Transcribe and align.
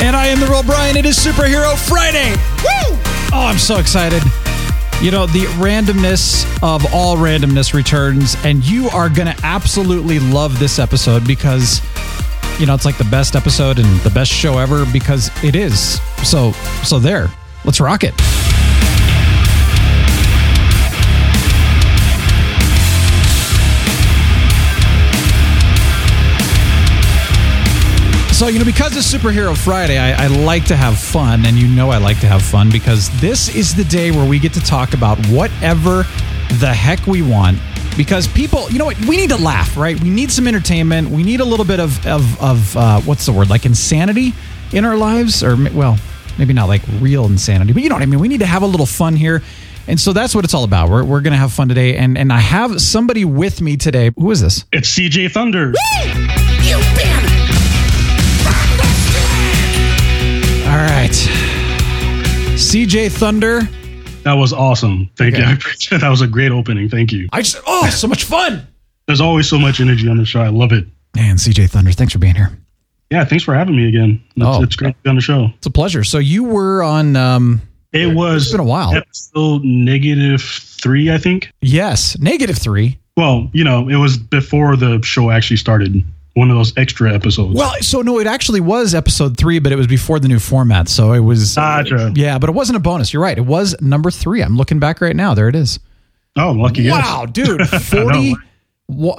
And 0.00 0.16
I 0.16 0.26
am 0.26 0.40
the 0.40 0.46
real 0.46 0.62
Brian. 0.62 0.96
It 0.96 1.06
is 1.06 1.16
Superhero 1.16 1.76
Friday. 1.88 2.30
Woo! 2.62 2.98
Oh, 3.32 3.46
I'm 3.46 3.58
so 3.58 3.78
excited. 3.78 4.22
You 5.00 5.10
know, 5.10 5.26
the 5.26 5.44
randomness 5.58 6.44
of 6.62 6.92
all 6.94 7.16
randomness 7.16 7.74
returns, 7.74 8.36
and 8.44 8.64
you 8.64 8.88
are 8.88 9.08
going 9.08 9.34
to 9.34 9.36
absolutely 9.44 10.18
love 10.18 10.58
this 10.58 10.78
episode 10.78 11.26
because, 11.26 11.80
you 12.60 12.66
know, 12.66 12.74
it's 12.74 12.84
like 12.84 12.98
the 12.98 13.04
best 13.04 13.34
episode 13.34 13.78
and 13.78 14.00
the 14.00 14.10
best 14.10 14.30
show 14.30 14.58
ever 14.58 14.84
because 14.92 15.30
it 15.42 15.56
is. 15.56 16.00
So, 16.24 16.52
so 16.84 16.98
there. 16.98 17.28
Let's 17.64 17.80
rock 17.80 18.04
it. 18.04 18.14
So, 28.42 28.48
you 28.48 28.58
know, 28.58 28.64
because 28.64 28.96
it's 28.96 29.06
Superhero 29.06 29.56
Friday, 29.56 29.98
I, 29.98 30.24
I, 30.24 30.26
like 30.26 30.64
to 30.64 30.74
have 30.74 30.98
fun, 30.98 31.46
and 31.46 31.56
you 31.56 31.68
know 31.68 31.90
I 31.90 31.98
like 31.98 32.18
to 32.22 32.26
have 32.26 32.42
fun 32.42 32.70
because 32.72 33.08
this 33.20 33.54
is 33.54 33.72
the 33.72 33.84
day 33.84 34.10
where 34.10 34.28
we 34.28 34.40
get 34.40 34.52
to 34.54 34.60
talk 34.60 34.94
about 34.94 35.24
whatever 35.28 36.02
the 36.58 36.74
heck 36.74 37.06
we 37.06 37.22
want. 37.22 37.60
Because 37.96 38.26
people, 38.26 38.68
you 38.68 38.80
know 38.80 38.84
what, 38.84 38.98
we 39.06 39.16
need 39.16 39.30
to 39.30 39.36
laugh, 39.36 39.76
right? 39.76 39.96
We 40.02 40.10
need 40.10 40.32
some 40.32 40.48
entertainment. 40.48 41.08
We 41.08 41.22
need 41.22 41.38
a 41.38 41.44
little 41.44 41.64
bit 41.64 41.78
of, 41.78 42.04
of, 42.04 42.42
of 42.42 42.76
uh, 42.76 43.00
what's 43.02 43.26
the 43.26 43.32
word, 43.32 43.48
like 43.48 43.64
insanity 43.64 44.34
in 44.72 44.84
our 44.84 44.96
lives, 44.96 45.44
or, 45.44 45.56
well, 45.72 45.96
maybe 46.36 46.52
not 46.52 46.66
like 46.66 46.82
real 46.98 47.26
insanity, 47.26 47.72
but 47.72 47.84
you 47.84 47.90
know 47.90 47.94
what 47.94 48.02
I 48.02 48.06
mean? 48.06 48.18
We 48.18 48.26
need 48.26 48.40
to 48.40 48.46
have 48.46 48.62
a 48.62 48.66
little 48.66 48.86
fun 48.86 49.14
here. 49.14 49.40
And 49.86 50.00
so 50.00 50.12
that's 50.12 50.34
what 50.34 50.44
it's 50.44 50.52
all 50.52 50.64
about. 50.64 50.90
We're, 50.90 51.04
we're 51.04 51.20
going 51.20 51.32
to 51.32 51.38
have 51.38 51.52
fun 51.52 51.68
today. 51.68 51.94
And, 51.94 52.18
and 52.18 52.32
I 52.32 52.40
have 52.40 52.80
somebody 52.80 53.24
with 53.24 53.60
me 53.60 53.76
today. 53.76 54.10
Who 54.18 54.32
is 54.32 54.40
this? 54.40 54.64
It's 54.72 54.90
CJ 54.98 55.30
Thunder. 55.30 55.74
All 60.72 60.78
right. 60.78 61.10
CJ 62.56 63.10
Thunder. 63.12 63.60
That 64.22 64.32
was 64.34 64.52
awesome. 64.54 65.10
Thank 65.16 65.34
Okay. 65.34 65.42
you. 65.90 65.98
That 65.98 66.08
was 66.08 66.22
a 66.22 66.26
great 66.26 66.50
opening. 66.50 66.88
Thank 66.88 67.12
you. 67.12 67.28
I 67.32 67.42
just, 67.42 67.60
oh, 67.66 67.90
so 67.90 68.06
much 68.08 68.24
fun. 68.24 68.66
There's 69.06 69.20
always 69.20 69.48
so 69.48 69.58
much 69.58 69.80
energy 69.80 70.08
on 70.08 70.16
the 70.16 70.24
show. 70.24 70.40
I 70.40 70.48
love 70.48 70.72
it. 70.72 70.86
And 71.16 71.38
CJ 71.38 71.68
Thunder, 71.70 71.92
thanks 71.92 72.12
for 72.14 72.18
being 72.20 72.34
here. 72.36 72.56
Yeah, 73.10 73.24
thanks 73.26 73.44
for 73.44 73.54
having 73.54 73.76
me 73.76 73.86
again. 73.88 74.22
It's, 74.36 74.46
Oh. 74.46 74.62
it's 74.62 74.76
great 74.76 74.96
to 74.96 75.02
be 75.02 75.10
on 75.10 75.16
the 75.16 75.22
show. 75.22 75.50
It's 75.58 75.66
a 75.66 75.70
pleasure. 75.70 76.04
So 76.04 76.18
you 76.18 76.44
were 76.44 76.82
on, 76.82 77.16
um, 77.16 77.60
It 77.92 78.14
was 78.14 78.50
been 78.50 78.60
a 78.60 78.64
while. 78.64 78.94
episode 78.94 79.62
negative 79.64 80.40
three, 80.42 81.12
I 81.12 81.18
think. 81.18 81.50
yes, 81.60 82.18
negative 82.18 82.56
three. 82.56 82.98
Well, 83.18 83.50
you 83.52 83.64
know, 83.64 83.90
it 83.90 83.96
was 83.96 84.16
before 84.16 84.76
the 84.76 85.02
show 85.02 85.30
actually 85.30 85.58
started. 85.58 86.02
One 86.34 86.50
of 86.50 86.56
those 86.56 86.72
extra 86.78 87.12
episodes. 87.12 87.54
Well, 87.54 87.74
so 87.80 88.00
no, 88.00 88.18
it 88.18 88.26
actually 88.26 88.60
was 88.60 88.94
episode 88.94 89.36
three, 89.36 89.58
but 89.58 89.70
it 89.70 89.76
was 89.76 89.86
before 89.86 90.18
the 90.18 90.28
new 90.28 90.38
format. 90.38 90.88
So 90.88 91.12
it 91.12 91.20
was, 91.20 91.54
Gotcha. 91.56 92.12
yeah, 92.16 92.38
but 92.38 92.48
it 92.48 92.54
wasn't 92.54 92.76
a 92.78 92.80
bonus. 92.80 93.12
You're 93.12 93.22
right. 93.22 93.36
It 93.36 93.44
was 93.44 93.78
number 93.82 94.10
three. 94.10 94.40
I'm 94.42 94.56
looking 94.56 94.78
back 94.78 95.00
right 95.02 95.14
now. 95.14 95.34
There 95.34 95.48
it 95.48 95.54
is. 95.54 95.78
oh, 96.38 96.52
lucky. 96.52 96.88
Wow, 96.88 97.26
dude. 97.30 97.66
40. 97.68 98.34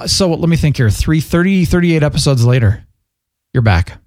So 0.06 0.28
let 0.34 0.48
me 0.48 0.56
think 0.56 0.76
here. 0.76 0.90
Three, 0.90 1.20
30, 1.20 1.64
38 1.64 2.02
episodes 2.02 2.44
later, 2.44 2.84
you're 3.52 3.62
back. 3.62 4.00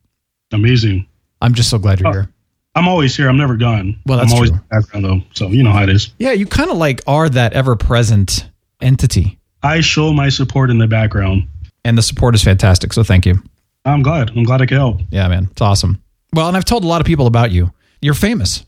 Amazing. 0.51 1.07
I'm 1.41 1.53
just 1.53 1.69
so 1.69 1.77
glad 1.77 1.99
you're 1.99 2.09
Oh. 2.09 2.13
here. 2.13 2.29
I'm 2.75 2.87
always 2.87 3.15
here. 3.15 3.27
I'm 3.27 3.37
never 3.37 3.57
gone. 3.57 3.99
Well, 4.05 4.19
that's 4.19 4.31
I'm 4.31 4.35
always 4.35 4.51
true. 4.51 4.59
in 4.59 4.63
the 4.69 4.75
background 4.81 5.05
though, 5.05 5.21
so 5.33 5.47
you 5.47 5.63
know 5.63 5.71
how 5.71 5.83
it 5.83 5.89
is. 5.89 6.11
Yeah, 6.19 6.31
you 6.33 6.45
kind 6.45 6.69
of 6.69 6.77
like 6.77 7.01
are 7.07 7.27
that 7.27 7.53
ever 7.53 7.75
present 7.75 8.49
entity. 8.81 9.39
I 9.63 9.81
show 9.81 10.13
my 10.13 10.29
support 10.29 10.69
in 10.69 10.77
the 10.77 10.85
background. 10.87 11.47
And 11.87 11.97
the 11.97 12.01
support 12.01 12.35
is 12.35 12.43
fantastic. 12.43 12.91
So 12.91 13.01
thank 13.03 13.25
you. 13.25 13.41
I'm 13.85 14.03
glad. 14.03 14.31
I'm 14.31 14.43
glad 14.43 14.61
I 14.61 14.65
could 14.65 14.77
help. 14.77 14.99
Yeah, 15.09 15.27
man. 15.29 15.47
It's 15.51 15.61
awesome. 15.61 16.01
Well, 16.33 16.47
and 16.49 16.57
I've 16.57 16.65
told 16.65 16.83
a 16.83 16.87
lot 16.87 16.99
of 16.99 17.07
people 17.07 17.27
about 17.27 17.51
you. 17.51 17.71
You're 18.01 18.13
famous. 18.13 18.65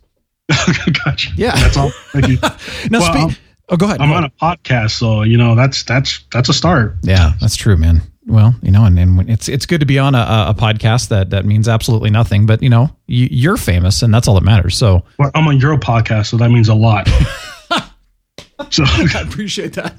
gotcha. 1.04 1.32
Yeah. 1.36 1.52
That's 1.56 1.76
all. 1.78 1.92
Thank 2.14 2.28
you. 2.30 2.38
Now, 2.90 3.00
Well, 3.02 3.30
spe- 3.30 3.40
oh, 3.68 3.76
go 3.78 3.86
ahead. 3.88 4.00
I'm 4.02 4.08
Go 4.10 4.16
on 4.16 4.24
ahead. 4.24 4.32
a 4.42 4.46
podcast, 4.46 4.92
so 4.92 5.24
you 5.24 5.38
know 5.38 5.54
that's 5.54 5.84
that's 5.84 6.24
that's 6.32 6.48
a 6.48 6.54
start. 6.54 6.96
Yeah, 7.04 7.34
that's 7.42 7.56
true, 7.58 7.76
man. 7.76 8.02
Well, 8.26 8.56
you 8.64 8.72
know, 8.72 8.86
and, 8.86 8.98
and 8.98 9.30
it's 9.30 9.50
it's 9.50 9.66
good 9.66 9.82
to 9.82 9.86
be 9.86 10.00
on 10.00 10.16
a, 10.16 10.20
a- 10.50 10.56
podcast 10.58 11.10
that 11.10 11.30
that 11.32 11.46
means 11.46 11.68
absolutely 11.68 12.10
nothing, 12.12 12.46
but 12.46 12.64
you 12.64 12.70
know, 12.70 12.90
you, 13.08 13.28
you're 13.30 13.58
famous, 13.58 14.02
and 14.02 14.14
that's 14.14 14.28
all 14.30 14.36
that 14.36 14.44
matters. 14.46 14.78
So 14.78 15.04
Well, 15.20 15.30
I'm 15.36 15.48
on 15.48 15.60
your 15.60 15.78
podcast, 15.78 16.28
so 16.28 16.38
that 16.38 16.50
means 16.52 16.70
a 16.70 16.76
lot. 16.76 17.08
so 18.70 18.84
I 18.86 19.22
appreciate 19.28 19.74
that. 19.74 19.94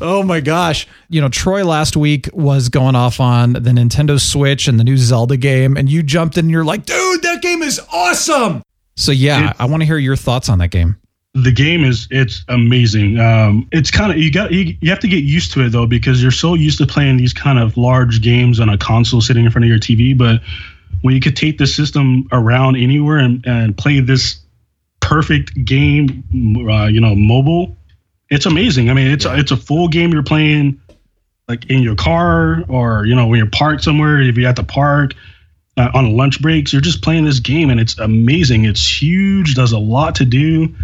Oh 0.00 0.22
my 0.22 0.40
gosh. 0.40 0.86
You 1.08 1.20
know, 1.20 1.28
Troy 1.28 1.64
last 1.64 1.96
week 1.96 2.28
was 2.32 2.68
going 2.68 2.94
off 2.94 3.20
on 3.20 3.52
the 3.54 3.60
Nintendo 3.70 4.20
Switch 4.20 4.68
and 4.68 4.78
the 4.78 4.84
new 4.84 4.96
Zelda 4.96 5.36
game, 5.36 5.76
and 5.76 5.90
you 5.90 6.02
jumped 6.02 6.36
in 6.38 6.46
and 6.46 6.50
you're 6.50 6.64
like, 6.64 6.84
dude, 6.86 7.22
that 7.22 7.42
game 7.42 7.62
is 7.62 7.80
awesome. 7.92 8.62
So 8.96 9.12
yeah, 9.12 9.38
It's- 9.40 9.56
I 9.58 9.64
want 9.66 9.80
to 9.82 9.86
hear 9.86 9.98
your 9.98 10.16
thoughts 10.16 10.48
on 10.48 10.58
that 10.58 10.68
game. 10.70 10.96
the 11.34 11.50
game 11.50 11.82
is 11.82 12.06
it's 12.10 12.44
amazing. 12.48 13.18
Um, 13.18 13.66
it's 13.72 13.90
kind 13.90 14.12
of 14.12 14.18
you 14.18 14.30
got 14.30 14.52
you, 14.52 14.76
you 14.82 14.90
have 14.90 15.00
to 15.00 15.08
get 15.08 15.24
used 15.24 15.50
to 15.52 15.64
it 15.64 15.70
though 15.70 15.86
because 15.86 16.20
you're 16.22 16.30
so 16.30 16.52
used 16.52 16.76
to 16.78 16.86
playing 16.86 17.16
these 17.16 17.32
kind 17.32 17.58
of 17.58 17.74
large 17.78 18.20
games 18.20 18.60
on 18.60 18.68
a 18.68 18.76
console 18.76 19.22
sitting 19.22 19.46
in 19.46 19.50
front 19.50 19.64
of 19.64 19.68
your 19.70 19.78
TV, 19.78 20.16
but 20.16 20.42
when 21.00 21.14
you 21.14 21.20
could 21.22 21.34
take 21.34 21.56
the 21.56 21.66
system 21.66 22.28
around 22.32 22.76
anywhere 22.76 23.16
and, 23.18 23.42
and 23.46 23.76
play 23.78 23.98
this 24.00 24.40
perfect 25.00 25.52
game, 25.64 26.22
uh, 26.70 26.84
you 26.86 27.00
know, 27.00 27.14
mobile, 27.14 27.76
it's 28.32 28.46
amazing. 28.46 28.90
I 28.90 28.94
mean, 28.94 29.08
it's 29.08 29.26
it's 29.26 29.50
a 29.50 29.56
full 29.56 29.88
game 29.88 30.12
you're 30.12 30.22
playing 30.22 30.80
like 31.48 31.66
in 31.66 31.82
your 31.82 31.94
car 31.94 32.64
or 32.68 33.04
you 33.04 33.14
know 33.14 33.26
when 33.26 33.38
you're 33.38 33.50
parked 33.50 33.84
somewhere 33.84 34.20
if 34.20 34.36
you're 34.36 34.48
at 34.48 34.56
the 34.56 34.64
park 34.64 35.12
uh, 35.76 35.90
on 35.94 36.16
lunch 36.16 36.40
breaks 36.40 36.72
you're 36.72 36.82
just 36.82 37.02
playing 37.02 37.24
this 37.24 37.40
game 37.40 37.68
and 37.68 37.80
it's 37.80 37.98
amazing 37.98 38.64
it's 38.64 39.02
huge 39.02 39.54
does 39.54 39.72
a 39.72 39.78
lot 39.78 40.14
to 40.14 40.24
do 40.24 40.74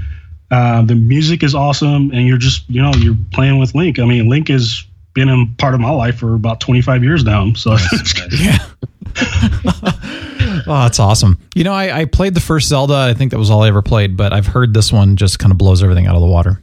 uh, 0.50 0.82
the 0.82 0.94
music 0.94 1.42
is 1.42 1.54
awesome 1.54 2.10
and 2.10 2.26
you're 2.26 2.38
just 2.38 2.68
you 2.68 2.82
know 2.82 2.92
you're 2.96 3.16
playing 3.32 3.58
with 3.58 3.74
link 3.74 3.98
i 3.98 4.04
mean 4.04 4.28
link 4.28 4.48
has 4.48 4.84
been 5.14 5.28
a 5.28 5.46
part 5.58 5.74
of 5.74 5.80
my 5.80 5.90
life 5.90 6.18
for 6.18 6.34
about 6.34 6.60
25 6.60 7.02
years 7.02 7.24
now 7.24 7.52
so 7.54 7.76
Yeah. 8.32 8.58
oh, 10.66 10.82
that's 10.82 11.00
awesome. 11.00 11.38
You 11.54 11.64
know, 11.64 11.72
I, 11.72 12.00
I 12.00 12.04
played 12.04 12.34
the 12.34 12.40
first 12.40 12.68
Zelda. 12.68 12.94
I 12.94 13.14
think 13.14 13.32
that 13.32 13.38
was 13.38 13.50
all 13.50 13.62
I 13.62 13.68
ever 13.68 13.82
played, 13.82 14.16
but 14.16 14.32
I've 14.32 14.46
heard 14.46 14.74
this 14.74 14.92
one 14.92 15.16
just 15.16 15.40
kind 15.40 15.50
of 15.50 15.58
blows 15.58 15.82
everything 15.82 16.06
out 16.06 16.14
of 16.14 16.20
the 16.20 16.28
water. 16.28 16.62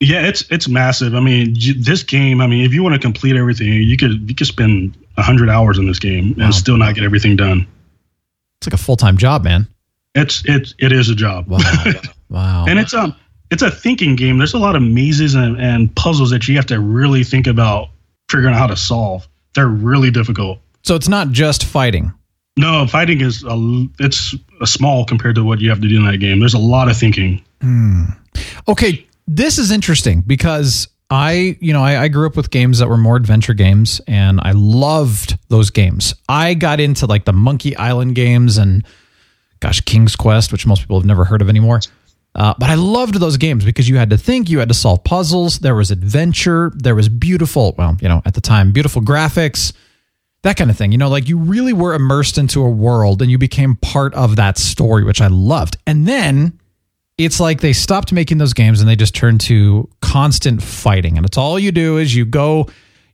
Yeah 0.00 0.26
it's 0.26 0.44
it's 0.50 0.68
massive 0.68 1.14
i 1.14 1.20
mean 1.20 1.54
this 1.78 2.02
game 2.02 2.40
i 2.40 2.46
mean 2.46 2.64
if 2.64 2.72
you 2.74 2.82
want 2.82 2.94
to 2.94 2.98
complete 3.00 3.36
everything 3.36 3.72
you 3.72 3.96
could 3.96 4.28
you 4.28 4.34
could 4.34 4.46
spend 4.46 4.96
100 5.14 5.48
hours 5.48 5.78
in 5.78 5.86
this 5.86 5.98
game 5.98 6.34
Wow. 6.36 6.46
and 6.46 6.54
still 6.54 6.76
not 6.76 6.94
get 6.94 7.04
everything 7.04 7.36
done 7.36 7.66
It's 8.58 8.66
like 8.66 8.74
a 8.74 8.82
full 8.82 8.96
time 8.96 9.16
job, 9.16 9.44
man. 9.44 9.68
it's 10.14 10.42
it's 10.46 10.74
it 10.78 10.92
is 10.92 11.08
a 11.10 11.14
job 11.14 11.46
Wow. 11.48 11.60
wow. 12.28 12.64
and 12.68 12.78
it's 12.78 12.92
um 12.94 13.14
it's 13.50 13.62
a 13.62 13.70
thinking 13.70 14.16
game. 14.16 14.38
There's 14.38 14.54
a 14.54 14.58
lot 14.58 14.74
of 14.74 14.82
mazes 14.82 15.34
and, 15.34 15.60
and 15.60 15.94
puzzles 15.94 16.30
that 16.30 16.48
you 16.48 16.56
have 16.56 16.66
to 16.66 16.80
really 16.80 17.22
think 17.22 17.46
about 17.46 17.90
figuring 18.28 18.52
out 18.54 18.58
how 18.58 18.66
to 18.66 18.76
solve. 18.76 19.28
They're 19.54 19.68
really 19.68 20.10
difficult. 20.10 20.58
so 20.82 20.96
it's 20.96 21.08
not 21.08 21.30
just 21.30 21.64
fighting. 21.64 22.12
No, 22.56 22.84
fighting 22.86 23.20
is 23.20 23.44
a, 23.44 23.86
it's 24.00 24.34
a 24.60 24.66
small 24.66 25.04
compared 25.04 25.36
to 25.36 25.44
what 25.44 25.60
you 25.60 25.68
have 25.68 25.80
to 25.82 25.88
do 25.88 25.98
in 25.98 26.06
that 26.06 26.18
game. 26.18 26.40
There's 26.40 26.54
a 26.54 26.58
lot 26.58 26.88
of 26.88 26.96
thinking. 26.96 27.44
Okay, 28.66 29.06
this 29.26 29.58
is 29.58 29.70
interesting 29.70 30.22
because 30.22 30.88
I, 31.10 31.56
you 31.60 31.72
know, 31.72 31.82
I, 31.82 32.02
I 32.02 32.08
grew 32.08 32.26
up 32.26 32.36
with 32.36 32.50
games 32.50 32.78
that 32.78 32.88
were 32.88 32.96
more 32.96 33.16
adventure 33.16 33.54
games, 33.54 34.00
and 34.06 34.40
I 34.42 34.52
loved 34.52 35.38
those 35.48 35.70
games. 35.70 36.14
I 36.28 36.54
got 36.54 36.80
into 36.80 37.06
like 37.06 37.24
the 37.24 37.32
Monkey 37.32 37.76
Island 37.76 38.14
games 38.14 38.56
and, 38.58 38.84
gosh, 39.60 39.80
King's 39.82 40.16
Quest, 40.16 40.50
which 40.50 40.66
most 40.66 40.80
people 40.80 40.98
have 40.98 41.06
never 41.06 41.24
heard 41.24 41.42
of 41.42 41.48
anymore. 41.48 41.80
Uh, 42.34 42.52
but 42.58 42.68
I 42.68 42.74
loved 42.74 43.20
those 43.20 43.36
games 43.36 43.64
because 43.64 43.88
you 43.88 43.96
had 43.96 44.10
to 44.10 44.18
think, 44.18 44.50
you 44.50 44.58
had 44.58 44.68
to 44.68 44.74
solve 44.74 45.04
puzzles, 45.04 45.60
there 45.60 45.76
was 45.76 45.90
adventure, 45.92 46.72
there 46.74 46.96
was 46.96 47.08
beautiful, 47.08 47.74
well, 47.78 47.96
you 48.00 48.08
know, 48.08 48.22
at 48.24 48.34
the 48.34 48.40
time, 48.40 48.72
beautiful 48.72 49.00
graphics, 49.00 49.72
that 50.42 50.56
kind 50.56 50.68
of 50.68 50.76
thing. 50.76 50.90
You 50.90 50.98
know, 50.98 51.08
like 51.08 51.28
you 51.28 51.38
really 51.38 51.72
were 51.72 51.94
immersed 51.94 52.36
into 52.36 52.60
a 52.62 52.68
world 52.68 53.22
and 53.22 53.30
you 53.30 53.38
became 53.38 53.76
part 53.76 54.14
of 54.14 54.34
that 54.36 54.58
story, 54.58 55.04
which 55.04 55.20
I 55.20 55.28
loved. 55.28 55.76
And 55.86 56.08
then 56.08 56.58
it's 57.18 57.38
like 57.38 57.60
they 57.60 57.72
stopped 57.72 58.12
making 58.12 58.38
those 58.38 58.52
games 58.52 58.80
and 58.80 58.88
they 58.88 58.96
just 58.96 59.14
turned 59.14 59.40
to 59.42 59.88
constant 60.00 60.62
fighting. 60.62 61.16
And 61.16 61.24
it's 61.24 61.38
all 61.38 61.58
you 61.58 61.72
do 61.72 61.98
is 61.98 62.14
you 62.14 62.24
go, 62.24 62.68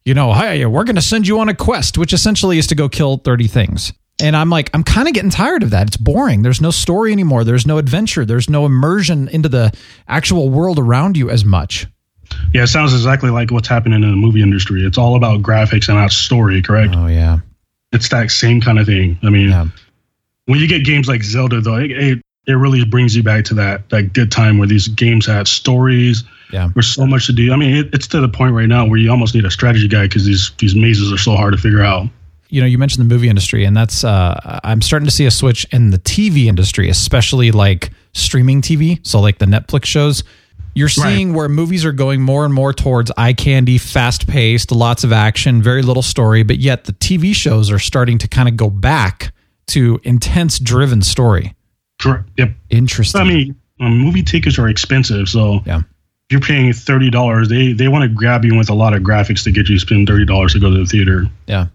you 0.05 0.15
know, 0.15 0.33
hey, 0.33 0.65
we're 0.65 0.85
going 0.85 0.97
to 0.97 1.03
send 1.03 1.29
you 1.29 1.41
on 1.41 1.49
a 1.49 1.55
quest, 1.55 1.99
which 1.99 2.13
essentially 2.13 2.59
is 2.59 2.67
to 2.69 2.75
go 2.75 2.89
kill 2.89 3.19
30 3.19 3.47
things. 3.47 3.93
And 4.23 4.37
I'm 4.37 4.51
like, 4.51 4.71
I'm 4.75 4.85
kind 4.85 5.09
of 5.09 5.15
getting 5.15 5.31
tired 5.31 5.63
of 5.63 5.71
that. 5.71 5.89
It's 5.89 5.97
boring. 5.97 6.43
There's 6.43 6.61
no 6.61 6.71
story 6.71 7.13
anymore. 7.13 7.45
There's 7.45 7.67
no 7.67 7.79
adventure. 7.79 8.25
There's 8.25 8.51
no 8.51 8.67
immersion 8.67 9.29
into 9.29 9.49
the 9.49 9.73
actual 10.09 10.51
world 10.51 10.79
around 10.79 11.17
you 11.17 11.31
as 11.31 11.45
much. 11.45 11.87
Yeah, 12.53 12.65
it 12.65 12.69
sounds 12.69 12.93
exactly 12.93 13.31
like 13.31 13.51
what's 13.51 13.69
happening 13.69 14.03
in 14.03 14.11
the 14.11 14.17
movie 14.17 14.43
industry. 14.43 14.85
It's 14.85 14.99
all 14.99 15.17
about 15.17 15.43
graphics 15.43 15.89
and 15.89 15.99
not 15.99 16.13
story, 16.13 16.63
correct? 16.63 16.95
Oh 16.97 17.07
yeah, 17.07 17.39
it's 17.93 18.09
that 18.11 18.31
same 18.31 18.61
kind 18.61 18.79
of 18.79 18.87
thing. 18.87 19.19
I 19.23 19.31
mean, 19.31 19.49
yeah. 19.49 19.67
when 20.47 20.61
you 20.61 20.69
get 20.69 20.85
games 20.85 21.09
like 21.09 21.25
Zelda, 21.25 21.61
though, 21.61 21.77
it, 21.77 21.91
it, 21.91 22.23
it 22.47 22.53
really 22.53 22.85
brings 22.85 23.15
you 23.15 23.23
back 23.23 23.45
to 23.47 23.55
that 23.55 23.89
that 23.91 24.13
good 24.13 24.33
time 24.33 24.59
where 24.59 24.69
these 24.69 24.89
games 24.89 25.27
had 25.27 25.47
stories. 25.47 26.25
Yeah, 26.53 26.69
there's 26.75 26.89
so 26.89 27.07
much 27.07 27.27
to 27.27 27.33
do. 27.33 27.53
I 27.53 27.57
mean, 27.57 27.77
it, 27.77 27.95
it's 27.95 28.07
to 28.09 28.21
the 28.21 28.29
point 28.29 28.55
right 28.55 28.69
now 28.69 28.87
where 28.87 28.99
you 28.99 29.11
almost 29.11 29.35
need 29.35 29.45
a 29.45 29.51
strategy 29.51 29.89
guide 29.89 30.11
because 30.11 30.25
these 30.25 30.53
these 30.59 30.75
mazes 30.75 31.13
are 31.13 31.19
so 31.19 31.37
hard 31.37 31.53
to 31.53 31.59
figure 31.59 31.83
out. 31.83 32.09
You 32.49 32.61
know, 32.61 32.67
you 32.67 32.79
mentioned 32.79 33.09
the 33.09 33.15
movie 33.15 33.29
industry, 33.29 33.65
and 33.65 33.77
that's 33.77 34.03
uh, 34.03 34.61
I'm 34.65 34.83
starting 34.83 35.07
to 35.07 35.13
see 35.13 35.27
a 35.27 35.31
switch 35.31 35.65
in 35.71 35.91
the 35.91 35.99
TV 35.99 36.47
industry, 36.47 36.89
especially 36.89 37.53
like 37.53 37.91
streaming 38.13 38.61
TV. 38.61 39.05
So 39.07 39.21
like 39.21 39.39
the 39.39 39.47
Netflix 39.47 39.85
shows 39.85 40.25
you're 40.75 40.89
seeing 40.89 41.31
right. 41.31 41.37
where 41.37 41.49
movies 41.49 41.85
are 41.85 41.93
going 41.93 42.23
more 42.23 42.45
and 42.45 42.55
more 42.55 42.73
towards 42.73 43.11
eye 43.17 43.33
candy, 43.33 43.77
fast 43.79 44.29
paced, 44.29 44.71
lots 44.71 45.05
of 45.05 45.13
action, 45.13 45.63
very 45.63 45.83
little 45.83 46.03
story, 46.03 46.43
but 46.43 46.59
yet 46.59 46.85
the 46.85 46.93
TV 46.93 47.35
shows 47.35 47.71
are 47.71 47.79
starting 47.79 48.19
to 48.19 48.29
kind 48.29 48.49
of 48.49 48.57
go 48.57 48.71
back 48.71 49.33
to 49.69 50.01
intense 50.05 50.59
driven 50.59 51.03
story. 51.03 51.55
Correct. 52.01 52.29
Yep. 52.39 52.51
Interesting. 52.71 53.21
I 53.21 53.25
mean, 53.25 53.57
um, 53.81 53.99
movie 53.99 54.23
tickets 54.23 54.59
are 54.59 54.69
expensive, 54.69 55.29
so 55.29 55.61
yeah. 55.67 55.83
If 56.29 56.35
you're 56.35 56.41
paying 56.41 56.73
thirty 56.73 57.11
dollars, 57.11 57.49
they 57.49 57.73
they 57.73 57.89
want 57.89 58.03
to 58.03 58.09
grab 58.09 58.45
you 58.45 58.57
with 58.57 58.71
a 58.71 58.75
lot 58.75 58.95
of 58.95 59.03
graphics 59.03 59.43
to 59.45 59.51
get 59.51 59.69
you 59.69 59.77
to 59.77 59.81
spend 59.81 60.07
thirty 60.07 60.25
dollars 60.25 60.53
to 60.53 60.61
go 60.61 60.71
to 60.71 60.79
the 60.79 60.87
theater. 60.87 61.27
Yeah. 61.47 61.67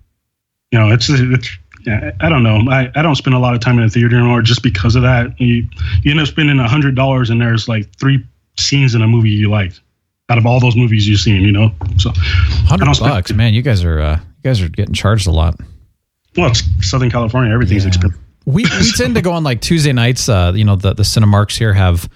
You 0.72 0.80
know, 0.80 0.94
it's 0.94 1.10
it's 1.10 1.50
yeah, 1.86 2.12
I 2.22 2.30
don't 2.30 2.42
know. 2.42 2.62
I, 2.72 2.90
I 2.96 3.02
don't 3.02 3.16
spend 3.16 3.36
a 3.36 3.40
lot 3.40 3.54
of 3.54 3.60
time 3.60 3.78
in 3.78 3.86
the 3.86 3.90
theater 3.90 4.16
anymore 4.16 4.42
just 4.42 4.64
because 4.64 4.96
of 4.96 5.04
that. 5.04 5.40
You 5.40 5.68
you 6.04 6.12
end 6.12 6.20
up 6.20 6.28
spending 6.28 6.58
a 6.60 6.68
hundred 6.68 6.96
dollars 6.96 7.30
and 7.30 7.42
there's 7.42 7.68
like 7.68 7.94
three 8.00 8.26
scenes 8.58 8.96
in 8.96 9.02
a 9.02 9.08
movie 9.08 9.30
you 9.30 9.50
liked 9.50 9.82
out 10.30 10.38
of 10.38 10.46
all 10.46 10.60
those 10.60 10.76
movies 10.76 11.08
you've 11.08 11.20
seen, 11.20 11.44
you 11.44 11.52
know? 11.52 11.72
So 11.98 12.12
hundred 12.16 12.98
bucks, 13.00 13.34
man. 13.34 13.54
You 13.54 13.62
guys 13.62 13.84
are 13.84 14.00
uh, 14.00 14.20
you 14.20 14.42
guys 14.44 14.62
are 14.62 14.70
getting 14.70 14.94
charged 14.94 15.28
a 15.28 15.32
lot. 15.32 15.60
Well, 16.36 16.50
it's 16.50 16.64
Southern 16.82 17.12
California. 17.12 17.54
Everything's 17.54 17.84
yeah. 17.84 17.90
expensive. 17.90 18.20
We 18.46 18.64
we 18.64 18.92
tend 18.98 19.16
to 19.16 19.22
go 19.22 19.32
on 19.34 19.44
like 19.44 19.62
Tuesday 19.62 19.94
nights. 19.94 20.30
Uh, 20.30 20.54
you 20.56 20.64
know, 20.64 20.76
the 20.76 20.94
the 20.94 21.04
Cinemarks 21.04 21.58
here 21.58 21.74
have. 21.74 22.10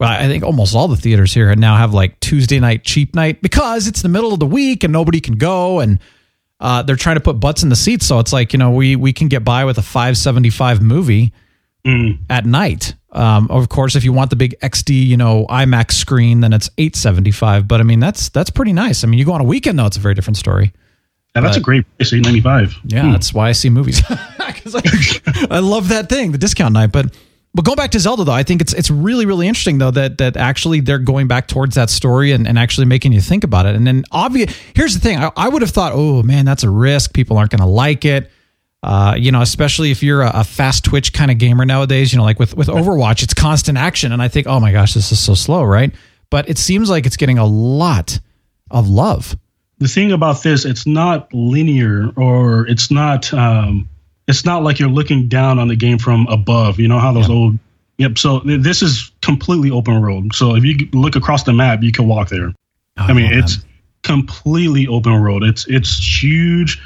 Well, 0.00 0.10
I 0.10 0.26
think 0.26 0.42
almost 0.42 0.74
all 0.74 0.88
the 0.88 0.96
theaters 0.96 1.32
here 1.32 1.54
now 1.54 1.76
have 1.76 1.94
like 1.94 2.18
Tuesday 2.18 2.58
night 2.58 2.82
cheap 2.82 3.14
night 3.14 3.40
because 3.40 3.86
it's 3.86 4.02
the 4.02 4.08
middle 4.08 4.32
of 4.32 4.40
the 4.40 4.46
week 4.46 4.82
and 4.82 4.92
nobody 4.92 5.20
can 5.20 5.36
go 5.36 5.78
and 5.78 6.00
uh, 6.58 6.82
they're 6.82 6.96
trying 6.96 7.14
to 7.14 7.20
put 7.20 7.38
butts 7.38 7.62
in 7.62 7.68
the 7.68 7.76
seats. 7.76 8.04
So 8.06 8.18
it's 8.18 8.32
like 8.32 8.52
you 8.52 8.58
know 8.58 8.72
we 8.72 8.96
we 8.96 9.12
can 9.12 9.28
get 9.28 9.44
by 9.44 9.64
with 9.64 9.78
a 9.78 9.82
five 9.82 10.18
seventy 10.18 10.50
five 10.50 10.82
movie 10.82 11.32
mm. 11.86 12.18
at 12.28 12.44
night. 12.44 12.94
Um, 13.12 13.48
of 13.50 13.68
course, 13.68 13.94
if 13.94 14.04
you 14.04 14.12
want 14.12 14.30
the 14.30 14.36
big 14.36 14.58
XD, 14.60 15.06
you 15.06 15.16
know, 15.16 15.46
IMAX 15.48 15.92
screen, 15.92 16.40
then 16.40 16.52
it's 16.52 16.68
eight 16.78 16.96
seventy 16.96 17.30
five. 17.30 17.68
But 17.68 17.80
I 17.80 17.84
mean, 17.84 18.00
that's 18.00 18.28
that's 18.30 18.50
pretty 18.50 18.72
nice. 18.72 19.04
I 19.04 19.06
mean, 19.06 19.18
you 19.18 19.24
go 19.24 19.32
on 19.32 19.40
a 19.40 19.44
weekend 19.44 19.78
though, 19.78 19.86
it's 19.86 19.96
a 19.96 20.00
very 20.00 20.14
different 20.14 20.36
story. 20.36 20.72
Yeah, 21.34 21.40
that's 21.40 21.56
but, 21.56 21.60
a 21.60 21.64
great 21.64 21.96
price, 21.96 22.12
eight 22.12 22.22
ninety 22.22 22.40
five. 22.40 22.74
Yeah, 22.84 23.02
hmm. 23.02 23.12
that's 23.12 23.34
why 23.34 23.48
I 23.48 23.52
see 23.52 23.70
movies 23.70 24.00
because 24.46 24.74
I, 24.76 25.46
I 25.50 25.58
love 25.58 25.88
that 25.88 26.08
thing, 26.08 26.32
the 26.32 26.38
discount 26.38 26.74
night. 26.74 26.92
But 26.92 27.16
but 27.54 27.64
going 27.64 27.76
back 27.76 27.90
to 27.92 28.00
Zelda 28.00 28.24
though, 28.24 28.32
I 28.32 28.44
think 28.44 28.60
it's 28.60 28.72
it's 28.72 28.90
really 28.90 29.26
really 29.26 29.48
interesting 29.48 29.78
though 29.78 29.90
that 29.90 30.18
that 30.18 30.36
actually 30.36 30.80
they're 30.80 30.98
going 30.98 31.26
back 31.26 31.48
towards 31.48 31.74
that 31.74 31.90
story 31.90 32.30
and, 32.32 32.46
and 32.46 32.58
actually 32.58 32.86
making 32.86 33.12
you 33.12 33.20
think 33.20 33.42
about 33.42 33.66
it. 33.66 33.74
And 33.74 33.86
then 33.86 34.04
obvious, 34.12 34.56
here's 34.74 34.94
the 34.94 35.00
thing: 35.00 35.18
I, 35.18 35.30
I 35.36 35.48
would 35.48 35.62
have 35.62 35.72
thought, 35.72 35.92
oh 35.94 36.22
man, 36.22 36.44
that's 36.44 36.62
a 36.62 36.70
risk. 36.70 37.14
People 37.14 37.36
aren't 37.36 37.50
going 37.50 37.60
to 37.60 37.66
like 37.66 38.04
it. 38.04 38.30
Uh, 38.84 39.14
you 39.16 39.32
know, 39.32 39.40
especially 39.40 39.90
if 39.90 40.02
you're 40.02 40.20
a, 40.20 40.30
a, 40.34 40.44
fast 40.44 40.84
twitch 40.84 41.14
kind 41.14 41.30
of 41.30 41.38
gamer 41.38 41.64
nowadays, 41.64 42.12
you 42.12 42.18
know, 42.18 42.22
like 42.22 42.38
with, 42.38 42.54
with 42.54 42.68
Overwatch, 42.68 43.22
it's 43.22 43.32
constant 43.32 43.78
action. 43.78 44.12
And 44.12 44.20
I 44.20 44.28
think, 44.28 44.46
oh 44.46 44.60
my 44.60 44.72
gosh, 44.72 44.92
this 44.92 45.10
is 45.10 45.18
so 45.18 45.32
slow, 45.32 45.64
right? 45.64 45.90
But 46.28 46.50
it 46.50 46.58
seems 46.58 46.90
like 46.90 47.06
it's 47.06 47.16
getting 47.16 47.38
a 47.38 47.46
lot 47.46 48.20
of 48.70 48.86
love. 48.86 49.38
The 49.78 49.88
thing 49.88 50.12
about 50.12 50.42
this, 50.42 50.64
it's 50.64 50.86
not 50.86 51.32
linear 51.32 52.10
or 52.16 52.66
it's 52.68 52.90
not, 52.90 53.32
um, 53.34 53.88
it's 54.28 54.44
not 54.44 54.62
like 54.62 54.78
you're 54.78 54.88
looking 54.88 55.28
down 55.28 55.58
on 55.58 55.68
the 55.68 55.76
game 55.76 55.98
from 55.98 56.26
above. 56.28 56.78
You 56.78 56.88
know 56.88 56.98
how 56.98 57.12
those 57.12 57.28
old, 57.28 57.58
yep. 57.98 58.16
So 58.16 58.40
th- 58.40 58.62
this 58.62 58.82
is 58.82 59.10
completely 59.20 59.70
open 59.70 60.00
world. 60.00 60.34
So 60.34 60.54
if 60.54 60.64
you 60.64 60.76
look 60.92 61.16
across 61.16 61.42
the 61.42 61.52
map, 61.52 61.82
you 61.82 61.92
can 61.92 62.06
walk 62.06 62.28
there. 62.28 62.52
Oh, 62.96 63.02
I 63.02 63.12
mean, 63.12 63.32
it's 63.32 63.58
completely 64.02 64.86
open 64.86 65.20
world. 65.20 65.42
It's, 65.42 65.66
it's 65.66 66.22
huge 66.22 66.80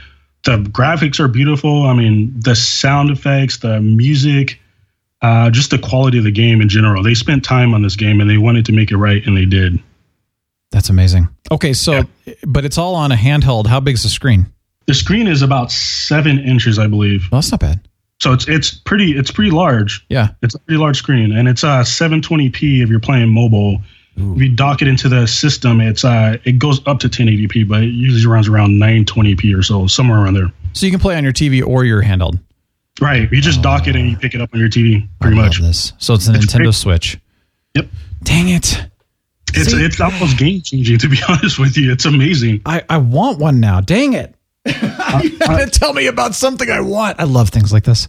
the 0.45 0.57
graphics 0.59 1.21
are 1.21 1.29
beautiful. 1.29 1.85
I 1.85 1.95
mean, 1.95 2.33
the 2.41 2.55
sound 2.55 3.11
effects, 3.11 3.59
the 3.59 3.81
music, 3.81 4.61
uh, 5.21 5.51
just 5.51 5.71
the 5.71 5.79
quality 5.79 6.19
of 6.19 6.25
the 6.25 6.31
game 6.31 6.61
in 6.61 6.69
general. 6.69 7.03
They 7.03 7.15
spent 7.15 7.45
time 7.45 7.75
on 7.75 7.83
this 7.83 7.97
game 7.97 8.21
and 8.21 8.31
they 8.31 8.39
wanted 8.39 8.65
to 8.67 8.73
make 8.73 8.91
it 8.91 8.97
right, 8.97 9.25
and 9.27 9.37
they 9.37 9.45
did. 9.45 9.79
That's 10.71 10.91
amazing. 10.91 11.29
Okay, 11.51 11.73
so 11.73 12.03
yeah. 12.27 12.35
but 12.47 12.65
it's 12.65 12.79
all 12.79 12.95
on 12.95 13.13
a 13.13 13.17
handheld. 13.17 13.67
How 13.67 13.81
big 13.81 13.95
is 13.95 14.03
the 14.03 14.09
screen? 14.09 14.53
The 14.87 14.95
screen 14.95 15.27
is 15.27 15.43
about 15.43 15.71
seven 15.71 16.39
inches, 16.39 16.79
I 16.79 16.87
believe. 16.87 17.29
Well, 17.31 17.41
that's 17.41 17.51
not 17.51 17.61
bad. 17.61 17.89
So 18.21 18.33
it's 18.33 18.49
it's 18.49 18.75
pretty 18.75 19.13
it's 19.13 19.31
pretty 19.31 19.51
large. 19.51 20.05
Yeah, 20.09 20.31
it's 20.43 20.55
a 20.55 20.59
pretty 20.59 20.79
large 20.79 20.97
screen, 20.97 21.33
and 21.33 21.49
it's 21.49 21.63
uh 21.63 21.83
720p 21.83 22.83
if 22.83 22.89
you're 22.89 23.01
playing 23.01 23.29
mobile. 23.29 23.81
Ooh. 24.19 24.35
If 24.35 24.43
you 24.43 24.49
dock 24.49 24.83
it 24.83 24.89
into 24.89 25.09
the 25.09 25.27
system, 25.27 25.81
it's 25.81 26.05
uh 26.05 26.37
it 26.45 26.59
goes 26.59 26.85
up 26.87 26.99
to 27.01 27.09
1080p, 27.09 27.69
but 27.69 27.83
it 27.83 27.91
usually 27.91 28.33
runs 28.33 28.49
around 28.49 28.73
920p 28.81 29.57
or 29.57 29.63
so, 29.63 29.87
somewhere 29.87 30.19
around 30.19 30.35
there. 30.35 30.53
So 30.73 30.87
you 30.87 30.93
can 30.93 31.01
play 31.01 31.17
on 31.17 31.23
your 31.23 31.33
TV 31.33 31.65
or 31.65 31.85
your 31.85 32.03
handheld. 32.03 32.41
Right. 33.01 33.31
You 33.31 33.41
just 33.41 33.61
oh. 33.61 33.63
dock 33.63 33.87
it 33.87 33.95
and 33.95 34.11
you 34.11 34.17
pick 34.17 34.35
it 34.35 34.41
up 34.41 34.51
on 34.53 34.59
your 34.59 34.69
TV, 34.69 35.09
pretty 35.21 35.39
I 35.39 35.43
much. 35.43 35.61
This. 35.61 35.93
So 35.99 36.15
it's 36.15 36.27
a 36.27 36.33
Nintendo 36.33 36.65
great. 36.65 36.75
Switch. 36.75 37.19
Yep. 37.75 37.87
Dang 38.25 38.49
it. 38.49 38.83
It's 39.55 39.71
See, 39.71 39.85
it's 39.85 40.01
almost 40.01 40.39
game 40.39 40.61
changing 40.63 40.99
to 40.99 41.09
be 41.09 41.19
honest 41.29 41.59
with 41.59 41.77
you. 41.77 41.93
It's 41.93 42.05
amazing. 42.05 42.63
I, 42.67 42.85
I 42.89 42.99
want 42.99 43.39
one 43.39 43.61
now. 43.61 43.81
Dang 43.81 44.13
it. 44.13 44.35
you 44.67 44.73
had 44.73 45.65
to 45.65 45.67
tell 45.71 45.93
me 45.95 46.07
about 46.07 46.35
something 46.35 46.69
I 46.71 46.81
want. 46.81 47.21
I 47.21 47.25
love 47.25 47.51
things 47.51 47.73
like 47.73 47.85
this. 47.85 48.09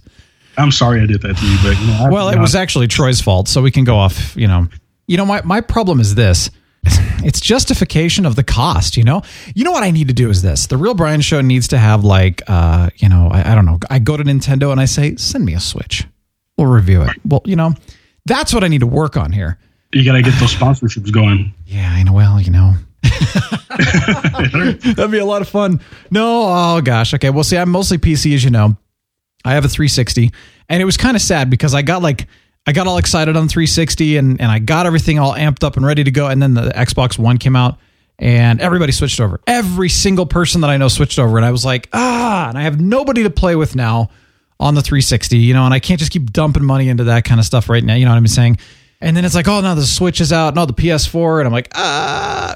I'm 0.57 0.71
sorry 0.71 1.01
I 1.01 1.05
did 1.05 1.21
that 1.21 1.37
to 1.37 1.45
you, 1.45 1.57
but 1.63 1.79
you 1.79 1.87
know, 1.87 2.09
well, 2.11 2.29
it 2.29 2.39
was 2.39 2.53
actually 2.53 2.87
Troy's 2.87 3.21
fault, 3.21 3.47
so 3.47 3.61
we 3.61 3.71
can 3.71 3.85
go 3.85 3.95
off. 3.95 4.35
You 4.35 4.47
know, 4.47 4.67
you 5.07 5.15
know, 5.15 5.25
my 5.25 5.41
my 5.43 5.61
problem 5.61 6.01
is 6.01 6.15
this: 6.15 6.49
it's 7.23 7.39
justification 7.39 8.25
of 8.25 8.35
the 8.35 8.43
cost. 8.43 8.97
You 8.97 9.03
know, 9.05 9.21
you 9.55 9.63
know 9.63 9.71
what 9.71 9.83
I 9.83 9.91
need 9.91 10.09
to 10.09 10.13
do 10.13 10.29
is 10.29 10.41
this: 10.41 10.67
the 10.67 10.75
Real 10.75 10.95
Brian 10.95 11.21
Show 11.21 11.39
needs 11.39 11.69
to 11.69 11.77
have 11.77 12.03
like, 12.03 12.41
uh, 12.47 12.89
you 12.97 13.07
know, 13.07 13.29
I, 13.31 13.51
I 13.51 13.55
don't 13.55 13.65
know. 13.65 13.79
I 13.89 13.99
go 13.99 14.17
to 14.17 14.23
Nintendo 14.23 14.71
and 14.71 14.81
I 14.81 14.85
say, 14.85 15.15
send 15.15 15.45
me 15.45 15.53
a 15.53 15.59
Switch. 15.59 16.05
We'll 16.57 16.67
review 16.67 17.03
it. 17.03 17.11
Well, 17.23 17.41
you 17.45 17.55
know, 17.55 17.73
that's 18.25 18.53
what 18.53 18.65
I 18.65 18.67
need 18.67 18.79
to 18.79 18.87
work 18.87 19.15
on 19.15 19.31
here. 19.31 19.57
You 19.91 20.05
got 20.05 20.13
to 20.13 20.21
get 20.21 20.39
those 20.39 20.53
sponsorships 20.53 21.11
going. 21.11 21.53
Yeah, 21.65 21.91
I 21.91 22.03
know. 22.03 22.13
Well, 22.13 22.39
you 22.39 22.51
know. 22.51 22.73
That'd 24.93 25.11
be 25.11 25.17
a 25.17 25.25
lot 25.25 25.41
of 25.41 25.49
fun. 25.49 25.81
No, 26.11 26.45
oh 26.47 26.81
gosh. 26.81 27.13
Okay. 27.13 27.29
Well, 27.29 27.43
see, 27.43 27.57
I'm 27.57 27.69
mostly 27.69 27.97
PC, 27.97 28.35
as 28.35 28.43
you 28.43 28.51
know. 28.51 28.77
I 29.45 29.53
have 29.53 29.63
a 29.63 29.69
360, 29.69 30.31
and 30.67 30.81
it 30.81 30.85
was 30.85 30.97
kind 30.97 31.15
of 31.15 31.21
sad 31.21 31.49
because 31.49 31.73
I 31.73 31.81
got 31.81 32.01
like 32.01 32.27
I 32.67 32.71
got 32.71 32.87
all 32.87 32.97
excited 32.97 33.35
on 33.35 33.47
360 33.47 34.17
and, 34.17 34.39
and 34.39 34.51
I 34.51 34.59
got 34.59 34.85
everything 34.85 35.17
all 35.17 35.33
amped 35.33 35.63
up 35.63 35.77
and 35.77 35.85
ready 35.85 36.03
to 36.03 36.11
go. 36.11 36.27
And 36.27 36.41
then 36.41 36.53
the 36.53 36.69
Xbox 36.69 37.17
One 37.17 37.37
came 37.37 37.55
out 37.55 37.79
and 38.19 38.61
everybody 38.61 38.91
switched 38.91 39.19
over. 39.19 39.39
Every 39.47 39.89
single 39.89 40.25
person 40.25 40.61
that 40.61 40.69
I 40.69 40.77
know 40.77 40.87
switched 40.87 41.17
over. 41.19 41.37
And 41.37 41.45
I 41.45 41.51
was 41.51 41.65
like, 41.65 41.89
ah, 41.93 42.49
and 42.49 42.57
I 42.57 42.61
have 42.61 42.79
nobody 42.79 43.23
to 43.23 43.29
play 43.29 43.55
with 43.55 43.75
now 43.75 44.09
on 44.59 44.75
the 44.75 44.81
360, 44.81 45.37
you 45.37 45.53
know, 45.53 45.65
and 45.65 45.73
I 45.73 45.79
can't 45.79 45.99
just 45.99 46.11
keep 46.11 46.31
dumping 46.31 46.65
money 46.65 46.89
into 46.89 47.05
that 47.05 47.23
kind 47.23 47.39
of 47.39 47.45
stuff 47.45 47.69
right 47.69 47.83
now. 47.83 47.95
You 47.95 48.05
know 48.05 48.11
what 48.11 48.17
I'm 48.17 48.27
saying? 48.27 48.59
And 49.01 49.15
then 49.15 49.23
it's 49.23 49.35
like, 49.35 49.47
oh, 49.47 49.61
now 49.61 49.75
the 49.75 49.85
Switch 49.85 50.19
is 50.19 50.33
out. 50.33 50.49
and 50.49 50.57
all 50.57 50.65
the 50.65 50.73
PS4. 50.73 51.39
And 51.39 51.47
I'm 51.47 51.53
like, 51.53 51.69
ah. 51.75 52.55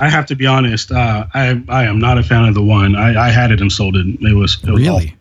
I 0.00 0.08
have 0.08 0.26
to 0.26 0.36
be 0.36 0.46
honest. 0.46 0.90
Uh, 0.90 1.26
I 1.34 1.62
I 1.68 1.84
am 1.84 1.98
not 1.98 2.18
a 2.18 2.22
fan 2.22 2.44
of 2.44 2.54
the 2.54 2.62
one. 2.62 2.96
I, 2.96 3.28
I 3.28 3.30
had 3.30 3.50
it 3.50 3.60
and 3.60 3.70
sold 3.70 3.96
it. 3.96 4.06
It 4.20 4.34
was, 4.34 4.58
it 4.62 4.70
was 4.70 4.82
really. 4.82 5.06
Awful. 5.06 5.18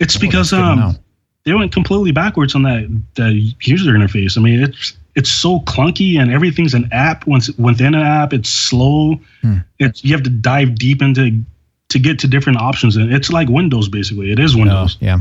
It's 0.00 0.16
oh, 0.16 0.20
because 0.20 0.52
um, 0.52 0.98
they 1.44 1.54
went 1.54 1.72
completely 1.72 2.10
backwards 2.10 2.54
on 2.54 2.62
that 2.62 3.02
the 3.14 3.54
user 3.62 3.92
interface. 3.92 4.36
I 4.36 4.40
mean, 4.40 4.62
it's 4.62 4.96
it's 5.14 5.30
so 5.30 5.60
clunky 5.60 6.18
and 6.18 6.32
everything's 6.32 6.74
an 6.74 6.88
app 6.92 7.26
once 7.26 7.50
within 7.56 7.94
an 7.94 8.02
app. 8.02 8.32
It's 8.32 8.48
slow. 8.48 9.20
Hmm. 9.42 9.58
It's 9.78 10.04
you 10.04 10.12
have 10.12 10.24
to 10.24 10.30
dive 10.30 10.74
deep 10.74 11.02
into 11.02 11.42
to 11.88 11.98
get 11.98 12.18
to 12.20 12.28
different 12.28 12.58
options, 12.58 12.96
and 12.96 13.12
it's 13.12 13.30
like 13.30 13.48
Windows 13.48 13.88
basically. 13.88 14.32
It 14.32 14.38
is 14.38 14.56
Windows. 14.56 14.96
Oh, 15.00 15.04
yeah. 15.04 15.18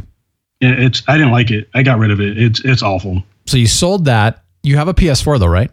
It's 0.62 1.04
I 1.08 1.18
didn't 1.18 1.32
like 1.32 1.52
it. 1.52 1.70
I 1.74 1.84
got 1.84 2.00
rid 2.00 2.12
of 2.12 2.20
it. 2.20 2.38
It's 2.38 2.60
it's 2.66 2.82
awful. 2.84 3.24
So 3.50 3.58
you 3.58 3.66
sold 3.66 4.06
that. 4.06 4.44
You 4.62 4.78
have 4.78 4.88
a 4.88 4.94
PS4 4.94 5.40
though, 5.40 5.48
right? 5.48 5.72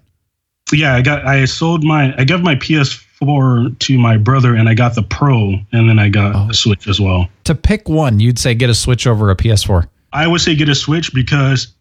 Yeah, 0.72 0.94
I 0.94 1.02
got. 1.02 1.26
I 1.26 1.44
sold 1.44 1.84
my. 1.84 2.14
I 2.16 2.24
gave 2.24 2.40
my 2.40 2.54
PS4 2.54 3.78
to 3.78 3.98
my 3.98 4.16
brother, 4.16 4.54
and 4.54 4.66
I 4.66 4.72
got 4.72 4.94
the 4.94 5.02
Pro, 5.02 5.56
and 5.72 5.86
then 5.86 5.98
I 5.98 6.08
got 6.08 6.34
oh. 6.34 6.48
a 6.48 6.54
Switch 6.54 6.88
as 6.88 6.98
well. 6.98 7.28
To 7.44 7.54
pick 7.54 7.86
one, 7.86 8.18
you'd 8.18 8.38
say 8.38 8.54
get 8.54 8.70
a 8.70 8.74
Switch 8.74 9.06
over 9.06 9.30
a 9.30 9.36
PS4. 9.36 9.86
I 10.14 10.26
would 10.26 10.40
say 10.40 10.56
get 10.56 10.70
a 10.70 10.74
Switch 10.74 11.12
because, 11.12 11.74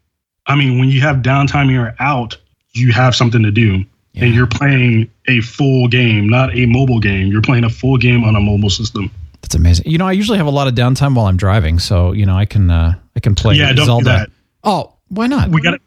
I 0.46 0.54
mean, 0.54 0.78
when 0.78 0.90
you 0.90 1.00
have 1.00 1.16
downtime 1.16 1.72
you're 1.72 1.94
out, 1.98 2.36
you 2.72 2.92
have 2.92 3.14
something 3.14 3.42
to 3.42 3.50
do. 3.50 3.82
Yeah. 4.12 4.24
And 4.24 4.34
you're 4.34 4.46
playing 4.46 5.10
a 5.28 5.40
full 5.40 5.88
game, 5.88 6.28
not 6.28 6.54
a 6.54 6.66
mobile 6.66 7.00
game. 7.00 7.28
You're 7.28 7.40
playing 7.40 7.64
a 7.64 7.70
full 7.70 7.96
game 7.96 8.22
on 8.22 8.36
a 8.36 8.40
mobile 8.40 8.70
system. 8.70 9.10
That's 9.40 9.54
amazing. 9.54 9.90
You 9.90 9.96
know, 9.96 10.06
I 10.06 10.12
usually 10.12 10.36
have 10.36 10.46
a 10.46 10.50
lot 10.50 10.68
of 10.68 10.74
downtime 10.74 11.14
while 11.14 11.26
I'm 11.26 11.38
driving, 11.38 11.78
so 11.78 12.12
you 12.12 12.26
know 12.26 12.36
I 12.36 12.44
can 12.44 12.70
uh, 12.70 12.96
I 13.14 13.20
can 13.20 13.34
play 13.34 13.54
Yeah, 13.54 13.68
don't 13.68 13.76
do 13.76 13.84
Zelda. 13.84 14.04
that. 14.04 14.30
Oh, 14.62 14.92
why 15.08 15.26
not? 15.26 15.50
We 15.50 15.60
got. 15.60 15.80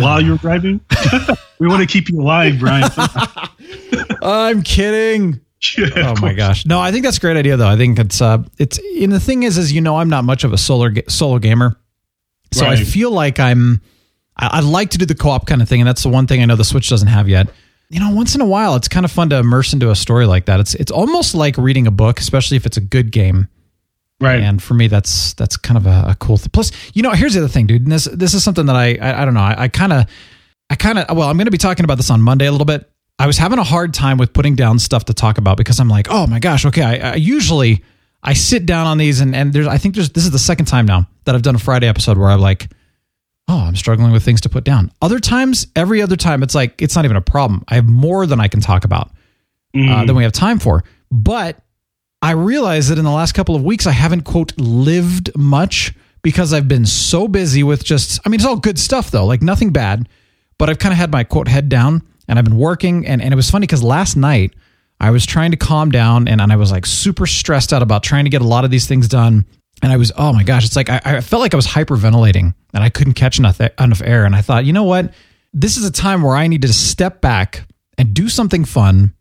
While 0.00 0.20
you're 0.20 0.38
driving, 0.38 0.80
we 1.58 1.68
want 1.68 1.80
to 1.80 1.86
keep 1.86 2.08
you 2.08 2.20
alive, 2.20 2.58
Brian. 2.58 2.90
I'm 4.22 4.62
kidding. 4.62 5.40
Yeah, 5.78 6.12
Oh 6.14 6.20
my 6.20 6.34
gosh. 6.34 6.66
No, 6.66 6.78
I 6.78 6.92
think 6.92 7.04
that's 7.04 7.16
a 7.16 7.20
great 7.20 7.36
idea 7.38 7.56
though. 7.56 7.68
I 7.68 7.76
think 7.76 7.98
it's 7.98 8.20
uh 8.20 8.42
it's 8.58 8.78
and 9.00 9.10
the 9.10 9.20
thing 9.20 9.44
is 9.44 9.56
is 9.56 9.72
you 9.72 9.80
know 9.80 9.96
I'm 9.96 10.10
not 10.10 10.24
much 10.24 10.44
of 10.44 10.52
a 10.52 10.58
solo 10.58 10.90
ga- 10.90 11.04
solo 11.08 11.38
gamer. 11.38 11.76
So 12.52 12.66
I 12.66 12.76
feel 12.76 13.10
like 13.10 13.40
I'm 13.40 13.80
I, 14.36 14.58
I 14.58 14.60
like 14.60 14.90
to 14.90 14.98
do 14.98 15.06
the 15.06 15.14
co-op 15.14 15.46
kind 15.46 15.62
of 15.62 15.68
thing 15.68 15.80
and 15.80 15.88
that's 15.88 16.02
the 16.02 16.10
one 16.10 16.26
thing 16.26 16.42
I 16.42 16.44
know 16.44 16.56
the 16.56 16.64
Switch 16.64 16.88
doesn't 16.90 17.08
have 17.08 17.28
yet. 17.28 17.48
You 17.88 18.00
know, 18.00 18.10
once 18.10 18.34
in 18.34 18.40
a 18.42 18.46
while 18.46 18.76
it's 18.76 18.88
kind 18.88 19.04
of 19.06 19.12
fun 19.12 19.30
to 19.30 19.38
immerse 19.38 19.72
into 19.72 19.90
a 19.90 19.96
story 19.96 20.26
like 20.26 20.44
that. 20.46 20.60
It's 20.60 20.74
it's 20.74 20.92
almost 20.92 21.34
like 21.34 21.56
reading 21.56 21.86
a 21.86 21.90
book, 21.90 22.20
especially 22.20 22.56
if 22.58 22.66
it's 22.66 22.76
a 22.76 22.82
good 22.82 23.10
game. 23.10 23.48
Right. 24.24 24.40
And 24.40 24.62
for 24.62 24.74
me, 24.74 24.88
that's 24.88 25.34
that's 25.34 25.56
kind 25.56 25.76
of 25.76 25.86
a, 25.86 26.10
a 26.10 26.16
cool 26.18 26.36
thing. 26.36 26.50
Plus, 26.52 26.72
you 26.94 27.02
know, 27.02 27.10
here's 27.12 27.34
the 27.34 27.40
other 27.40 27.48
thing, 27.48 27.66
dude. 27.66 27.82
And 27.82 27.92
this 27.92 28.04
this 28.04 28.34
is 28.34 28.42
something 28.42 28.66
that 28.66 28.76
I 28.76 28.96
I, 28.96 29.22
I 29.22 29.24
don't 29.24 29.34
know. 29.34 29.40
I 29.40 29.68
kind 29.68 29.92
of 29.92 30.06
I 30.70 30.76
kind 30.76 30.98
of 30.98 31.16
well, 31.16 31.28
I'm 31.28 31.36
going 31.36 31.46
to 31.46 31.52
be 31.52 31.58
talking 31.58 31.84
about 31.84 31.96
this 31.96 32.10
on 32.10 32.22
Monday 32.22 32.46
a 32.46 32.52
little 32.52 32.64
bit. 32.64 32.90
I 33.18 33.26
was 33.26 33.38
having 33.38 33.58
a 33.58 33.64
hard 33.64 33.94
time 33.94 34.18
with 34.18 34.32
putting 34.32 34.56
down 34.56 34.78
stuff 34.78 35.04
to 35.04 35.14
talk 35.14 35.38
about 35.38 35.56
because 35.56 35.78
I'm 35.78 35.88
like, 35.88 36.08
oh 36.10 36.26
my 36.26 36.40
gosh, 36.40 36.64
okay. 36.66 36.82
I, 36.82 37.12
I 37.12 37.14
usually 37.14 37.84
I 38.22 38.32
sit 38.32 38.66
down 38.66 38.86
on 38.86 38.98
these 38.98 39.20
and 39.20 39.34
and 39.36 39.52
there's 39.52 39.66
I 39.66 39.78
think 39.78 39.94
there's 39.94 40.10
this 40.10 40.24
is 40.24 40.30
the 40.30 40.38
second 40.38 40.66
time 40.66 40.86
now 40.86 41.08
that 41.24 41.34
I've 41.34 41.42
done 41.42 41.54
a 41.54 41.60
Friday 41.60 41.86
episode 41.86 42.18
where 42.18 42.28
I'm 42.28 42.40
like, 42.40 42.68
oh, 43.48 43.60
I'm 43.60 43.76
struggling 43.76 44.12
with 44.12 44.24
things 44.24 44.40
to 44.42 44.48
put 44.48 44.64
down. 44.64 44.90
Other 45.02 45.20
times, 45.20 45.66
every 45.76 46.02
other 46.02 46.16
time, 46.16 46.42
it's 46.42 46.54
like 46.54 46.80
it's 46.80 46.96
not 46.96 47.04
even 47.04 47.16
a 47.16 47.22
problem. 47.22 47.64
I 47.68 47.74
have 47.76 47.86
more 47.86 48.26
than 48.26 48.40
I 48.40 48.48
can 48.48 48.60
talk 48.60 48.84
about 48.84 49.10
uh, 49.76 50.04
than 50.06 50.16
we 50.16 50.22
have 50.22 50.32
time 50.32 50.58
for. 50.58 50.84
But 51.10 51.58
I 52.24 52.30
realize 52.30 52.88
that 52.88 52.96
in 52.96 53.04
the 53.04 53.10
last 53.10 53.32
couple 53.32 53.54
of 53.54 53.62
weeks, 53.62 53.86
I 53.86 53.92
haven't, 53.92 54.22
quote, 54.22 54.54
lived 54.56 55.36
much 55.36 55.92
because 56.22 56.54
I've 56.54 56.66
been 56.66 56.86
so 56.86 57.28
busy 57.28 57.62
with 57.62 57.84
just, 57.84 58.18
I 58.24 58.30
mean, 58.30 58.40
it's 58.40 58.46
all 58.46 58.56
good 58.56 58.78
stuff 58.78 59.10
though, 59.10 59.26
like 59.26 59.42
nothing 59.42 59.72
bad, 59.72 60.08
but 60.56 60.70
I've 60.70 60.78
kind 60.78 60.94
of 60.94 60.96
had 60.96 61.12
my, 61.12 61.24
quote, 61.24 61.48
head 61.48 61.68
down 61.68 62.00
and 62.26 62.38
I've 62.38 62.46
been 62.46 62.56
working. 62.56 63.06
And, 63.06 63.20
and 63.20 63.30
it 63.30 63.36
was 63.36 63.50
funny 63.50 63.64
because 63.66 63.82
last 63.82 64.16
night 64.16 64.54
I 64.98 65.10
was 65.10 65.26
trying 65.26 65.50
to 65.50 65.58
calm 65.58 65.90
down 65.90 66.26
and, 66.26 66.40
and 66.40 66.50
I 66.50 66.56
was 66.56 66.72
like 66.72 66.86
super 66.86 67.26
stressed 67.26 67.74
out 67.74 67.82
about 67.82 68.02
trying 68.02 68.24
to 68.24 68.30
get 68.30 68.40
a 68.40 68.46
lot 68.46 68.64
of 68.64 68.70
these 68.70 68.86
things 68.86 69.06
done. 69.06 69.44
And 69.82 69.92
I 69.92 69.98
was, 69.98 70.10
oh 70.16 70.32
my 70.32 70.44
gosh, 70.44 70.64
it's 70.64 70.76
like 70.76 70.88
I, 70.88 71.02
I 71.04 71.20
felt 71.20 71.42
like 71.42 71.52
I 71.52 71.58
was 71.58 71.66
hyperventilating 71.66 72.54
and 72.72 72.82
I 72.82 72.88
couldn't 72.88 73.14
catch 73.14 73.38
enough, 73.38 73.60
enough 73.60 74.00
air. 74.02 74.24
And 74.24 74.34
I 74.34 74.40
thought, 74.40 74.64
you 74.64 74.72
know 74.72 74.84
what? 74.84 75.12
This 75.52 75.76
is 75.76 75.84
a 75.84 75.92
time 75.92 76.22
where 76.22 76.36
I 76.36 76.46
need 76.46 76.62
to 76.62 76.72
step 76.72 77.20
back 77.20 77.66
and 77.98 78.14
do 78.14 78.30
something 78.30 78.64
fun 78.64 79.12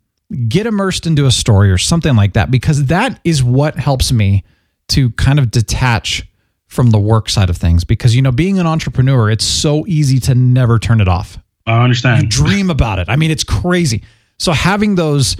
get 0.49 0.65
immersed 0.65 1.05
into 1.05 1.25
a 1.25 1.31
story 1.31 1.71
or 1.71 1.77
something 1.77 2.15
like 2.15 2.33
that 2.33 2.51
because 2.51 2.85
that 2.85 3.19
is 3.23 3.43
what 3.43 3.75
helps 3.75 4.11
me 4.11 4.43
to 4.89 5.11
kind 5.11 5.39
of 5.39 5.51
detach 5.51 6.27
from 6.67 6.89
the 6.89 6.99
work 6.99 7.29
side 7.29 7.49
of 7.49 7.57
things. 7.57 7.83
Because 7.83 8.15
you 8.15 8.21
know 8.21 8.31
being 8.31 8.59
an 8.59 8.67
entrepreneur 8.67 9.29
it's 9.29 9.45
so 9.45 9.85
easy 9.87 10.19
to 10.21 10.35
never 10.35 10.79
turn 10.79 11.01
it 11.01 11.07
off. 11.07 11.37
I 11.65 11.83
understand. 11.83 12.29
dream 12.29 12.69
about 12.69 12.99
it. 12.99 13.09
I 13.09 13.15
mean 13.15 13.31
it's 13.31 13.43
crazy. 13.43 14.03
So 14.37 14.51
having 14.51 14.95
those 14.95 15.37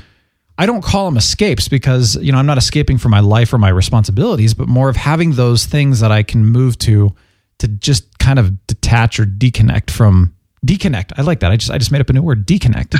i 0.57 0.65
don't 0.65 0.83
call 0.83 1.05
them 1.05 1.17
escapes 1.17 1.67
because 1.67 2.15
you 2.17 2.31
know 2.31 2.37
i'm 2.37 2.45
not 2.45 2.57
escaping 2.57 2.97
from 2.97 3.11
my 3.11 3.19
life 3.19 3.51
or 3.53 3.57
my 3.57 3.69
responsibilities 3.69 4.53
but 4.53 4.67
more 4.67 4.87
of 4.87 4.95
having 4.95 5.31
those 5.31 5.65
things 5.65 5.99
that 5.99 6.11
i 6.11 6.21
can 6.21 6.45
move 6.45 6.77
to 6.77 7.13
to 7.59 7.67
just 7.67 8.19
kind 8.19 8.39
of 8.39 8.65
detach 8.67 9.19
or 9.19 9.25
deconnect 9.25 9.89
from 9.89 10.33
deconnect 10.65 11.11
i 11.17 11.21
like 11.21 11.39
that 11.41 11.51
i 11.51 11.57
just 11.57 11.69
i 11.71 11.77
just 11.77 11.91
made 11.91 11.99
up 12.01 12.09
a 12.09 12.13
new 12.13 12.21
word 12.21 12.45
deconnect 12.45 12.95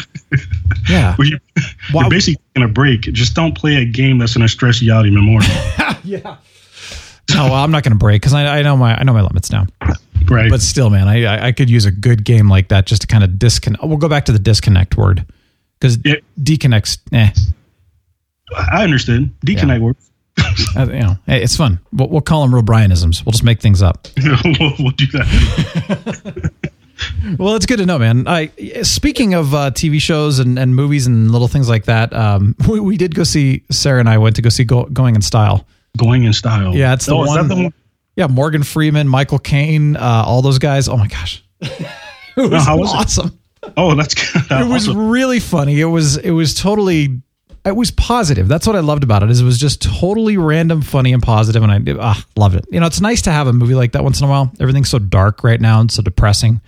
yeah 0.90 1.16
Well, 1.18 1.28
you. 1.28 1.40
You're 1.94 2.10
basically 2.10 2.42
in 2.56 2.64
a 2.64 2.68
break. 2.68 3.02
Just 3.02 3.36
don't 3.36 3.56
play 3.58 3.76
a 3.76 3.86
game 3.86 4.18
that's 4.18 4.34
going 4.36 4.46
to 4.46 4.52
stress 4.52 4.82
you 4.82 4.92
out 4.94 5.06
even 5.06 5.22
more. 5.24 5.40
Yeah. 6.04 6.36
No, 7.34 7.46
well, 7.46 7.54
I'm 7.56 7.72
not 7.72 7.84
going 7.84 7.94
to 7.94 7.98
break 7.98 8.22
because 8.22 8.34
I, 8.34 8.60
I 8.60 8.62
know 8.64 8.76
my 8.76 8.94
I 9.00 9.04
know 9.04 9.14
my 9.14 9.22
limits 9.22 9.52
now. 9.52 9.66
right. 10.28 10.50
But 10.50 10.62
still, 10.62 10.90
man, 10.90 11.08
I 11.08 11.48
I- 11.48 11.52
could 11.54 11.70
use 11.70 11.86
a 11.86 11.92
good 11.92 12.26
game 12.26 12.50
like 12.50 12.68
that 12.70 12.86
just 12.86 13.02
to 13.04 13.08
kind 13.08 13.24
of 13.24 13.40
disconnect. 13.40 13.84
We'll 13.84 13.98
go 13.98 14.10
back 14.10 14.26
to 14.26 14.32
the 14.34 14.40
disconnect 14.40 14.98
word 14.98 15.26
because 15.80 15.98
Yeah. 16.04 16.16
deconnects. 16.42 16.98
Eh, 17.14 17.30
I 18.72 18.84
understand. 18.84 19.34
Deconnect 19.46 19.80
works. 19.82 20.10
uh, 20.76 20.86
you 20.88 21.00
know, 21.00 21.16
hey, 21.28 21.42
it's 21.42 21.56
fun. 21.56 21.80
We'll, 21.94 22.10
we'll 22.10 22.22
call 22.22 22.42
them 22.42 22.54
real 22.54 22.64
Brianisms. 22.64 23.26
We'll 23.26 23.32
just 23.32 23.44
make 23.46 23.62
things 23.62 23.82
up. 23.82 24.08
we'll, 24.44 24.74
we'll 24.80 24.92
do 24.92 25.06
that. 25.14 26.52
Well, 27.38 27.56
it's 27.56 27.66
good 27.66 27.78
to 27.78 27.86
know, 27.86 27.98
man. 28.00 28.28
I 28.28 28.48
speaking 28.84 29.34
of 29.34 29.54
uh, 29.54 29.72
TV 29.72 30.00
shows 30.02 30.40
and, 30.40 30.58
and 30.60 30.76
movies 30.76 31.08
and 31.08 31.32
little 31.32 31.48
things 31.48 31.70
like 31.70 31.86
that, 31.86 32.14
um, 32.14 32.56
we, 32.70 32.80
we 32.80 32.98
did 32.98 33.16
go 33.16 33.24
see 33.24 33.64
Sarah 33.72 34.00
and 34.00 34.10
I 34.10 34.18
went 34.18 34.36
to 34.38 34.42
go 34.42 34.50
see 34.50 34.64
go, 34.64 34.86
Going 34.86 35.16
in 35.16 35.22
Style. 35.22 35.66
Going 35.98 36.24
in 36.24 36.34
style. 36.34 36.76
Yeah, 36.76 36.94
it's 36.94 37.06
the 37.06 37.14
Oh, 37.14 37.26
one- 37.26 37.48
the 37.48 37.56
one- 37.56 37.74
Yeah, 38.16 38.28
Morgan 38.28 38.64
Freeman, 38.64 39.08
Michael 39.08 39.40
Caine, 39.40 39.96
uh, 39.96 40.24
all 40.26 40.42
those 40.42 40.60
guys. 40.60 40.88
Oh 40.88 40.98
my 40.98 41.08
gosh, 41.08 41.44
it 41.62 41.72
was, 42.38 42.66
how 42.66 42.78
was 42.78 42.92
it? 42.94 42.98
awesome. 42.98 43.40
Oh, 43.78 43.96
that's 43.96 44.14
good. 44.16 44.44
it 44.52 44.68
was 44.68 44.90
really 44.94 45.40
funny. 45.40 45.80
It 45.80 45.86
was 45.86 46.18
it 46.18 46.32
was 46.32 46.54
totally 46.54 47.22
it 47.66 47.76
was 47.76 47.92
positive. 47.92 48.48
That's 48.50 48.68
what 48.68 48.76
I 48.76 48.80
loved 48.82 49.04
about 49.04 49.24
it. 49.24 49.30
Is 49.30 49.40
it 49.40 49.46
was 49.46 49.58
just 49.58 49.82
totally 49.82 50.36
random, 50.36 50.82
funny, 50.82 51.14
and 51.14 51.24
positive, 51.24 51.64
and 51.64 51.72
I 51.72 51.96
ah, 52.00 52.26
loved 52.36 52.56
it. 52.56 52.66
You 52.72 52.80
know, 52.82 52.88
it's 52.88 53.00
nice 53.00 53.22
to 53.24 53.32
have 53.32 53.48
a 53.48 53.54
movie 53.54 53.76
like 53.76 53.94
that 53.94 54.04
once 54.04 54.20
in 54.20 54.28
a 54.28 54.30
while. 54.30 54.52
Everything's 54.60 54.90
so 54.90 55.00
dark 55.00 55.44
right 55.44 55.62
now 55.62 55.80
and 55.80 55.90
so 55.90 56.02
depressing. 56.02 56.60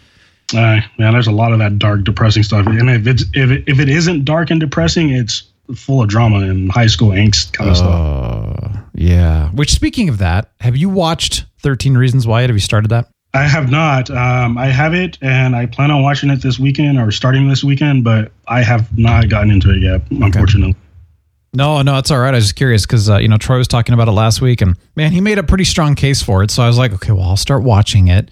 Uh, 0.53 0.79
man, 0.97 1.13
there's 1.13 1.27
a 1.27 1.31
lot 1.31 1.51
of 1.51 1.59
that 1.59 1.79
dark, 1.79 2.03
depressing 2.03 2.43
stuff. 2.43 2.67
And 2.67 2.89
if 2.89 3.07
it's 3.07 3.23
if 3.33 3.49
it, 3.49 3.63
if 3.67 3.79
it 3.79 3.89
isn't 3.89 4.25
dark 4.25 4.51
and 4.51 4.59
depressing, 4.59 5.09
it's 5.09 5.43
full 5.75 6.01
of 6.01 6.07
drama 6.07 6.39
and 6.39 6.71
high 6.71 6.87
school 6.87 7.09
angst 7.09 7.53
kind 7.53 7.69
of 7.69 7.77
stuff. 7.77 7.89
Uh, 7.93 8.79
yeah. 8.93 9.49
Which 9.49 9.71
speaking 9.71 10.09
of 10.09 10.19
that, 10.19 10.51
have 10.59 10.77
you 10.77 10.89
watched 10.89 11.45
Thirteen 11.59 11.97
Reasons 11.97 12.27
Why? 12.27 12.41
Have 12.41 12.51
you 12.51 12.59
started 12.59 12.89
that? 12.89 13.09
I 13.33 13.43
have 13.43 13.69
not. 13.69 14.09
Um, 14.09 14.57
I 14.57 14.67
have 14.67 14.93
it, 14.93 15.17
and 15.21 15.57
I 15.57 15.65
plan 15.65 15.91
on 15.91 16.01
watching 16.01 16.29
it 16.29 16.41
this 16.41 16.57
weekend 16.57 16.97
or 16.97 17.11
starting 17.11 17.49
this 17.49 17.65
weekend, 17.65 18.05
but 18.05 18.31
I 18.47 18.63
have 18.63 18.97
not 18.97 19.27
gotten 19.27 19.51
into 19.51 19.71
it 19.71 19.81
yet, 19.81 20.01
unfortunately. 20.09 20.75
No, 21.53 21.81
no, 21.81 21.97
it's 21.97 22.11
all 22.11 22.19
right. 22.19 22.33
I 22.33 22.37
was 22.37 22.45
just 22.45 22.55
curious 22.55 22.85
because 22.85 23.09
uh, 23.09 23.17
you 23.17 23.27
know 23.27 23.37
Troy 23.37 23.57
was 23.57 23.67
talking 23.67 23.93
about 23.93 24.07
it 24.07 24.11
last 24.11 24.41
week, 24.41 24.61
and 24.61 24.77
man, 24.95 25.11
he 25.11 25.19
made 25.19 25.37
a 25.37 25.43
pretty 25.43 25.65
strong 25.65 25.95
case 25.95 26.21
for 26.21 26.43
it. 26.43 26.51
So 26.51 26.63
I 26.63 26.67
was 26.67 26.77
like, 26.77 26.93
okay, 26.93 27.11
well, 27.11 27.23
I'll 27.23 27.37
start 27.37 27.63
watching 27.63 28.07
it. 28.07 28.29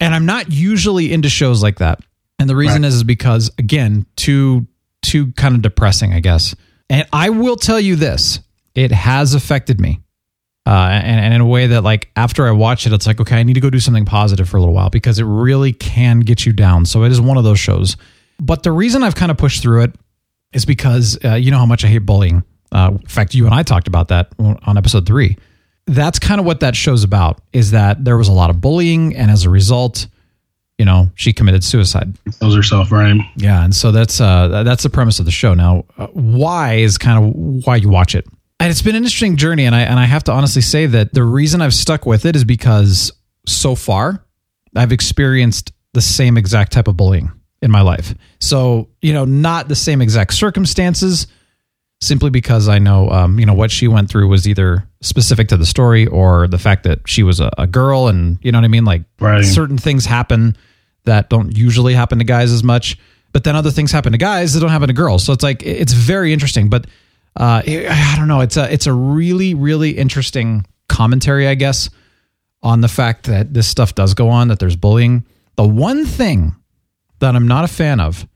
And 0.00 0.14
I'm 0.14 0.26
not 0.26 0.52
usually 0.52 1.12
into 1.12 1.28
shows 1.28 1.62
like 1.62 1.78
that, 1.78 2.00
and 2.38 2.48
the 2.48 2.54
reason 2.56 2.82
Right. 2.82 2.88
is, 2.88 2.94
is 2.96 3.04
because 3.04 3.50
again, 3.58 4.06
too 4.16 4.66
too 5.02 5.32
kind 5.32 5.54
of 5.54 5.62
depressing, 5.62 6.12
I 6.12 6.20
guess. 6.20 6.54
And 6.90 7.06
I 7.12 7.30
will 7.30 7.56
tell 7.56 7.80
you 7.80 7.96
this: 7.96 8.40
it 8.74 8.92
has 8.92 9.34
affected 9.34 9.80
me, 9.80 10.00
uh, 10.66 10.70
and, 10.70 11.20
and 11.20 11.34
in 11.34 11.40
a 11.40 11.46
way 11.46 11.66
that, 11.68 11.82
like, 11.82 12.10
after 12.14 12.46
I 12.46 12.52
watch 12.52 12.86
it, 12.86 12.92
it's 12.92 13.06
like, 13.06 13.20
okay, 13.20 13.38
I 13.40 13.42
need 13.42 13.54
to 13.54 13.60
go 13.60 13.70
do 13.70 13.80
something 13.80 14.04
positive 14.04 14.48
for 14.48 14.56
a 14.56 14.60
little 14.60 14.74
while 14.74 14.88
because 14.90 15.18
it 15.18 15.24
really 15.24 15.72
can 15.72 16.20
get 16.20 16.46
you 16.46 16.52
down. 16.52 16.84
So 16.86 17.02
it 17.04 17.10
is 17.10 17.20
one 17.20 17.36
of 17.36 17.44
those 17.44 17.58
shows. 17.58 17.96
But 18.40 18.62
the 18.62 18.70
reason 18.72 19.02
I've 19.02 19.16
kind 19.16 19.30
of 19.32 19.36
pushed 19.36 19.62
through 19.62 19.82
it 19.82 19.94
is 20.52 20.64
because 20.64 21.18
uh, 21.24 21.34
you 21.34 21.50
know 21.50 21.58
how 21.58 21.66
much 21.66 21.84
I 21.84 21.88
hate 21.88 21.98
bullying. 22.06 22.44
Uh, 22.70 22.92
in 23.00 23.06
fact, 23.08 23.34
you 23.34 23.46
and 23.46 23.54
I 23.54 23.62
talked 23.64 23.88
about 23.88 24.08
that 24.08 24.28
on 24.38 24.78
episode 24.78 25.06
three. 25.06 25.36
That's 25.88 26.18
kind 26.18 26.38
of 26.38 26.46
what 26.46 26.60
that 26.60 26.76
show's 26.76 27.02
about. 27.02 27.40
Is 27.52 27.72
that 27.72 28.04
there 28.04 28.16
was 28.16 28.28
a 28.28 28.32
lot 28.32 28.50
of 28.50 28.60
bullying, 28.60 29.16
and 29.16 29.30
as 29.30 29.44
a 29.44 29.50
result, 29.50 30.06
you 30.78 30.84
know, 30.84 31.10
she 31.16 31.32
committed 31.32 31.64
suicide. 31.64 32.14
Kills 32.38 32.54
herself, 32.54 32.92
right? 32.92 33.20
Yeah, 33.36 33.64
and 33.64 33.74
so 33.74 33.90
that's 33.90 34.20
uh, 34.20 34.62
that's 34.62 34.84
the 34.84 34.90
premise 34.90 35.18
of 35.18 35.24
the 35.24 35.32
show. 35.32 35.54
Now, 35.54 35.84
uh, 35.98 36.06
why 36.08 36.74
is 36.74 36.98
kind 36.98 37.24
of 37.24 37.66
why 37.66 37.76
you 37.76 37.88
watch 37.88 38.14
it, 38.14 38.26
and 38.60 38.70
it's 38.70 38.82
been 38.82 38.94
an 38.94 39.02
interesting 39.02 39.36
journey. 39.36 39.64
And 39.64 39.74
I 39.74 39.80
and 39.80 39.98
I 39.98 40.04
have 40.04 40.24
to 40.24 40.32
honestly 40.32 40.62
say 40.62 40.86
that 40.86 41.12
the 41.12 41.24
reason 41.24 41.60
I've 41.60 41.74
stuck 41.74 42.06
with 42.06 42.24
it 42.24 42.36
is 42.36 42.44
because 42.44 43.12
so 43.46 43.74
far 43.74 44.24
I've 44.76 44.92
experienced 44.92 45.72
the 45.94 46.00
same 46.00 46.36
exact 46.36 46.72
type 46.72 46.86
of 46.86 46.96
bullying 46.96 47.32
in 47.60 47.70
my 47.70 47.80
life. 47.80 48.14
So 48.40 48.88
you 49.02 49.12
know, 49.12 49.24
not 49.24 49.68
the 49.68 49.76
same 49.76 50.00
exact 50.00 50.34
circumstances, 50.34 51.26
simply 52.00 52.30
because 52.30 52.68
I 52.68 52.78
know 52.78 53.10
um, 53.10 53.38
you 53.38 53.46
know 53.46 53.54
what 53.54 53.70
she 53.70 53.88
went 53.88 54.08
through 54.10 54.28
was 54.28 54.46
either 54.48 54.86
specific 55.00 55.48
to 55.48 55.56
the 55.56 55.66
story 55.66 56.06
or 56.06 56.46
the 56.48 56.58
fact 56.58 56.84
that 56.84 57.00
she 57.06 57.22
was 57.22 57.40
a, 57.40 57.50
a 57.58 57.66
girl, 57.66 58.08
and 58.08 58.38
you 58.42 58.52
know 58.52 58.58
what 58.58 58.64
I 58.64 58.68
mean. 58.68 58.84
Like 58.84 59.02
Right. 59.20 59.44
certain 59.44 59.78
things 59.78 60.06
happen 60.06 60.56
that 61.04 61.30
don't 61.30 61.56
usually 61.56 61.94
happen 61.94 62.18
to 62.18 62.24
guys 62.24 62.52
as 62.52 62.62
much, 62.62 62.98
but 63.32 63.44
then 63.44 63.56
other 63.56 63.70
things 63.70 63.90
happen 63.92 64.12
to 64.12 64.18
guys 64.18 64.52
that 64.54 64.60
don't 64.60 64.70
happen 64.70 64.88
to 64.88 64.94
girls. 64.94 65.24
So 65.24 65.32
it's 65.32 65.42
like 65.42 65.62
it's 65.64 65.92
very 65.92 66.32
interesting. 66.32 66.68
But 66.68 66.86
uh, 67.36 67.62
I 67.66 68.14
don't 68.16 68.28
know. 68.28 68.40
It's 68.40 68.56
a 68.56 68.72
it's 68.72 68.86
a 68.86 68.92
really 68.92 69.54
really 69.54 69.90
interesting 69.90 70.66
commentary, 70.88 71.46
I 71.48 71.54
guess, 71.54 71.90
on 72.62 72.80
the 72.80 72.88
fact 72.88 73.26
that 73.26 73.54
this 73.54 73.66
stuff 73.68 73.94
does 73.94 74.14
go 74.14 74.28
on. 74.28 74.48
That 74.48 74.58
there's 74.58 74.76
bullying. 74.76 75.24
The 75.56 75.66
one 75.66 76.04
thing 76.06 76.54
that 77.18 77.34
I'm 77.34 77.48
not 77.48 77.64
a 77.64 77.68
fan 77.68 77.98
of 78.00 78.26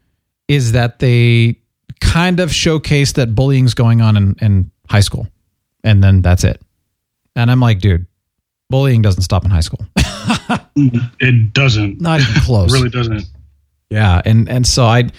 is 0.49 0.73
that 0.73 0.99
they 0.99 1.57
kind 2.03 2.41
of 2.41 2.53
showcase 2.53 3.13
that 3.13 3.35
bullying's 3.35 3.75
going 3.75 4.01
on 4.01 4.17
in, 4.17 4.37
in 4.41 4.71
high 4.89 5.01
school, 5.01 5.27
and 5.85 6.03
then 6.03 6.21
that's 6.23 6.45
it. 6.45 6.61
And 7.35 7.51
I'm 7.51 7.61
like, 7.61 7.81
dude, 7.81 8.07
bullying 8.69 9.03
doesn't 9.03 9.23
stop 9.23 9.45
in 9.45 9.51
high 9.51 9.61
school. 9.61 9.87
It 10.75 11.53
doesn't. 11.53 12.01
Not 12.01 12.21
even 12.21 12.35
close. 12.43 12.73
really 12.73 12.89
doesn't. 12.89 13.25
Yeah, 13.91 14.23
and 14.25 14.49
and 14.49 14.67
so 14.67 14.85
I, 14.87 15.11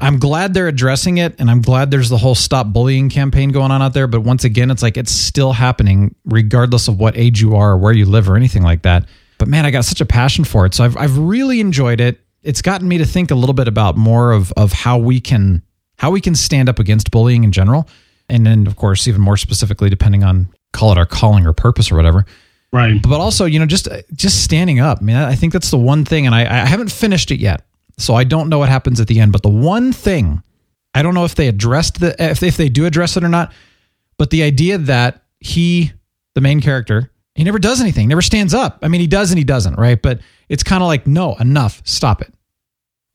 I'm 0.00 0.18
glad 0.18 0.54
they're 0.54 0.66
addressing 0.68 1.18
it, 1.18 1.36
and 1.38 1.50
I'm 1.50 1.62
glad 1.62 1.90
there's 1.90 2.08
the 2.08 2.18
whole 2.18 2.34
stop 2.34 2.72
bullying 2.72 3.08
campaign 3.08 3.50
going 3.50 3.70
on 3.70 3.80
out 3.80 3.94
there. 3.94 4.08
But 4.08 4.22
once 4.22 4.42
again, 4.44 4.70
it's 4.72 4.82
like 4.82 4.96
it's 4.96 5.12
still 5.12 5.52
happening, 5.52 6.14
regardless 6.24 6.88
of 6.88 6.98
what 6.98 7.16
age 7.16 7.40
you 7.40 7.54
are 7.54 7.72
or 7.72 7.78
where 7.78 7.92
you 7.92 8.06
live 8.06 8.28
or 8.28 8.36
anything 8.36 8.62
like 8.62 8.82
that. 8.82 9.06
But 9.38 9.46
man, 9.48 9.66
I 9.66 9.70
got 9.70 9.84
such 9.84 10.00
a 10.00 10.06
passion 10.06 10.44
for 10.44 10.66
it, 10.66 10.74
so 10.74 10.84
I've 10.84 10.96
I've 10.96 11.16
really 11.16 11.60
enjoyed 11.60 12.00
it. 12.00 12.18
It's 12.42 12.62
gotten 12.62 12.88
me 12.88 12.98
to 12.98 13.06
think 13.06 13.30
a 13.30 13.36
little 13.36 13.54
bit 13.54 13.68
about 13.68 13.96
more 13.96 14.32
of 14.32 14.52
of 14.56 14.72
how 14.72 14.98
we 14.98 15.20
can 15.20 15.62
how 15.96 16.10
we 16.10 16.20
can 16.20 16.34
stand 16.34 16.68
up 16.68 16.78
against 16.78 17.10
bullying 17.10 17.44
in 17.44 17.52
general, 17.52 17.88
and 18.28 18.46
then 18.46 18.66
of 18.66 18.76
course 18.76 19.08
even 19.08 19.20
more 19.20 19.36
specifically, 19.36 19.90
depending 19.90 20.24
on 20.24 20.48
call 20.72 20.92
it 20.92 20.98
our 20.98 21.06
calling 21.06 21.46
or 21.46 21.52
purpose 21.52 21.90
or 21.90 21.96
whatever. 21.96 22.26
Right. 22.72 23.00
But 23.00 23.20
also, 23.20 23.44
you 23.44 23.58
know, 23.58 23.66
just 23.66 23.88
just 24.14 24.44
standing 24.44 24.80
up. 24.80 24.98
I 25.00 25.04
mean, 25.04 25.16
I 25.16 25.34
think 25.34 25.52
that's 25.52 25.70
the 25.70 25.78
one 25.78 26.04
thing, 26.04 26.26
and 26.26 26.34
I, 26.34 26.40
I 26.40 26.66
haven't 26.66 26.92
finished 26.92 27.30
it 27.30 27.40
yet, 27.40 27.62
so 27.96 28.14
I 28.14 28.24
don't 28.24 28.48
know 28.48 28.58
what 28.58 28.68
happens 28.68 29.00
at 29.00 29.06
the 29.06 29.20
end. 29.20 29.32
But 29.32 29.42
the 29.42 29.48
one 29.48 29.92
thing, 29.92 30.42
I 30.94 31.02
don't 31.02 31.14
know 31.14 31.24
if 31.24 31.34
they 31.34 31.48
addressed 31.48 32.00
the 32.00 32.14
if 32.22 32.42
if 32.42 32.56
they 32.56 32.68
do 32.68 32.84
address 32.84 33.16
it 33.16 33.24
or 33.24 33.28
not. 33.28 33.52
But 34.18 34.30
the 34.30 34.42
idea 34.42 34.78
that 34.78 35.22
he, 35.40 35.92
the 36.34 36.40
main 36.40 36.60
character, 36.60 37.10
he 37.34 37.44
never 37.44 37.58
does 37.58 37.80
anything, 37.80 38.08
never 38.08 38.22
stands 38.22 38.54
up. 38.54 38.78
I 38.82 38.88
mean, 38.88 39.00
he 39.00 39.06
does 39.06 39.30
and 39.30 39.38
he 39.38 39.44
doesn't, 39.44 39.74
right? 39.74 40.00
But 40.00 40.20
it's 40.48 40.62
kind 40.62 40.82
of 40.82 40.86
like, 40.86 41.06
no, 41.06 41.34
enough, 41.36 41.82
stop 41.84 42.22
it. 42.22 42.32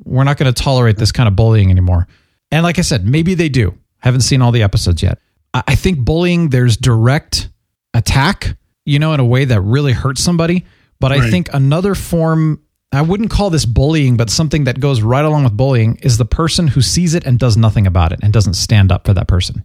We're 0.03 0.23
not 0.23 0.37
going 0.37 0.51
to 0.51 0.63
tolerate 0.63 0.97
this 0.97 1.11
kind 1.11 1.27
of 1.27 1.35
bullying 1.35 1.71
anymore. 1.71 2.07
And 2.51 2.63
like 2.63 2.79
I 2.79 2.81
said, 2.81 3.05
maybe 3.05 3.33
they 3.33 3.49
do. 3.49 3.77
Haven't 3.99 4.21
seen 4.21 4.41
all 4.41 4.51
the 4.51 4.63
episodes 4.63 5.01
yet. 5.01 5.19
I 5.53 5.75
think 5.75 5.99
bullying, 5.99 6.49
there's 6.49 6.77
direct 6.77 7.49
attack, 7.93 8.55
you 8.85 8.99
know, 8.99 9.13
in 9.13 9.19
a 9.19 9.25
way 9.25 9.45
that 9.45 9.61
really 9.61 9.91
hurts 9.93 10.21
somebody. 10.21 10.65
But 10.99 11.11
I 11.11 11.19
Right. 11.19 11.31
think 11.31 11.49
another 11.53 11.93
form, 11.95 12.59
I 12.91 13.01
wouldn't 13.01 13.29
call 13.31 13.49
this 13.49 13.65
bullying, 13.65 14.17
but 14.17 14.29
something 14.29 14.63
that 14.65 14.79
goes 14.79 15.01
right 15.01 15.25
along 15.25 15.43
with 15.43 15.57
bullying 15.57 15.97
is 16.01 16.17
the 16.17 16.25
person 16.25 16.67
who 16.67 16.81
sees 16.81 17.15
it 17.15 17.25
and 17.25 17.37
does 17.37 17.57
nothing 17.57 17.85
about 17.87 18.11
it 18.11 18.19
and 18.21 18.31
doesn't 18.31 18.53
stand 18.53 18.91
up 18.91 19.05
for 19.05 19.13
that 19.13 19.27
person. 19.27 19.63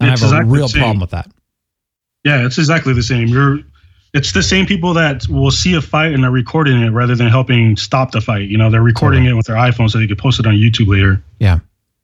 And 0.00 0.10
It's 0.10 0.22
I 0.22 0.34
have 0.36 0.44
a 0.44 0.46
real 0.46 0.68
problem 0.68 1.00
with 1.00 1.10
that. 1.10 1.30
Yeah, 2.24 2.44
it's 2.46 2.58
exactly 2.58 2.92
the 2.92 3.02
same. 3.02 3.28
You're 3.28 3.60
it's 4.14 4.32
the 4.32 4.42
same 4.42 4.66
people 4.66 4.92
that 4.94 5.26
will 5.28 5.50
see 5.50 5.72
a 5.74 5.80
fight 5.80 6.12
and 6.12 6.22
they're 6.22 6.30
recording 6.30 6.82
it 6.82 6.90
rather 6.90 7.14
than 7.14 7.28
helping 7.28 7.76
stop 7.76 8.10
the 8.10 8.20
fight. 8.20 8.48
You 8.50 8.58
know, 8.58 8.68
they're 8.70 8.82
recording 8.82 9.24
it 9.24 9.32
with 9.32 9.46
their 9.46 9.56
iPhone 9.56 9.90
so 9.90 9.98
they 9.98 10.06
could 10.06 10.18
post 10.18 10.38
it 10.38 10.46
on 10.46 10.52
YouTube 10.54 10.88
later. 10.88 11.22
Yeah. 11.38 11.60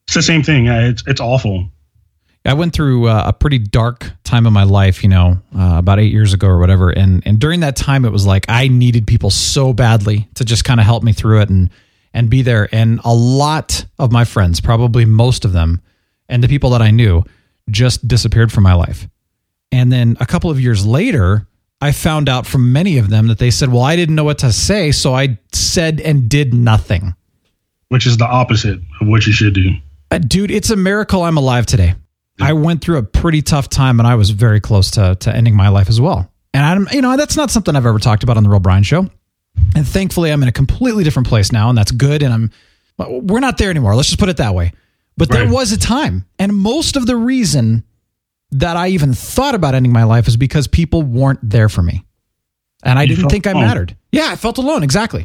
It's 0.08 0.14
the 0.14 0.22
same 0.22 0.42
thing. 0.42 0.68
It's 0.68 1.02
it's 1.06 1.20
awful. 1.20 1.68
I 2.46 2.54
went 2.54 2.72
through 2.72 3.08
uh, 3.08 3.24
a 3.26 3.32
pretty 3.34 3.58
dark 3.58 4.10
time 4.24 4.46
of 4.46 4.54
my 4.54 4.62
life, 4.62 5.02
you 5.02 5.10
know, 5.10 5.38
uh, 5.54 5.74
about 5.76 5.98
eight 5.98 6.10
years 6.10 6.32
ago 6.32 6.48
or 6.48 6.58
whatever. 6.58 6.88
And 6.88 7.22
and 7.26 7.38
during 7.38 7.60
that 7.60 7.76
time, 7.76 8.06
it 8.06 8.10
was 8.10 8.24
like 8.24 8.46
I 8.48 8.68
needed 8.68 9.06
people 9.06 9.28
so 9.28 9.74
badly 9.74 10.26
to 10.36 10.46
just 10.46 10.64
kind 10.64 10.80
of 10.80 10.86
help 10.86 11.02
me 11.02 11.12
through 11.12 11.42
it 11.42 11.50
and 11.50 11.68
and 12.14 12.30
be 12.30 12.40
there. 12.40 12.70
And 12.72 13.02
a 13.04 13.12
lot 13.12 13.84
of 13.98 14.10
my 14.10 14.24
friends, 14.24 14.62
probably 14.62 15.04
most 15.04 15.44
of 15.44 15.52
them, 15.52 15.82
and 16.26 16.42
the 16.42 16.48
people 16.48 16.70
that 16.70 16.80
I 16.80 16.90
knew, 16.90 17.22
just 17.68 18.08
disappeared 18.08 18.50
from 18.50 18.64
my 18.64 18.72
life. 18.72 19.06
And 19.70 19.92
then 19.92 20.16
a 20.20 20.26
couple 20.26 20.50
of 20.50 20.58
years 20.58 20.86
later, 20.86 21.46
I 21.82 21.92
found 21.92 22.30
out 22.30 22.46
from 22.46 22.72
many 22.72 22.96
of 22.96 23.10
them 23.10 23.26
that 23.26 23.38
they 23.38 23.50
said, 23.50 23.70
"Well, 23.70 23.82
I 23.82 23.94
didn't 23.94 24.14
know 24.14 24.24
what 24.24 24.38
to 24.38 24.54
say, 24.54 24.90
so 24.90 25.14
I 25.14 25.36
said 25.52 26.00
and 26.00 26.30
did 26.30 26.54
nothing." 26.54 27.14
Which 27.90 28.06
is 28.06 28.16
the 28.16 28.26
opposite 28.26 28.80
of 29.02 29.06
what 29.06 29.26
you 29.26 29.34
should 29.34 29.52
do. 29.52 29.74
Uh, 30.10 30.18
dude, 30.18 30.50
it's 30.50 30.70
a 30.70 30.76
miracle 30.76 31.22
I'm 31.22 31.36
alive 31.36 31.66
today. 31.66 31.94
I 32.40 32.52
went 32.52 32.82
through 32.82 32.98
a 32.98 33.02
pretty 33.02 33.42
tough 33.42 33.68
time 33.68 33.98
and 33.98 34.06
I 34.06 34.14
was 34.14 34.30
very 34.30 34.60
close 34.60 34.92
to, 34.92 35.16
to 35.16 35.34
ending 35.34 35.56
my 35.56 35.68
life 35.68 35.88
as 35.88 36.00
well. 36.00 36.30
And 36.54 36.64
I'm, 36.64 36.88
you 36.92 37.02
know, 37.02 37.16
that's 37.16 37.36
not 37.36 37.50
something 37.50 37.74
I've 37.74 37.84
ever 37.86 37.98
talked 37.98 38.22
about 38.22 38.36
on 38.36 38.44
the 38.44 38.48
Real 38.48 38.60
Brian 38.60 38.84
show. 38.84 39.08
And 39.74 39.86
thankfully 39.86 40.30
I'm 40.30 40.42
in 40.42 40.48
a 40.48 40.52
completely 40.52 41.02
different 41.02 41.28
place 41.28 41.50
now 41.50 41.68
and 41.68 41.76
that's 41.76 41.90
good. 41.90 42.22
And 42.22 42.32
I'm, 42.32 42.50
we're 43.26 43.40
not 43.40 43.58
there 43.58 43.70
anymore. 43.70 43.96
Let's 43.96 44.08
just 44.08 44.20
put 44.20 44.28
it 44.28 44.36
that 44.36 44.54
way. 44.54 44.72
But 45.16 45.30
there 45.30 45.50
was 45.50 45.72
a 45.72 45.78
time. 45.78 46.26
And 46.38 46.56
most 46.56 46.96
of 46.96 47.06
the 47.06 47.16
reason 47.16 47.82
that 48.52 48.76
I 48.76 48.88
even 48.88 49.14
thought 49.14 49.56
about 49.56 49.74
ending 49.74 49.92
my 49.92 50.04
life 50.04 50.28
is 50.28 50.36
because 50.36 50.68
people 50.68 51.02
weren't 51.02 51.40
there 51.42 51.68
for 51.68 51.82
me. 51.82 52.04
And 52.84 52.98
I 52.98 53.02
You 53.02 53.16
didn't 53.16 53.30
think 53.30 53.48
I 53.48 53.52
mattered. 53.52 53.96
Yeah, 54.12 54.28
I 54.30 54.36
felt 54.36 54.58
alone. 54.58 54.84
Exactly. 54.84 55.24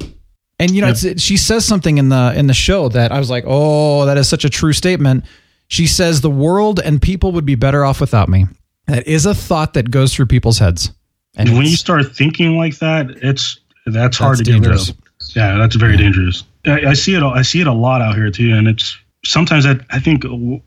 And 0.60 0.72
you 0.72 0.82
know, 0.82 0.88
Yep. 0.90 1.04
it, 1.04 1.22
she 1.22 1.36
says 1.38 1.66
something 1.66 1.98
in 1.98 2.10
the 2.10 2.34
in 2.36 2.48
the 2.48 2.54
show 2.54 2.90
that 2.90 3.12
I 3.12 3.20
was 3.20 3.30
like, 3.30 3.44
"Oh, 3.48 4.06
that 4.06 4.18
is 4.18 4.28
such 4.30 4.46
a 4.46 4.50
true 4.50 4.74
statement." 4.74 5.26
She 5.68 5.88
says 5.88 6.22
the 6.22 6.30
world 6.30 6.80
and 6.80 7.02
people 7.02 7.32
would 7.32 7.46
be 7.46 7.56
better 7.56 7.84
off 7.84 8.00
without 8.00 8.30
me. 8.30 8.46
That 8.88 9.08
is 9.08 9.26
a 9.26 9.34
thought 9.34 9.74
that 9.74 9.90
goes 9.90 10.14
through 10.14 10.28
people's 10.28 10.60
heads. 10.60 10.92
And 11.36 11.54
when 11.54 11.66
you 11.66 11.76
start 11.78 12.16
thinking 12.16 12.58
like 12.58 12.78
that, 12.80 13.10
it's 13.24 13.60
that's 13.88 14.18
hard 14.18 14.38
to 14.38 14.44
dangerous. 14.44 14.88
get 14.90 14.96
rid 14.96 15.00
of. 15.32 15.36
Yeah, 15.36 15.58
that's 15.58 15.76
very 15.76 15.98
dangerous. 15.98 16.44
I, 16.66 16.88
I 16.88 16.94
see 16.94 17.16
it. 17.16 17.24
I 17.24 17.42
see 17.42 17.62
it 17.62 17.68
a 17.68 17.74
lot 17.74 18.02
out 18.02 18.16
here 18.16 18.30
too, 18.30 18.54
and 18.54 18.68
it's 18.68 18.96
sometimes 19.26 19.66
I, 19.66 19.76
I 19.90 20.00
think, 20.00 20.24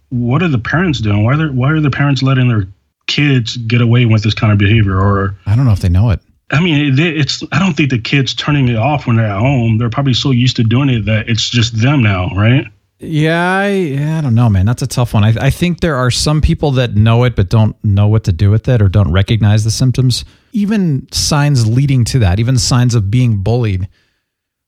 what 0.08 0.42
are 0.42 0.48
the 0.48 0.58
parents 0.58 0.98
doing? 1.00 1.22
Why 1.24 1.34
are 1.34 1.36
they, 1.36 1.44
why 1.54 1.70
are 1.70 1.80
the 1.80 1.90
parents 1.90 2.22
letting 2.22 2.48
their 2.48 2.66
kids 3.06 3.56
get 3.58 3.80
away 3.80 4.06
with 4.06 4.22
this 4.24 4.34
kind 4.34 4.52
of 4.52 4.58
behavior? 4.58 4.98
Or 4.98 5.36
I 5.46 5.54
don't 5.54 5.66
know 5.66 5.72
if 5.72 5.80
they 5.80 5.88
know 5.90 6.10
it. 6.10 6.20
I 6.50 6.60
mean, 6.60 6.94
they, 6.94 7.08
it's 7.10 7.42
I 7.52 7.58
don't 7.58 7.76
think 7.76 7.90
the 7.90 7.98
kids 7.98 8.34
turning 8.34 8.68
it 8.68 8.76
off 8.76 9.06
when 9.06 9.16
they're 9.16 9.26
at 9.26 9.38
home. 9.38 9.78
They're 9.78 9.90
probably 9.90 10.14
so 10.14 10.30
used 10.30 10.56
to 10.56 10.64
doing 10.64 10.88
it 10.88 11.04
that 11.06 11.28
it's 11.28 11.50
just 11.50 11.80
them 11.80 12.02
now, 12.02 12.28
right? 12.36 12.66
Yeah, 12.98 13.58
I, 13.58 13.68
yeah, 13.68 14.18
I 14.18 14.20
don't 14.22 14.34
know, 14.34 14.48
man. 14.48 14.64
That's 14.64 14.80
a 14.80 14.86
tough 14.86 15.12
one. 15.12 15.22
I, 15.22 15.34
I 15.38 15.50
think 15.50 15.80
there 15.80 15.96
are 15.96 16.10
some 16.10 16.40
people 16.40 16.70
that 16.72 16.94
know 16.94 17.24
it 17.24 17.36
but 17.36 17.50
don't 17.50 17.76
know 17.84 18.08
what 18.08 18.24
to 18.24 18.32
do 18.32 18.50
with 18.50 18.68
it 18.68 18.80
or 18.80 18.88
don't 18.88 19.12
recognize 19.12 19.64
the 19.64 19.70
symptoms. 19.70 20.24
Even 20.52 21.06
signs 21.12 21.66
leading 21.66 22.04
to 22.06 22.20
that, 22.20 22.40
even 22.40 22.56
signs 22.56 22.94
of 22.94 23.10
being 23.10 23.42
bullied. 23.42 23.86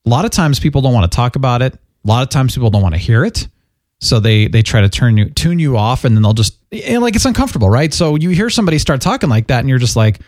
A 0.04 0.08
lot 0.08 0.26
of 0.26 0.30
times 0.30 0.60
people 0.60 0.82
don't 0.82 0.92
want 0.92 1.10
to 1.10 1.16
talk 1.16 1.36
about 1.36 1.62
it. 1.62 1.74
A 1.74 2.08
lot 2.08 2.22
of 2.22 2.28
times 2.28 2.54
people 2.54 2.70
don't 2.70 2.82
want 2.82 2.94
to 2.94 3.00
hear 3.00 3.24
it. 3.24 3.48
So 4.00 4.20
they 4.20 4.46
they 4.46 4.62
try 4.62 4.82
to 4.82 4.88
turn 4.88 5.16
you 5.16 5.30
tune 5.30 5.58
you 5.58 5.76
off 5.76 6.04
and 6.04 6.14
then 6.14 6.22
they'll 6.22 6.32
just 6.32 6.56
and 6.70 7.02
like 7.02 7.16
it's 7.16 7.24
uncomfortable, 7.24 7.68
right? 7.68 7.92
So 7.92 8.14
you 8.14 8.30
hear 8.30 8.50
somebody 8.50 8.78
start 8.78 9.00
talking 9.00 9.28
like 9.28 9.48
that 9.48 9.60
and 9.60 9.68
you're 9.68 9.78
just 9.78 9.96
like, 9.96 10.20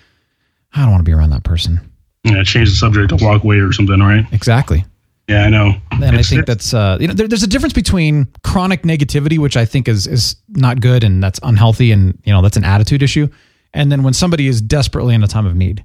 I 0.75 0.83
don't 0.83 0.91
want 0.91 1.01
to 1.05 1.09
be 1.09 1.13
around 1.13 1.31
that 1.31 1.45
person. 1.45 1.81
Yeah, 2.25 2.43
change 2.43 2.69
the 2.69 2.77
subject 2.77 3.09
to 3.11 3.25
walk 3.25 3.43
away 3.45 3.59
or 3.59 3.73
something, 3.73 3.99
right? 3.99 4.27
Exactly. 4.33 4.85
Yeah, 5.29 5.45
I 5.45 5.49
know. 5.49 5.75
And 5.93 6.17
I 6.17 6.23
think 6.23 6.45
that's 6.45 6.75
uh, 6.75 6.99
you 7.01 7.07
know 7.07 7.15
there, 7.15 7.29
there's 7.29 7.45
a 7.45 7.47
difference 7.47 7.73
between 7.73 8.27
chronic 8.43 8.83
negativity, 8.83 9.39
which 9.39 9.57
I 9.57 9.65
think 9.65 9.87
is 9.87 10.07
is 10.07 10.37
not 10.49 10.81
good 10.81 11.05
and 11.05 11.23
that's 11.23 11.39
unhealthy, 11.43 11.93
and 11.93 12.19
you 12.25 12.33
know 12.33 12.43
that's 12.43 12.57
an 12.57 12.65
attitude 12.65 13.03
issue, 13.03 13.29
and 13.73 13.93
then 13.93 14.03
when 14.03 14.13
somebody 14.13 14.49
is 14.49 14.61
desperately 14.61 15.15
in 15.15 15.23
a 15.23 15.29
time 15.29 15.47
of 15.47 15.55
need, 15.55 15.85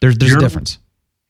there's 0.00 0.18
there's 0.18 0.34
a 0.34 0.40
difference. 0.40 0.78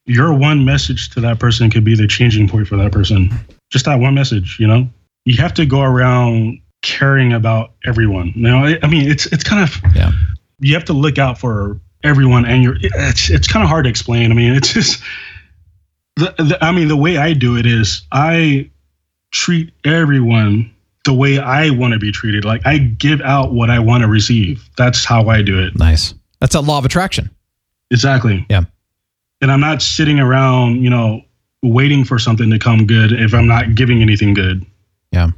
your 0.06 0.32
one 0.32 0.64
message 0.64 1.10
to 1.10 1.20
that 1.20 1.38
person 1.38 1.70
could 1.70 1.84
be 1.84 1.94
the 1.94 2.06
changing 2.06 2.48
point 2.48 2.66
for 2.68 2.76
that 2.78 2.90
person. 2.90 3.30
Just 3.70 3.84
that 3.84 3.96
one 4.00 4.14
message, 4.14 4.56
you 4.58 4.66
know. 4.66 4.88
You 5.26 5.36
have 5.36 5.52
to 5.54 5.66
go 5.66 5.82
around 5.82 6.60
caring 6.82 7.32
about 7.32 7.72
everyone. 7.84 8.32
You 8.34 8.42
know, 8.42 8.64
I 8.64 8.78
I 8.82 8.86
mean, 8.86 9.10
it's 9.10 9.26
it's 9.26 9.44
kind 9.44 9.62
of 9.62 9.78
Yeah, 9.94 10.12
you 10.60 10.72
have 10.72 10.86
to 10.86 10.94
look 10.94 11.18
out 11.18 11.38
for 11.38 11.80
everyone, 12.06 12.46
and 12.46 12.62
you're 12.62 12.76
it's 12.80 13.30
it's 13.30 13.48
kind 13.48 13.62
of 13.62 13.68
hard 13.68 13.84
to 13.84 13.90
explain. 13.90 14.30
I 14.30 14.34
mean, 14.34 14.54
it's 14.54 14.72
just 14.72 15.02
the, 16.16 16.34
the 16.38 16.58
I 16.60 16.72
mean, 16.72 16.88
the 16.88 16.96
way 16.96 17.18
I 17.18 17.32
do 17.32 17.56
it 17.56 17.66
is 17.66 18.02
I 18.12 18.70
treat 19.30 19.72
everyone 19.84 20.72
the 21.04 21.14
way 21.14 21.38
I 21.38 21.70
want 21.70 21.92
to 21.92 21.98
be 21.98 22.12
treated. 22.12 22.44
Like 22.44 22.66
I 22.66 22.78
give 22.78 23.20
out 23.20 23.52
what 23.52 23.70
I 23.70 23.78
want 23.78 24.02
to 24.02 24.08
receive. 24.08 24.68
That's 24.76 25.04
how 25.04 25.28
I 25.28 25.42
do 25.42 25.62
it. 25.62 25.78
nice. 25.78 26.14
That's 26.40 26.54
a 26.54 26.60
law 26.60 26.78
of 26.78 26.84
attraction. 26.84 27.30
Exactly. 27.90 28.44
Yeah. 28.50 28.64
And 29.40 29.50
I'm 29.50 29.60
not 29.60 29.80
sitting 29.80 30.20
around, 30.20 30.82
you 30.82 30.90
know, 30.90 31.22
waiting 31.62 32.04
for 32.04 32.18
something 32.18 32.50
to 32.50 32.58
come 32.58 32.86
good 32.86 33.12
if 33.12 33.32
I'm 33.32 33.46
not 33.46 33.74
giving 33.74 34.02
anything 34.02 34.34
good. 34.34 34.64
Yeah. 35.12 35.30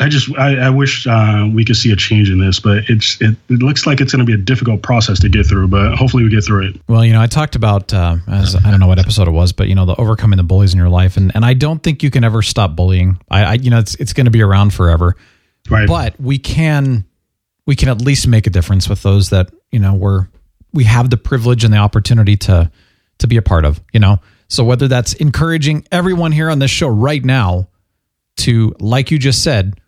I 0.00 0.08
just 0.08 0.36
I, 0.36 0.56
I 0.56 0.70
wish 0.70 1.06
uh, 1.06 1.48
we 1.52 1.64
could 1.64 1.76
see 1.76 1.92
a 1.92 1.96
change 1.96 2.28
in 2.28 2.40
this, 2.40 2.58
but 2.58 2.90
it's 2.90 3.20
it, 3.20 3.36
it 3.48 3.62
looks 3.62 3.86
like 3.86 4.00
it's 4.00 4.12
going 4.12 4.26
to 4.26 4.30
be 4.30 4.34
a 4.34 4.42
difficult 4.42 4.82
process 4.82 5.20
to 5.20 5.28
get 5.28 5.46
through. 5.46 5.68
But 5.68 5.94
hopefully 5.94 6.24
we 6.24 6.30
get 6.30 6.44
through 6.44 6.68
it. 6.68 6.80
Well, 6.88 7.04
you 7.04 7.12
know, 7.12 7.20
I 7.20 7.28
talked 7.28 7.54
about 7.54 7.94
uh, 7.94 8.16
as 8.26 8.56
I 8.56 8.70
don't 8.70 8.80
know 8.80 8.88
what 8.88 8.98
episode 8.98 9.28
it 9.28 9.32
was, 9.32 9.52
but 9.52 9.68
you 9.68 9.76
know, 9.76 9.86
the 9.86 9.94
overcoming 9.94 10.36
the 10.36 10.42
bullies 10.42 10.72
in 10.72 10.78
your 10.78 10.88
life, 10.88 11.16
and 11.16 11.30
and 11.36 11.44
I 11.44 11.54
don't 11.54 11.80
think 11.80 12.02
you 12.02 12.10
can 12.10 12.24
ever 12.24 12.42
stop 12.42 12.74
bullying. 12.74 13.18
I, 13.30 13.44
I 13.44 13.52
you 13.54 13.70
know, 13.70 13.78
it's 13.78 13.94
it's 13.94 14.12
going 14.12 14.24
to 14.24 14.32
be 14.32 14.42
around 14.42 14.74
forever. 14.74 15.16
Right. 15.70 15.88
but 15.88 16.20
we 16.20 16.38
can 16.38 17.06
we 17.66 17.76
can 17.76 17.88
at 17.88 18.00
least 18.00 18.26
make 18.26 18.46
a 18.46 18.50
difference 18.50 18.88
with 18.88 19.02
those 19.02 19.30
that 19.30 19.50
you 19.70 19.78
know 19.78 19.94
we're 19.94 20.28
we 20.72 20.84
have 20.84 21.10
the 21.10 21.16
privilege 21.16 21.64
and 21.64 21.72
the 21.72 21.78
opportunity 21.78 22.36
to 22.36 22.70
to 23.18 23.26
be 23.26 23.36
a 23.36 23.42
part 23.42 23.64
of 23.64 23.80
you 23.92 24.00
know 24.00 24.18
so 24.48 24.64
whether 24.64 24.88
that's 24.88 25.14
encouraging 25.14 25.86
everyone 25.90 26.32
here 26.32 26.50
on 26.50 26.58
this 26.58 26.70
show 26.70 26.88
right 26.88 27.24
now 27.24 27.68
to 28.36 28.74
like 28.78 29.10
you 29.10 29.18
just 29.18 29.42
said 29.42 29.80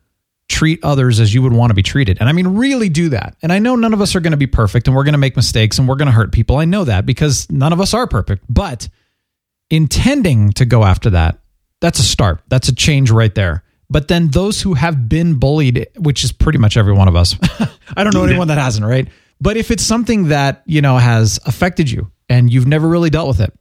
treat 0.49 0.83
others 0.85 1.19
as 1.21 1.35
you 1.35 1.43
would 1.43 1.53
want 1.53 1.71
to 1.71 1.75
be 1.75 1.83
treated. 1.83 2.19
And 2.21 2.29
i 2.29 2.33
mean 2.33 2.49
really 2.49 2.89
do 2.89 3.09
that. 3.11 3.37
And 3.43 3.53
i 3.53 3.59
know 3.59 3.77
none 3.77 3.93
of 3.93 4.01
us 4.01 4.15
are 4.15 4.21
going 4.21 4.33
to 4.33 4.37
be 4.37 4.47
perfect 4.47 4.87
and 4.87 4.97
we're 4.97 5.05
going 5.05 5.13
to 5.13 5.19
make 5.19 5.37
mistakes 5.37 5.79
and 5.79 5.89
we're 5.89 5.97
going 5.97 6.07
to 6.07 6.13
hurt 6.13 6.33
people. 6.33 6.57
I 6.57 6.65
know 6.65 6.85
that 6.85 7.07
because 7.07 7.51
none 7.51 7.73
of 7.73 7.81
us 7.81 7.95
are 7.95 8.07
perfect. 8.07 8.45
But 8.49 8.89
intending 9.71 10.53
to 10.53 10.65
go 10.65 10.85
after 10.85 11.11
that 11.11 11.41
that's 11.81 11.99
a 11.99 12.03
start. 12.03 12.41
That's 12.49 12.69
a 12.69 12.75
change 12.75 13.11
right 13.11 13.35
there. 13.35 13.63
But 13.91 14.09
then 14.09 14.29
those 14.29 14.63
who 14.63 14.75
have 14.75 15.09
been 15.09 15.39
bullied 15.39 15.87
which 15.97 16.25
is 16.25 16.33
pretty 16.33 16.59
much 16.59 16.77
every 16.77 16.93
one 16.93 17.09
of 17.09 17.17
us 17.17 17.37
i 17.97 18.03
don't 18.03 18.15
know 18.15 18.25
anyone 18.25 18.49
that 18.49 18.59
hasn't 18.59 18.87
right? 18.87 19.09
But 19.41 19.59
if 19.59 19.71
it's 19.71 19.83
something 19.83 20.29
that 20.29 20.63
you 20.67 20.81
know 20.81 20.97
has 20.97 21.39
affected 21.45 21.91
you 21.91 22.11
and 22.29 22.53
you've 22.53 22.67
never 22.67 22.89
really 22.89 23.11
dealt 23.11 23.29
with 23.29 23.41
it 23.41 23.53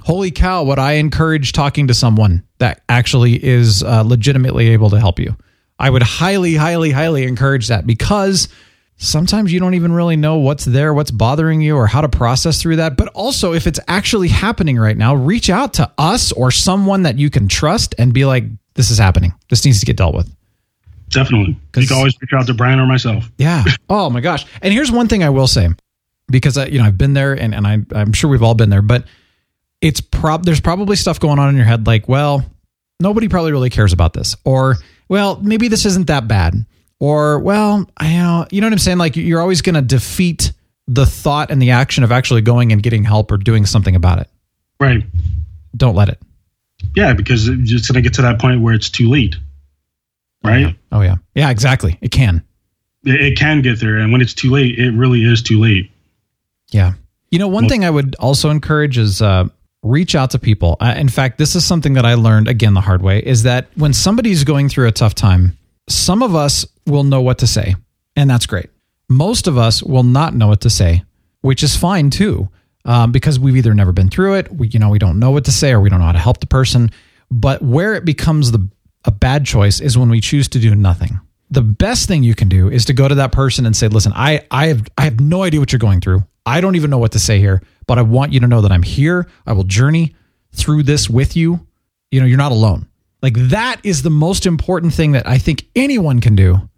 holy 0.00 0.30
cow 0.32 0.64
would 0.64 0.78
i 0.78 0.92
encourage 0.92 1.52
talking 1.52 1.86
to 1.86 1.94
someone 1.94 2.42
that 2.58 2.82
actually 2.88 3.42
is 3.44 3.82
uh, 3.84 4.02
legitimately 4.02 4.70
able 4.70 4.90
to 4.90 4.98
help 4.98 5.20
you 5.20 5.36
I 5.78 5.90
would 5.90 6.02
highly, 6.02 6.54
highly, 6.54 6.90
highly 6.90 7.24
encourage 7.24 7.68
that 7.68 7.86
because 7.86 8.48
sometimes 8.96 9.52
you 9.52 9.58
don't 9.58 9.74
even 9.74 9.92
really 9.92 10.16
know 10.16 10.36
what's 10.36 10.64
there, 10.64 10.94
what's 10.94 11.10
bothering 11.10 11.60
you, 11.60 11.76
or 11.76 11.86
how 11.86 12.00
to 12.00 12.08
process 12.08 12.62
through 12.62 12.76
that. 12.76 12.96
But 12.96 13.08
also, 13.08 13.52
if 13.52 13.66
it's 13.66 13.80
actually 13.88 14.28
happening 14.28 14.78
right 14.78 14.96
now, 14.96 15.14
reach 15.14 15.50
out 15.50 15.74
to 15.74 15.90
us 15.98 16.32
or 16.32 16.50
someone 16.50 17.02
that 17.02 17.18
you 17.18 17.30
can 17.30 17.48
trust 17.48 17.94
and 17.98 18.14
be 18.14 18.24
like, 18.24 18.44
this 18.74 18.90
is 18.90 18.98
happening. 18.98 19.32
This 19.50 19.64
needs 19.64 19.80
to 19.80 19.86
get 19.86 19.96
dealt 19.96 20.14
with. 20.14 20.32
Definitely. 21.08 21.58
You 21.76 21.86
can 21.86 21.96
always 21.96 22.14
reach 22.20 22.32
out 22.32 22.46
to 22.46 22.54
Brian 22.54 22.80
or 22.80 22.86
myself. 22.86 23.30
Yeah. 23.38 23.64
Oh 23.90 24.08
my 24.08 24.20
gosh. 24.20 24.46
And 24.62 24.72
here's 24.72 24.90
one 24.90 25.06
thing 25.06 25.22
I 25.22 25.28
will 25.28 25.46
say, 25.46 25.68
because 26.28 26.56
I, 26.56 26.66
you 26.66 26.78
know 26.78 26.86
I've 26.86 26.96
been 26.96 27.12
there, 27.12 27.34
and, 27.34 27.54
and 27.54 27.66
I, 27.66 27.78
I'm 27.94 28.14
sure 28.14 28.30
we've 28.30 28.42
all 28.42 28.54
been 28.54 28.70
there, 28.70 28.80
but 28.80 29.04
it's 29.82 30.00
prob 30.00 30.46
there's 30.46 30.62
probably 30.62 30.96
stuff 30.96 31.20
going 31.20 31.38
on 31.38 31.50
in 31.50 31.56
your 31.56 31.66
head 31.66 31.86
like, 31.86 32.08
well, 32.08 32.42
nobody 33.02 33.28
probably 33.28 33.52
really 33.52 33.70
cares 33.70 33.92
about 33.92 34.12
this, 34.12 34.36
or 34.44 34.76
well, 35.08 35.38
maybe 35.42 35.68
this 35.68 35.84
isn't 35.84 36.06
that 36.06 36.26
bad, 36.28 36.54
or 36.98 37.38
well, 37.40 37.86
I 37.96 38.14
know, 38.14 38.46
you 38.50 38.60
know 38.60 38.68
what 38.68 38.72
I'm 38.72 38.78
saying? 38.78 38.98
Like 38.98 39.16
you're 39.16 39.40
always 39.40 39.60
going 39.60 39.74
to 39.74 39.82
defeat 39.82 40.52
the 40.86 41.06
thought 41.06 41.50
and 41.50 41.60
the 41.60 41.70
action 41.70 42.04
of 42.04 42.12
actually 42.12 42.42
going 42.42 42.72
and 42.72 42.82
getting 42.82 43.04
help 43.04 43.30
or 43.30 43.36
doing 43.36 43.66
something 43.66 43.94
about 43.94 44.18
it. 44.20 44.28
Right. 44.80 45.04
Don't 45.76 45.94
let 45.94 46.08
it. 46.08 46.18
Yeah, 46.96 47.12
because 47.12 47.48
it's 47.48 47.70
just 47.70 47.88
going 47.88 48.02
to 48.02 48.08
get 48.08 48.14
to 48.14 48.22
that 48.22 48.40
point 48.40 48.60
where 48.60 48.74
it's 48.74 48.90
too 48.90 49.08
late. 49.08 49.36
Right. 50.44 50.76
Oh 50.90 51.00
yeah. 51.02 51.16
Yeah, 51.34 51.50
exactly. 51.50 51.98
It 52.00 52.10
can. 52.10 52.42
It, 53.04 53.20
it 53.20 53.38
can 53.38 53.62
get 53.62 53.80
there, 53.80 53.98
and 53.98 54.12
when 54.12 54.20
it's 54.20 54.34
too 54.34 54.50
late, 54.50 54.78
it 54.78 54.90
really 54.90 55.22
is 55.22 55.42
too 55.42 55.60
late. 55.60 55.90
Yeah. 56.70 56.94
You 57.30 57.38
know, 57.38 57.48
one 57.48 57.68
thing 57.68 57.84
I 57.84 57.90
would 57.90 58.14
also 58.16 58.50
encourage 58.50 58.98
is 58.98 59.22
uh, 59.22 59.48
reach 59.82 60.14
out 60.14 60.30
to 60.30 60.38
people. 60.38 60.76
Uh, 60.80 60.94
in 60.96 61.08
fact, 61.08 61.38
this 61.38 61.54
is 61.54 61.64
something 61.64 61.94
that 61.94 62.06
I 62.06 62.14
learned 62.14 62.48
again 62.48 62.74
the 62.74 62.80
hard 62.80 63.02
way 63.02 63.20
is 63.20 63.42
that 63.42 63.68
when 63.74 63.92
somebody's 63.92 64.44
going 64.44 64.68
through 64.68 64.88
a 64.88 64.92
tough 64.92 65.14
time, 65.14 65.58
some 65.88 66.22
of 66.22 66.34
us 66.34 66.66
will 66.86 67.04
know 67.04 67.20
what 67.20 67.38
to 67.38 67.46
say, 67.46 67.74
and 68.16 68.30
that's 68.30 68.46
great. 68.46 68.70
Most 69.08 69.46
of 69.46 69.58
us 69.58 69.82
will 69.82 70.04
not 70.04 70.34
know 70.34 70.48
what 70.48 70.60
to 70.62 70.70
say, 70.70 71.02
which 71.40 71.62
is 71.62 71.76
fine 71.76 72.10
too, 72.10 72.48
um, 72.84 73.12
because 73.12 73.38
we've 73.38 73.56
either 73.56 73.74
never 73.74 73.92
been 73.92 74.08
through 74.08 74.34
it, 74.34 74.52
we, 74.52 74.68
you 74.68 74.78
know, 74.78 74.88
we 74.88 74.98
don't 74.98 75.18
know 75.18 75.30
what 75.30 75.44
to 75.46 75.52
say, 75.52 75.72
or 75.72 75.80
we 75.80 75.90
don't 75.90 75.98
know 75.98 76.06
how 76.06 76.12
to 76.12 76.18
help 76.18 76.40
the 76.40 76.46
person. 76.46 76.90
But 77.30 77.62
where 77.62 77.94
it 77.94 78.04
becomes 78.04 78.52
the 78.52 78.68
a 79.04 79.10
bad 79.10 79.44
choice 79.44 79.80
is 79.80 79.98
when 79.98 80.08
we 80.10 80.20
choose 80.20 80.48
to 80.48 80.60
do 80.60 80.74
nothing. 80.74 81.18
The 81.50 81.62
best 81.62 82.06
thing 82.06 82.22
you 82.22 82.34
can 82.34 82.48
do 82.48 82.70
is 82.70 82.84
to 82.84 82.92
go 82.92 83.08
to 83.08 83.16
that 83.16 83.32
person 83.32 83.66
and 83.66 83.76
say, 83.76 83.88
"Listen, 83.88 84.12
I 84.14 84.46
I 84.50 84.68
have 84.68 84.86
I 84.96 85.02
have 85.04 85.20
no 85.20 85.42
idea 85.42 85.60
what 85.60 85.72
you're 85.72 85.80
going 85.80 86.00
through. 86.00 86.24
I 86.46 86.60
don't 86.60 86.76
even 86.76 86.90
know 86.90 86.98
what 86.98 87.12
to 87.12 87.18
say 87.18 87.38
here, 87.38 87.62
but 87.86 87.98
I 87.98 88.02
want 88.02 88.32
you 88.32 88.40
to 88.40 88.46
know 88.46 88.60
that 88.60 88.72
I'm 88.72 88.82
here. 88.82 89.28
I 89.46 89.52
will 89.52 89.64
journey 89.64 90.14
through 90.52 90.82
this 90.84 91.08
with 91.08 91.36
you. 91.36 91.66
You 92.10 92.20
know, 92.20 92.26
you're 92.26 92.38
not 92.38 92.52
alone. 92.52 92.88
Like 93.22 93.34
that 93.36 93.80
is 93.84 94.02
the 94.02 94.10
most 94.10 94.46
important 94.46 94.92
thing 94.92 95.12
that 95.12 95.26
I 95.26 95.38
think 95.38 95.66
anyone 95.76 96.20
can 96.20 96.34
do 96.34 96.68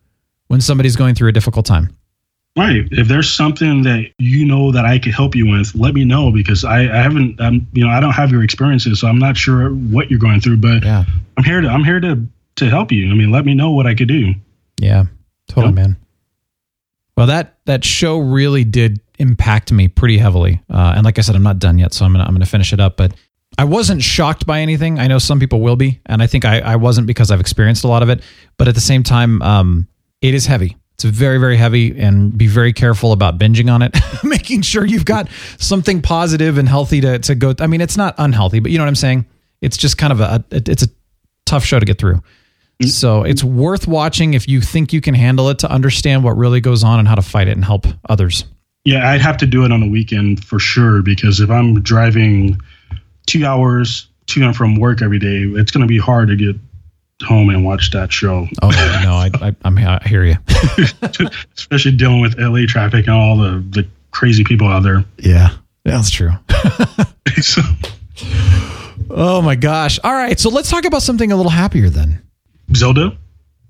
when 0.48 0.60
somebody's 0.60 0.96
going 0.96 1.14
through 1.14 1.28
a 1.28 1.32
difficult 1.32 1.64
time. 1.66 1.96
Right. 2.56 2.86
If 2.92 3.08
there's 3.08 3.28
something 3.28 3.82
that 3.82 4.12
you 4.18 4.46
know 4.46 4.70
that 4.70 4.84
I 4.84 5.00
could 5.00 5.12
help 5.12 5.34
you 5.34 5.50
with, 5.50 5.74
let 5.74 5.92
me 5.92 6.04
know 6.04 6.30
because 6.30 6.64
I, 6.64 6.82
I 6.82 7.02
haven't, 7.02 7.40
I'm, 7.40 7.66
you 7.72 7.84
know, 7.84 7.90
I 7.90 7.98
don't 7.98 8.12
have 8.12 8.30
your 8.30 8.44
experiences, 8.44 9.00
so 9.00 9.08
I'm 9.08 9.18
not 9.18 9.36
sure 9.36 9.70
what 9.70 10.08
you're 10.08 10.20
going 10.20 10.40
through. 10.40 10.58
But 10.58 10.84
Yeah. 10.84 11.04
I'm 11.36 11.42
here 11.42 11.60
to, 11.60 11.68
I'm 11.68 11.82
here 11.82 11.98
to, 11.98 12.24
to 12.56 12.70
help 12.70 12.92
you. 12.92 13.10
I 13.10 13.14
mean, 13.14 13.32
let 13.32 13.44
me 13.44 13.54
know 13.54 13.72
what 13.72 13.86
I 13.88 13.94
could 13.96 14.06
do. 14.06 14.34
Yeah, 14.78 15.06
totally, 15.48 15.68
Yep. 15.68 15.74
man. 15.74 15.96
Well, 17.16 17.26
that 17.28 17.58
that 17.66 17.84
show 17.84 18.18
really 18.18 18.64
did 18.64 19.00
impact 19.18 19.72
me 19.72 19.88
pretty 19.88 20.18
heavily. 20.18 20.60
Uh, 20.68 20.94
and 20.96 21.04
like 21.04 21.18
I 21.18 21.22
said, 21.22 21.36
I'm 21.36 21.42
not 21.42 21.58
done 21.58 21.78
yet, 21.78 21.92
so 21.92 22.04
I'm 22.04 22.12
gonna 22.12 22.24
I'm 22.24 22.34
gonna 22.34 22.46
finish 22.46 22.72
it 22.72 22.80
up. 22.80 22.96
But 22.96 23.14
I 23.56 23.64
wasn't 23.64 24.02
shocked 24.02 24.46
by 24.46 24.60
anything. 24.60 24.98
I 24.98 25.06
know 25.06 25.18
some 25.18 25.38
people 25.38 25.60
will 25.60 25.76
be, 25.76 26.00
and 26.06 26.22
I 26.22 26.26
think 26.26 26.44
I, 26.44 26.58
I 26.60 26.76
wasn't 26.76 27.06
because 27.06 27.30
I've 27.30 27.40
experienced 27.40 27.84
a 27.84 27.88
lot 27.88 28.02
of 28.02 28.08
it. 28.08 28.22
But 28.56 28.68
at 28.68 28.74
the 28.74 28.80
same 28.80 29.02
time, 29.02 29.40
um, 29.42 29.86
it 30.20 30.34
is 30.34 30.46
heavy. 30.46 30.76
It's 30.94 31.04
very 31.04 31.38
very 31.38 31.56
heavy, 31.56 31.98
and 31.98 32.36
be 32.36 32.46
very 32.46 32.72
careful 32.72 33.12
about 33.12 33.38
binging 33.38 33.72
on 33.72 33.82
it. 33.82 33.96
Making 34.24 34.62
sure 34.62 34.84
you've 34.84 35.04
got 35.04 35.28
something 35.58 36.02
positive 36.02 36.58
and 36.58 36.68
healthy 36.68 37.00
to 37.00 37.18
to 37.20 37.34
go. 37.34 37.54
I 37.60 37.68
mean, 37.68 37.80
it's 37.80 37.96
not 37.96 38.14
unhealthy, 38.18 38.58
but 38.58 38.72
you 38.72 38.78
know 38.78 38.84
what 38.84 38.88
I'm 38.88 38.96
saying. 38.96 39.26
It's 39.60 39.76
just 39.76 39.98
kind 39.98 40.12
of 40.12 40.20
a 40.20 40.44
it's 40.50 40.82
a 40.82 40.88
tough 41.46 41.64
show 41.64 41.78
to 41.78 41.86
get 41.86 41.98
through. 41.98 42.22
Mm. 42.82 42.88
So 42.88 43.22
it's 43.22 43.44
worth 43.44 43.86
watching 43.86 44.34
if 44.34 44.48
you 44.48 44.60
think 44.60 44.92
you 44.92 45.00
can 45.00 45.14
handle 45.14 45.48
it 45.48 45.58
to 45.60 45.70
understand 45.70 46.24
what 46.24 46.36
really 46.36 46.60
goes 46.60 46.84
on 46.84 46.98
and 46.98 47.08
how 47.08 47.14
to 47.14 47.22
fight 47.22 47.48
it 47.48 47.52
and 47.52 47.64
help 47.64 47.86
others. 48.08 48.44
Yeah, 48.84 49.10
I'd 49.10 49.22
have 49.22 49.36
to 49.38 49.46
do 49.46 49.64
it 49.64 49.72
on 49.72 49.80
the 49.80 49.88
weekend 49.88 50.44
for 50.44 50.58
sure 50.58 51.02
because 51.02 51.40
if 51.40 51.50
I'm 51.50 51.80
driving 51.80 52.60
two 53.26 53.44
hours 53.46 54.08
to 54.26 54.42
and 54.42 54.54
from 54.54 54.76
work 54.76 55.02
every 55.02 55.18
day, 55.18 55.42
it's 55.42 55.70
going 55.70 55.82
to 55.82 55.86
be 55.86 55.98
hard 55.98 56.28
to 56.28 56.36
get 56.36 56.56
home 57.22 57.48
and 57.48 57.64
watch 57.64 57.90
that 57.92 58.12
show. 58.12 58.46
Oh 58.62 58.70
no, 58.70 59.14
I, 59.14 59.30
I 59.40 59.56
I'm 59.64 59.78
I 59.78 60.02
hear 60.04 60.24
you. 60.24 60.36
Especially 61.56 61.92
dealing 61.92 62.20
with 62.20 62.38
LA 62.38 62.66
traffic 62.66 63.06
and 63.06 63.16
all 63.16 63.36
the, 63.36 63.64
the 63.70 63.86
crazy 64.10 64.44
people 64.44 64.68
out 64.68 64.82
there. 64.82 65.04
Yeah, 65.18 65.50
that's 65.84 66.10
true. 66.10 66.32
so, 67.40 67.62
Oh 69.10 69.40
my 69.42 69.54
gosh! 69.54 69.98
All 70.02 70.12
right, 70.12 70.38
so 70.38 70.50
let's 70.50 70.70
talk 70.70 70.84
about 70.84 71.02
something 71.02 71.30
a 71.30 71.36
little 71.36 71.50
happier 71.50 71.88
then. 71.88 72.23
Zelda? 72.74 73.16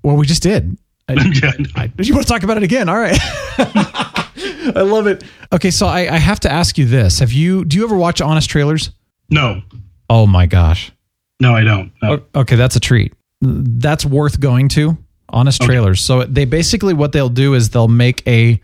Well, 0.03 0.15
we 0.17 0.25
just 0.25 0.43
did. 0.43 0.77
I, 1.07 1.13
yeah. 1.13 1.51
I, 1.75 1.91
you 1.99 2.13
want 2.13 2.25
to 2.25 2.31
talk 2.31 2.43
about 2.43 2.57
it 2.57 2.63
again? 2.63 2.89
All 2.89 2.97
right. 2.97 3.17
I 3.57 4.81
love 4.81 5.07
it. 5.07 5.23
Okay, 5.53 5.69
so 5.71 5.85
I, 5.87 6.11
I 6.13 6.17
have 6.17 6.39
to 6.41 6.51
ask 6.51 6.77
you 6.77 6.85
this: 6.85 7.19
Have 7.19 7.31
you 7.31 7.63
do 7.65 7.77
you 7.77 7.83
ever 7.83 7.95
watch 7.95 8.21
honest 8.21 8.49
trailers? 8.49 8.91
No, 9.29 9.61
Oh 10.09 10.25
my 10.27 10.45
gosh. 10.45 10.91
no, 11.39 11.55
I 11.55 11.63
don't. 11.63 11.91
No. 12.01 12.21
Okay, 12.35 12.55
that's 12.55 12.75
a 12.75 12.79
treat. 12.79 13.13
That's 13.41 14.05
worth 14.05 14.39
going 14.39 14.69
to. 14.69 14.97
Honest 15.29 15.61
Okay. 15.61 15.67
trailers. 15.67 16.01
So 16.01 16.23
they 16.23 16.45
basically 16.45 16.93
what 16.93 17.11
they'll 17.11 17.29
do 17.29 17.53
is 17.55 17.69
they'll 17.71 17.87
make 17.87 18.25
a 18.27 18.59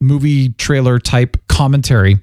movie 0.00 0.50
trailer 0.50 0.98
type 0.98 1.36
commentary 1.48 2.20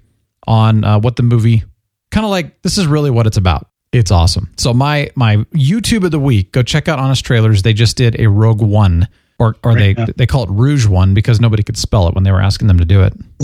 on 0.48 0.84
uh, 0.84 1.00
what 1.00 1.16
the 1.18 1.24
movie 1.24 1.64
kind 2.12 2.26
of 2.26 2.30
like. 2.32 2.62
This 2.62 2.78
is 2.78 2.88
really 2.88 3.10
what 3.12 3.28
it's 3.28 3.38
about. 3.38 3.68
It's 3.92 4.12
awesome. 4.12 4.52
So 4.58 4.74
my 4.74 5.10
my 5.16 5.38
YouTube 5.54 6.04
of 6.04 6.12
the 6.12 6.20
week. 6.20 6.52
Go 6.52 6.62
check 6.62 6.88
out 6.88 7.00
Honest 7.00 7.26
Trailers. 7.26 7.64
They 7.64 7.74
just 7.74 7.98
did 7.98 8.20
a 8.20 8.28
Rogue 8.28 8.62
One. 8.62 9.08
Or, 9.40 9.56
or 9.64 9.74
they 9.74 9.92
yeah. 9.92 10.08
they 10.18 10.28
call 10.28 10.44
it 10.44 10.50
Rouge 10.50 10.86
One 10.86 11.14
because 11.14 11.40
nobody 11.40 11.64
could 11.64 11.78
spell 11.78 12.10
it 12.10 12.14
when 12.14 12.26
they 12.26 12.32
were 12.32 12.42
asking 12.42 12.68
them 12.68 12.78
to 12.78 12.84
do 12.86 13.02
it. 13.04 13.14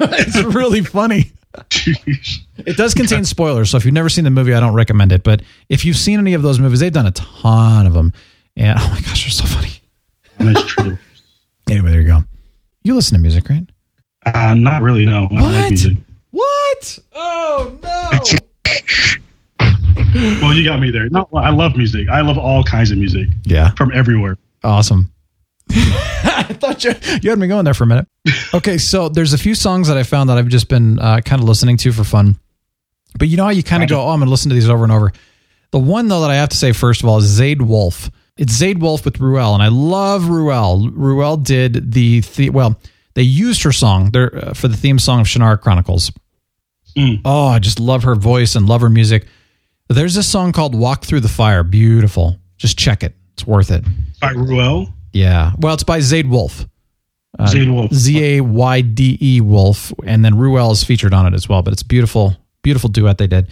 it's 0.00 0.42
really 0.54 0.80
funny. 0.82 1.32
Jeez. 1.68 2.38
It 2.58 2.78
does 2.78 2.94
contain 2.94 3.24
spoilers, 3.26 3.70
so 3.70 3.76
if 3.76 3.84
you've 3.84 3.92
never 3.94 4.08
seen 4.08 4.24
the 4.24 4.30
movie, 4.30 4.54
I 4.54 4.60
don't 4.60 4.72
recommend 4.72 5.12
it. 5.12 5.22
But 5.22 5.42
if 5.68 5.84
you've 5.84 5.98
seen 5.98 6.18
any 6.18 6.32
of 6.32 6.40
those 6.40 6.58
movies, 6.58 6.80
they've 6.80 6.92
done 6.92 7.06
a 7.06 7.10
ton 7.10 7.86
of 7.86 7.92
them, 7.92 8.14
and 8.56 8.78
oh 8.78 8.88
my 8.90 9.00
gosh, 9.02 9.24
they're 9.24 9.30
so 9.30 9.44
funny. 9.44 9.72
That's 10.38 10.66
true. 10.66 10.98
Anyway, 11.68 11.90
there 11.90 12.00
you 12.00 12.06
go. 12.06 12.22
You 12.84 12.94
listen 12.94 13.16
to 13.16 13.20
music, 13.20 13.48
right? 13.48 13.66
Uh, 14.24 14.54
not 14.54 14.82
really, 14.82 15.04
no. 15.04 15.22
Like 15.22 15.42
What? 15.42 15.68
music. 15.70 15.96
What? 16.30 16.98
Oh 17.12 17.76
no! 17.82 18.10
Well, 20.40 20.54
you 20.54 20.64
got 20.64 20.80
me 20.80 20.90
there. 20.90 21.08
No, 21.10 21.28
I 21.34 21.50
love 21.50 21.76
music. 21.76 22.08
I 22.08 22.20
love 22.22 22.38
all 22.38 22.62
kinds 22.62 22.90
of 22.90 22.98
music 22.98 23.28
yeah, 23.44 23.70
from 23.72 23.92
everywhere. 23.92 24.38
awesome. 24.64 25.12
I 25.70 26.56
thought 26.58 26.84
you 26.84 26.94
you 27.22 27.30
had 27.30 27.38
me 27.38 27.48
going 27.48 27.64
there 27.64 27.74
for 27.74 27.84
a 27.84 27.86
minute. 27.86 28.06
Okay, 28.54 28.78
so 28.78 29.08
there's 29.08 29.32
a 29.32 29.38
few 29.38 29.54
songs 29.54 29.88
that 29.88 29.96
I 29.96 30.04
found 30.04 30.30
that 30.30 30.38
I've 30.38 30.48
just 30.48 30.68
been 30.68 30.98
uh, 30.98 31.20
kind 31.20 31.42
of 31.42 31.48
listening 31.48 31.76
to 31.78 31.92
for 31.92 32.04
fun. 32.04 32.38
But 33.18 33.28
you 33.28 33.36
know 33.36 33.44
how 33.44 33.50
you 33.50 33.62
kind 33.62 33.82
of 33.82 33.88
go, 33.88 34.00
oh, 34.00 34.08
I'm 34.08 34.18
going 34.18 34.26
to 34.26 34.30
listen 34.30 34.50
to 34.50 34.54
these 34.54 34.68
over 34.68 34.84
and 34.84 34.92
over. 34.92 35.12
The 35.70 35.78
one 35.78 36.08
though 36.08 36.20
that 36.20 36.30
I 36.30 36.36
have 36.36 36.50
to 36.50 36.56
say 36.56 36.72
first 36.72 37.02
of 37.02 37.08
all 37.08 37.18
is 37.18 37.40
Zayde 37.40 37.62
Wolf. 37.62 38.10
It's 38.36 38.60
Zayde 38.60 38.80
Wolf 38.80 39.04
with 39.04 39.18
Ruelle, 39.18 39.54
and 39.54 39.62
I 39.62 39.68
love 39.68 40.22
Ruelle. 40.24 40.90
Ruelle 40.92 41.42
did 41.42 41.92
the, 41.92 42.20
the 42.20 42.50
well, 42.50 42.78
they 43.14 43.22
used 43.22 43.62
her 43.62 43.72
song 43.72 44.10
there 44.10 44.34
uh, 44.36 44.52
for 44.52 44.68
the 44.68 44.76
theme 44.76 44.98
song 44.98 45.20
of 45.20 45.26
Shannara 45.26 45.60
Chronicles. 45.60 46.12
Mm. 46.96 47.22
Oh, 47.24 47.48
I 47.48 47.58
just 47.58 47.80
love 47.80 48.04
her 48.04 48.14
voice 48.14 48.54
and 48.54 48.68
love 48.68 48.80
her 48.82 48.90
music. 48.90 49.26
There's 49.88 50.14
this 50.14 50.28
song 50.28 50.52
called 50.52 50.74
"Walk 50.74 51.04
Through 51.04 51.20
the 51.20 51.28
Fire." 51.28 51.62
Beautiful. 51.62 52.38
Just 52.56 52.78
check 52.78 53.02
it. 53.02 53.14
It's 53.34 53.46
worth 53.46 53.70
it. 53.70 53.84
By 54.20 54.32
Ruelle. 54.32 54.92
Yeah. 55.12 55.52
Well, 55.58 55.74
it's 55.74 55.82
by 55.82 55.98
Zayde 55.98 56.28
Wolf. 56.28 56.66
Uh, 57.38 57.46
Zayde 57.46 57.72
Wolf. 57.72 57.92
Z 57.92 58.22
A 58.38 58.40
Y 58.40 58.80
D 58.80 59.18
E 59.20 59.40
Wolf, 59.40 59.92
and 60.04 60.24
then 60.24 60.34
Ruelle 60.34 60.72
is 60.72 60.82
featured 60.82 61.14
on 61.14 61.26
it 61.26 61.34
as 61.34 61.48
well. 61.48 61.62
But 61.62 61.72
it's 61.72 61.82
beautiful, 61.82 62.36
beautiful 62.62 62.88
duet 62.88 63.18
they 63.18 63.26
did. 63.26 63.48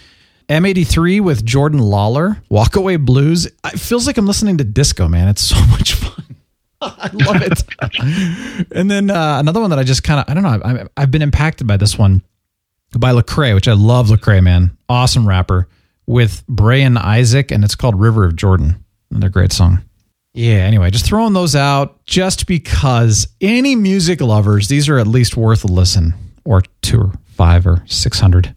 M83 0.49 1.20
with 1.23 1.44
Jordan 1.44 1.81
Lawlor, 1.81 2.42
Walkway 2.51 2.97
Blues. 2.97 3.47
It 3.47 3.81
feels 3.81 4.07
like 4.07 4.18
I'm 4.18 4.27
listening 4.27 4.59
to 4.59 4.64
disco, 4.64 5.09
man. 5.09 5.29
It's 5.29 5.42
so 5.55 5.57
much 5.66 5.94
fun. 5.94 6.37
I 6.81 7.11
love 7.14 7.40
it. 7.40 8.66
and 8.77 8.90
then 8.90 9.11
uh, 9.11 9.38
another 9.38 9.61
one 9.61 9.70
that 9.70 9.79
I 9.79 9.85
just 9.85 10.03
kind 10.05 10.20
of, 10.20 10.27
I 10.29 10.35
don't 10.35 10.42
know, 10.42 10.61
I've, 10.62 10.88
I've 10.99 11.11
been 11.11 11.23
impacted 11.23 11.66
by 11.66 11.79
this 11.79 11.97
one 11.97 12.23
by 12.99 13.12
Lecrae, 13.12 13.55
which 13.55 13.68
I 13.68 13.73
love 13.73 14.09
Lecrae, 14.09 14.42
man. 14.42 14.77
Awesome 14.87 15.27
rapper 15.27 15.66
with 16.07 16.47
Bray 16.47 16.83
and 16.83 16.99
Isaac, 16.99 17.51
and 17.51 17.64
it's 17.64 17.75
called 17.75 17.99
River 17.99 18.25
of 18.25 18.37
Jordan. 18.37 18.85
Another 19.11 19.29
great 19.29 19.53
song. 19.53 19.83
Yeah, 20.33 20.57
anyway, 20.57 20.90
just 20.90 21.07
throwing 21.07 21.33
those 21.33 21.55
out 21.55 22.05
just 22.07 22.47
because 22.49 23.29
any 23.40 23.77
music 23.77 24.21
lovers, 24.21 24.67
these 24.69 24.88
are 24.88 24.99
at 24.99 25.07
least 25.07 25.37
worth 25.37 25.62
a 25.64 25.69
listen 25.69 26.12
or 26.45 26.62
two 26.83 27.01
or 27.01 27.12
five 27.37 27.67
or 27.67 27.85
600. 27.87 28.55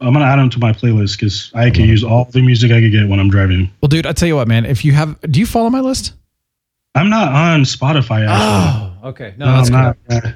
I'm 0.00 0.12
gonna 0.14 0.24
add 0.24 0.36
them 0.38 0.50
to 0.50 0.58
my 0.58 0.72
playlist 0.72 1.18
because 1.18 1.52
I 1.54 1.70
can 1.70 1.84
use 1.84 2.02
all 2.02 2.24
the 2.24 2.40
music 2.42 2.72
I 2.72 2.80
could 2.80 2.90
get 2.90 3.08
when 3.08 3.20
I'm 3.20 3.28
driving. 3.30 3.70
Well, 3.82 3.88
dude, 3.88 4.06
I 4.06 4.12
tell 4.12 4.26
you 4.28 4.34
what, 4.34 4.48
man. 4.48 4.64
If 4.64 4.84
you 4.84 4.92
have, 4.92 5.20
do 5.30 5.38
you 5.38 5.46
follow 5.46 5.68
my 5.70 5.80
list? 5.80 6.14
I'm 6.94 7.08
not 7.10 7.32
on 7.32 7.60
Spotify. 7.62 8.26
Actually. 8.26 8.96
Oh, 9.04 9.08
okay. 9.10 9.34
No, 9.36 9.46
No, 9.46 9.56
that's 9.58 9.70
I'm 9.70 9.94
cool. 9.94 10.18
not. 10.22 10.34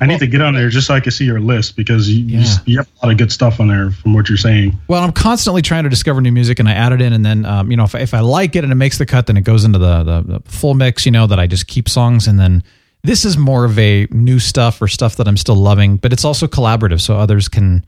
I 0.00 0.06
need 0.06 0.18
to 0.20 0.26
get 0.26 0.40
on 0.42 0.54
there 0.54 0.68
just 0.68 0.86
so 0.86 0.94
I 0.94 1.00
can 1.00 1.12
see 1.12 1.24
your 1.24 1.40
list 1.40 1.76
because 1.76 2.08
you, 2.10 2.24
you, 2.24 2.38
Yeah. 2.38 2.44
s- 2.44 2.58
you 2.66 2.76
have 2.78 2.88
a 3.02 3.06
lot 3.06 3.12
of 3.12 3.18
good 3.18 3.32
stuff 3.32 3.60
on 3.60 3.68
there 3.68 3.90
from 3.90 4.12
what 4.14 4.28
you're 4.28 4.36
saying. 4.38 4.78
Well, 4.88 5.02
I'm 5.02 5.12
constantly 5.12 5.62
trying 5.62 5.84
to 5.84 5.90
discover 5.90 6.20
new 6.20 6.32
music, 6.32 6.58
and 6.58 6.68
I 6.68 6.72
add 6.72 6.92
it 6.92 7.00
in, 7.00 7.12
and 7.12 7.24
then 7.24 7.44
um, 7.46 7.70
you 7.70 7.76
know, 7.76 7.84
if, 7.84 7.94
if 7.94 8.12
I 8.14 8.20
like 8.20 8.56
it 8.56 8.64
and 8.64 8.72
it 8.72 8.76
makes 8.76 8.98
the 8.98 9.06
cut, 9.06 9.26
then 9.26 9.36
it 9.36 9.42
goes 9.44 9.64
into 9.64 9.78
the, 9.78 10.02
the 10.02 10.20
the 10.40 10.40
full 10.50 10.74
mix. 10.74 11.06
You 11.06 11.12
know, 11.12 11.26
that 11.26 11.38
I 11.40 11.46
just 11.46 11.66
keep 11.66 11.88
songs, 11.88 12.26
and 12.28 12.38
then 12.38 12.62
this 13.02 13.24
is 13.24 13.36
more 13.38 13.64
of 13.64 13.78
a 13.78 14.06
new 14.10 14.38
stuff 14.38 14.82
or 14.82 14.88
stuff 14.88 15.16
that 15.16 15.28
I'm 15.28 15.36
still 15.36 15.54
loving, 15.56 15.96
but 15.96 16.12
it's 16.12 16.24
also 16.24 16.46
collaborative, 16.46 17.00
so 17.00 17.16
others 17.16 17.48
can 17.48 17.84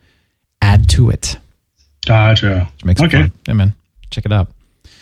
add 0.63 0.89
to 0.91 1.11
it, 1.11 1.37
Gotcha. 2.07 2.69
which 2.77 2.85
makes 2.85 3.01
it 3.01 3.07
okay, 3.07 3.21
fun. 3.23 3.33
Yeah, 3.47 3.55
man, 3.55 3.75
check 4.11 4.25
it 4.27 4.33
out. 4.33 4.49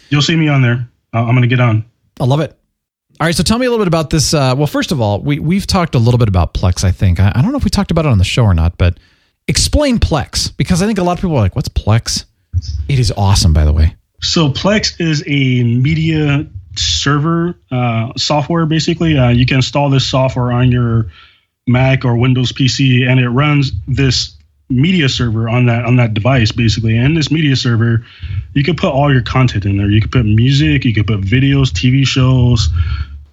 you'll 0.09 0.23
see 0.23 0.37
me 0.37 0.49
on 0.49 0.62
there. 0.62 0.89
I'm 1.12 1.35
gonna 1.35 1.47
get 1.47 1.61
on. 1.61 1.85
I 2.21 2.25
love 2.25 2.41
it. 2.41 2.57
All 3.19 3.27
right, 3.27 3.35
so 3.35 3.43
tell 3.43 3.59
me 3.59 3.65
a 3.65 3.71
little 3.71 3.83
bit 3.83 3.89
about 3.89 4.11
this. 4.11 4.35
Uh, 4.35 4.55
well, 4.57 4.67
first 4.67 4.93
of 4.93 5.01
all, 5.01 5.23
we 5.23 5.39
we've 5.39 5.67
talked 5.67 5.95
a 5.95 5.99
little 5.99 6.19
bit 6.19 6.29
about 6.29 6.53
Plex. 6.53 6.85
I 6.85 6.93
think 6.93 7.19
I, 7.19 7.33
I 7.35 7.41
don't 7.41 7.51
know 7.51 7.57
if 7.57 7.65
we 7.65 7.71
talked 7.71 7.91
about 7.91 8.05
it 8.05 8.09
on 8.09 8.19
the 8.19 8.25
show 8.25 8.45
or 8.45 8.53
not, 8.53 8.77
but 8.77 8.99
explain 9.49 9.99
Plex 9.99 10.55
because 10.55 10.83
I 10.83 10.87
think 10.87 10.99
a 10.99 11.03
lot 11.03 11.13
of 11.13 11.19
people 11.19 11.37
are 11.37 11.41
like, 11.41 11.57
"What's 11.57 11.71
Plex?" 11.71 12.27
It 12.89 12.99
is 12.99 13.13
awesome, 13.17 13.55
by 13.55 13.65
the 13.65 13.73
way. 13.73 13.95
So 14.21 14.51
Plex 14.51 15.01
is 15.01 15.23
a 15.27 15.63
media 15.65 16.47
server 16.75 17.59
uh, 17.71 18.13
software. 18.19 18.67
Basically, 18.67 19.17
uh, 19.17 19.31
you 19.31 19.47
can 19.47 19.57
install 19.57 19.89
this 19.89 20.07
software 20.07 20.53
on 20.53 20.71
your 20.71 21.11
Mac 21.67 22.05
or 22.05 22.17
Windows 22.17 22.53
PC, 22.53 23.09
and 23.09 23.19
it 23.19 23.31
runs 23.31 23.73
this 23.89 24.36
media 24.69 25.09
server 25.09 25.49
on 25.49 25.67
that 25.67 25.85
on 25.85 25.97
that 25.97 26.15
device. 26.15 26.53
Basically, 26.53 26.97
and 26.97 27.17
this 27.17 27.31
media 27.31 27.57
server, 27.57 28.05
you 28.55 28.63
can 28.63 28.77
put 28.77 28.91
all 28.91 29.13
your 29.13 29.23
content 29.23 29.65
in 29.65 29.77
there. 29.77 29.91
You 29.91 30.01
can 30.01 30.11
put 30.11 30.27
music, 30.27 30.85
you 30.85 30.95
can 30.95 31.05
put 31.05 31.21
videos, 31.21 31.71
TV 31.71 32.07
shows, 32.07 32.69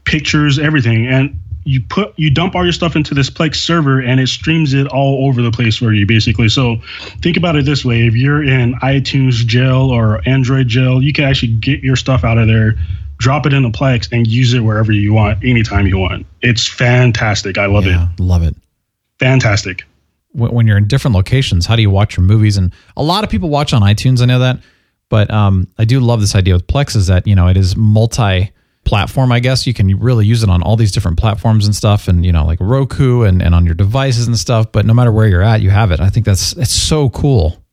pictures, 0.06 0.60
everything, 0.60 1.08
and 1.08 1.39
you 1.65 1.82
put 1.82 2.13
you 2.17 2.30
dump 2.30 2.56
all 2.56 2.63
your 2.63 2.74
stuff 2.74 2.96
into 2.96 3.13
this 3.13 3.30
Plex 3.30 3.56
server, 3.56 4.00
and 4.02 4.19
it 4.19 4.28
streams 4.28 4.74
it 4.74 4.88
all 4.88 5.28
over 5.28 5.41
the 5.41 5.52
place 5.52 5.78
for 5.78 5.93
you. 5.93 6.06
Basically, 6.06 6.50
so 6.50 6.78
think 7.22 7.38
about 7.38 7.56
it 7.56 7.65
this 7.65 7.86
way: 7.86 8.06
if 8.06 8.15
you're 8.15 8.43
in 8.43 8.74
iTunes 8.76 9.46
jail 9.46 9.89
or 9.89 10.22
Android 10.28 10.67
jail, 10.67 11.02
you 11.02 11.13
can 11.13 11.26
actually 11.26 11.54
get 11.54 11.82
your 11.82 11.96
stuff 11.96 12.24
out 12.24 12.38
of 12.38 12.48
there, 12.48 12.76
drop 13.17 13.46
it 13.46 13.54
in 13.54 13.63
the 13.63 13.69
Plex, 13.69 14.10
and 14.12 14.28
use 14.28 14.54
it 14.54 14.60
wherever 14.60 14.91
you 14.91 15.13
want, 15.13 15.43
anytime 15.43 15.88
you 15.88 15.98
want. 15.98 16.26
It's 16.41 16.67
fantastic. 16.67 17.58
I 17.58 17.65
love 17.67 17.86
yeah, 17.86 18.10
it. 18.12 18.19
love 18.19 18.43
it. 18.43 18.56
Fantastic. 19.19 19.86
When 20.34 20.52
when 20.52 20.67
you're 20.67 20.78
in 20.78 20.88
different 20.88 21.15
locations, 21.15 21.65
how 21.65 21.76
do 21.76 21.82
you 21.82 21.89
watch 21.89 22.17
your 22.17 22.26
movies? 22.26 22.58
And 22.58 22.74
a 22.98 23.04
lot 23.04 23.24
of 23.24 23.30
people 23.30 23.50
watch 23.50 23.74
on 23.74 23.82
iTunes. 23.82 24.22
I 24.22 24.26
know 24.26 24.39
that, 24.39 24.60
but 25.10 25.32
um, 25.32 25.67
I 25.78 25.86
do 25.86 26.00
love 26.00 26.22
this 26.22 26.36
idea 26.36 26.54
with 26.54 26.67
Plex 26.67 26.96
is 26.96 27.08
that 27.08 27.26
you 27.26 27.36
know 27.36 27.48
it 27.48 27.58
is 27.58 27.76
multi-platform. 27.76 29.32
I 29.32 29.39
guess 29.39 29.65
you 29.65 29.74
can 29.74 29.98
really 30.00 30.26
use 30.26 30.43
it 30.43 30.50
on 30.50 30.62
all 30.62 30.76
these 30.76 30.91
different 30.91 31.17
platforms 31.17 31.65
and 31.65 31.76
stuff, 31.76 32.08
and 32.08 32.26
you 32.26 32.32
know 32.32 32.46
like 32.46 32.60
Roku 32.60 33.22
and, 33.24 33.41
and 33.41 33.56
on 33.56 33.65
your 33.65 33.76
devices 33.76 34.28
and 34.28 34.38
stuff. 34.38 34.72
But 34.72 34.86
no 34.86 34.93
matter 34.93 35.12
where 35.12 35.28
you're 35.28 35.43
at, 35.43 35.62
you 35.62 35.69
have 35.69 35.91
it. 35.91 36.00
I 36.00 36.10
think 36.10 36.26
that's 36.26 36.54
it's 36.54 36.72
so 36.74 37.10
cool. 37.10 37.63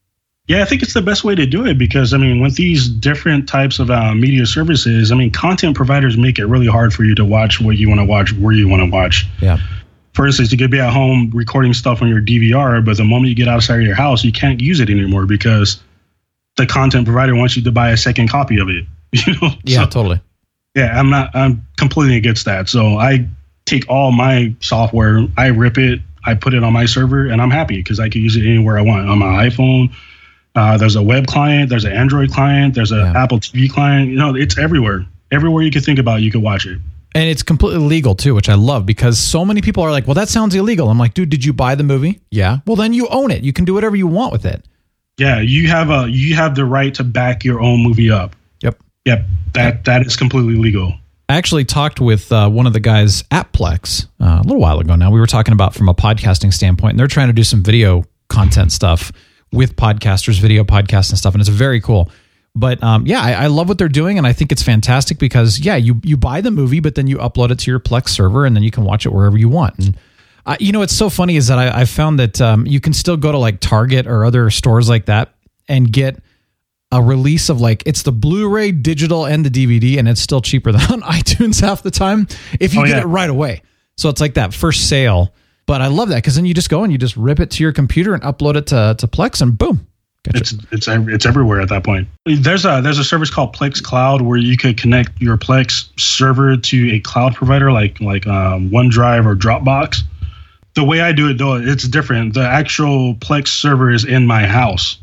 Yeah, 0.51 0.63
I 0.63 0.65
think 0.65 0.83
it's 0.83 0.95
the 0.95 1.03
best 1.03 1.23
way 1.23 1.37
to 1.37 1.47
do 1.47 1.65
it 1.65 1.79
because 1.79 2.13
I 2.13 2.17
mean, 2.17 2.41
with 2.41 2.57
these 2.57 2.89
different 2.89 3.49
types 3.49 3.79
of 3.79 3.89
uh, 3.89 4.15
media 4.17 4.45
services, 4.47 5.13
I 5.13 5.15
mean, 5.15 5.31
content 5.31 5.77
providers 5.77 6.17
make 6.17 6.41
it 6.41 6.47
really 6.47 6.67
hard 6.67 6.93
for 6.93 7.05
you 7.05 7.15
to 7.15 7.25
watch 7.25 7.61
what 7.61 7.77
you 7.77 7.89
want 7.89 8.01
to 8.01 8.05
watch, 8.05 8.33
where 8.33 8.53
you 8.53 8.69
want 8.69 8.81
to 8.83 8.91
watch. 8.91 9.29
Yeah, 9.41 9.59
For 10.13 10.27
instance, 10.27 10.51
you 10.51 10.59
could 10.59 10.71
be 10.71 10.81
at 10.81 10.93
home 10.93 11.31
recording 11.33 11.73
stuff 11.73 12.03
on 12.03 12.09
your 12.09 12.21
DVR, 12.21 12.85
but 12.85 12.97
the 12.97 13.05
moment 13.05 13.29
you 13.29 13.35
get 13.37 13.49
outside 13.49 13.77
of 13.81 13.87
your 13.87 13.95
house, 13.95 14.25
you 14.25 14.33
can't 14.33 14.61
use 14.61 14.81
it 14.81 14.91
anymore 14.91 15.25
because 15.27 15.81
the 16.57 16.67
content 16.67 17.07
provider 17.07 17.35
wants 17.37 17.57
you 17.57 17.63
to 17.63 17.73
buy 17.73 17.91
a 17.91 17.97
second 17.97 18.29
copy 18.29 18.59
of 18.59 18.69
it. 18.69 18.85
You 19.27 19.35
know? 19.41 19.51
yeah, 19.65 19.85
So- 19.85 19.91
totally. 19.91 20.21
yeah, 20.77 20.99
I'm 20.99 21.11
not. 21.11 21.35
I'm 21.35 21.67
completely 21.77 22.17
against 22.17 22.45
that. 22.45 22.69
So 22.69 22.97
I 22.99 23.27
take 23.67 23.89
all 23.89 24.13
my 24.13 24.55
software, 24.61 25.27
I 25.37 25.47
rip 25.49 25.79
it, 25.79 26.01
I 26.27 26.35
put 26.35 26.55
it 26.55 26.63
on 26.65 26.73
my 26.73 26.87
server, 26.87 27.27
and 27.27 27.41
I'm 27.43 27.51
happy 27.51 27.77
because 27.77 27.99
I 28.01 28.09
can 28.09 28.21
use 28.23 28.37
it 28.37 28.45
anywhere 28.47 28.79
I 28.79 28.83
want 28.83 29.09
on 29.09 29.19
my 29.19 29.49
iPhone. 29.49 29.93
Uh, 30.57 30.77
there's 30.77 30.97
a 30.97 31.03
web 31.03 31.27
client, 31.29 31.71
there's 31.71 31.85
an 31.85 31.93
Android 31.93 32.33
client, 32.33 32.75
there's 32.75 32.91
an 32.93 32.99
Yeah. 32.99 33.23
Apple 33.23 33.39
TV 33.39 33.71
client. 33.71 34.11
You 34.11 34.17
know, 34.17 34.35
it's 34.35 34.59
everywhere. 34.59 35.07
Everywhere 35.31 35.63
you 35.63 35.71
can 35.71 35.83
think 35.83 35.99
about, 36.01 36.23
you 36.23 36.31
can 36.33 36.43
watch 36.43 36.67
it. 36.67 36.79
And 37.15 37.29
it's 37.29 37.43
completely 37.43 37.81
legal 37.81 38.15
too, 38.15 38.35
which 38.35 38.49
I 38.49 38.55
love 38.55 38.87
because 38.87 39.19
so 39.19 39.45
many 39.45 39.61
people 39.61 39.83
are 39.83 39.91
like, 39.91 40.07
"Well, 40.07 40.15
that 40.15 40.29
sounds 40.29 40.55
illegal." 40.55 40.89
I'm 40.89 40.99
like, 40.99 41.15
"Dude, 41.15 41.29
did 41.29 41.45
you 41.45 41.53
buy 41.53 41.75
the 41.75 41.83
movie?" 41.83 42.21
Yeah. 42.31 42.59
Well, 42.67 42.77
then 42.77 42.93
you 42.93 43.09
own 43.09 43.31
it. 43.31 43.43
You 43.43 43.53
can 43.53 43.65
do 43.65 43.75
whatever 43.75 43.97
you 43.97 44.07
want 44.07 44.33
with 44.33 44.47
it. 44.47 44.65
Yeah, 45.19 45.41
you 45.41 45.69
have 45.69 45.91
a 45.91 46.09
you 46.09 46.35
have 46.37 46.55
the 46.55 46.65
right 46.65 46.95
to 46.95 47.05
back 47.05 47.45
your 47.45 47.61
own 47.61 47.83
movie 47.83 48.11
up. 48.11 48.37
Yep. 48.63 48.81
Yep, 49.07 49.27
that 49.55 49.85
that 49.85 50.07
is 50.07 50.17
completely 50.17 50.55
legal. 50.55 50.95
I 51.29 51.35
actually 51.35 51.65
talked 51.65 52.01
with 52.01 52.33
uh, 52.33 52.49
one 52.49 52.67
of 52.67 52.73
the 52.73 52.81
guys 52.81 53.23
at 53.31 53.53
Plex 53.53 54.07
uh, 54.21 54.41
a 54.41 54.43
little 54.43 54.61
while 54.61 54.81
ago 54.81 54.97
now. 54.97 55.11
We 55.11 55.21
were 55.21 55.27
talking 55.27 55.53
about 55.53 55.75
from 55.75 55.89
a 55.89 55.95
podcasting 55.95 56.53
standpoint, 56.53 56.93
and 56.93 57.01
they're 57.01 57.07
trying 57.07 57.29
to 57.29 57.33
do 57.33 57.45
some 57.45 57.63
video 57.63 58.05
content 58.29 58.73
stuff 58.73 59.13
with 59.53 59.77
podcasters, 59.77 60.41
video 60.41 60.65
podcasts 60.65 61.11
and 61.11 61.19
stuff, 61.19 61.35
and 61.35 61.41
it's 61.41 61.49
very 61.49 61.81
cool. 61.81 62.11
But 62.57 62.83
um, 62.83 63.07
yeah, 63.07 63.21
I, 63.21 63.33
I 63.33 63.47
love 63.47 63.69
what 63.69 63.79
they're 63.79 63.89
doing, 63.89 64.19
and 64.19 64.27
I 64.27 64.33
think 64.33 64.51
it's 64.51 64.63
fantastic 64.63 65.19
because 65.19 65.61
yeah, 65.61 65.77
you 65.77 66.01
you 66.03 66.17
buy 66.17 66.41
the 66.41 66.51
movie, 66.51 66.81
but 66.81 66.95
then 66.97 67.07
you 67.07 67.19
upload 67.19 67.51
it 67.51 67.59
to 67.61 67.71
your 67.71 67.79
Plex 67.81 68.09
server, 68.09 68.45
and 68.45 68.57
then 68.57 68.63
you 68.63 68.71
can 68.73 68.85
watch 68.85 69.07
it 69.07 69.13
wherever 69.13 69.39
you 69.39 69.49
want. 69.49 69.79
And 69.79 69.97
uh, 70.47 70.57
you 70.59 70.73
know, 70.73 70.81
what's 70.81 70.95
so 70.97 71.09
funny 71.11 71.37
is 71.37 71.47
that 71.47 71.59
I, 71.59 71.83
I 71.83 71.85
found 71.85 72.19
that 72.19 72.41
um, 72.41 72.67
you 72.67 72.81
can 72.81 72.93
still 72.93 73.17
go 73.17 73.31
to 73.31 73.39
like 73.39 73.61
Target 73.61 74.07
or 74.09 74.25
other 74.25 74.51
stores 74.51 74.89
like 74.89 75.07
that 75.07 75.33
and 75.69 75.93
get 75.93 76.21
a 76.91 77.01
release 77.01 77.51
of 77.51 77.61
like 77.61 77.85
it's 77.87 78.03
the 78.03 78.11
Blu-ray, 78.11 78.73
digital, 78.73 79.27
and 79.27 79.45
the 79.47 79.51
DVD, 79.51 79.99
and 79.99 80.09
it's 80.09 80.21
still 80.21 80.41
cheaper 80.41 80.73
than 80.73 80.81
on 80.91 81.03
iTunes 81.03 81.61
half 81.61 81.85
the 81.85 81.91
time 81.93 82.27
if 82.59 82.75
you 82.75 82.81
Oh, 82.81 82.85
get 82.85 82.97
yeah. 82.97 83.01
it 83.03 83.07
right 83.07 83.31
away. 83.31 83.63
So 83.97 84.09
it's 84.09 84.21
like 84.21 84.35
that 84.35 84.53
first 84.53 84.89
sale. 84.89 85.33
But 85.67 85.83
I 85.83 85.87
love 85.87 86.09
that 86.09 86.17
because 86.17 86.35
then 86.35 86.47
you 86.47 86.55
just 86.55 86.69
go 86.69 86.83
and 86.83 86.91
you 86.91 86.99
just 86.99 87.17
rip 87.17 87.39
it 87.39 87.53
to 87.53 87.63
your 87.63 87.73
computer 87.73 88.13
and 88.13 88.25
upload 88.25 88.57
it 88.57 88.67
to, 88.69 88.97
to 88.99 89.07
Plex, 89.07 89.41
and 89.41 89.57
boom, 89.57 89.87
gotcha. 90.25 90.39
It's 90.39 90.53
it's 90.73 90.89
it's 90.89 91.27
everywhere 91.27 91.61
at 91.61 91.69
that 91.71 91.85
point. 91.85 92.09
There's 92.27 92.65
a 92.65 92.81
there's 92.83 92.99
a 92.99 93.05
service 93.05 93.31
called 93.31 93.55
Plex 93.55 93.83
Cloud 93.83 94.23
where 94.23 94.39
you 94.39 94.57
could 94.57 94.77
connect 94.77 95.21
your 95.21 95.37
Plex 95.37 95.89
server 95.99 96.57
to 96.57 96.93
a 96.93 97.01
cloud 97.01 97.35
provider 97.35 97.73
like 97.73 98.01
like 98.01 98.27
um, 98.27 98.71
OneDrive 98.71 99.27
or 99.27 99.35
Dropbox. 99.35 99.99
The 100.75 100.85
way 100.85 101.01
I 101.01 101.13
do 101.13 101.29
it 101.31 101.39
though, 101.39 101.57
it's 101.57 101.87
different. 101.89 102.35
The 102.35 102.47
actual 102.47 103.15
Plex 103.17 103.49
server 103.49 103.91
is 103.91 104.05
in 104.05 104.27
my 104.27 104.47
house. 104.47 104.99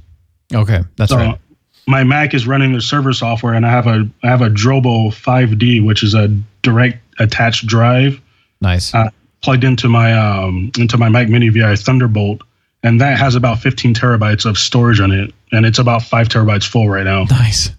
okay, 0.53 0.81
that's 0.95 1.11
So 1.11 1.17
right. 1.17 1.39
my 1.87 2.03
Mac 2.03 2.33
is 2.33 2.47
running 2.47 2.71
the 2.73 2.81
server 2.81 3.11
software, 3.13 3.53
and 3.53 3.65
I 3.65 3.69
have 3.69 3.85
a 3.87 4.09
I 4.23 4.27
have 4.27 4.41
a 4.41 4.49
Drobo 4.49 5.09
5D, 5.09 5.85
which 5.85 6.03
is 6.03 6.13
a 6.13 6.29
direct 6.61 6.99
attached 7.19 7.65
drive 7.67 8.21
Nice. 8.61 8.93
uh, 8.95 9.09
plugged 9.41 9.63
into 9.65 9.89
my 9.89 10.13
um, 10.13 10.71
into 10.77 10.97
my 10.97 11.09
Mac 11.09 11.27
Mini 11.27 11.49
via 11.49 11.75
Thunderbolt, 11.75 12.41
and 12.83 13.01
that 13.01 13.17
has 13.19 13.35
about 13.35 13.59
15 13.59 13.93
terabytes 13.93 14.45
of 14.45 14.57
storage 14.57 14.99
on 14.99 15.11
it, 15.11 15.33
and 15.51 15.65
it's 15.65 15.79
about 15.79 16.03
five 16.03 16.29
terabytes 16.29 16.65
full 16.67 16.89
right 16.89 17.05
now. 17.05 17.23
nice. 17.29 17.69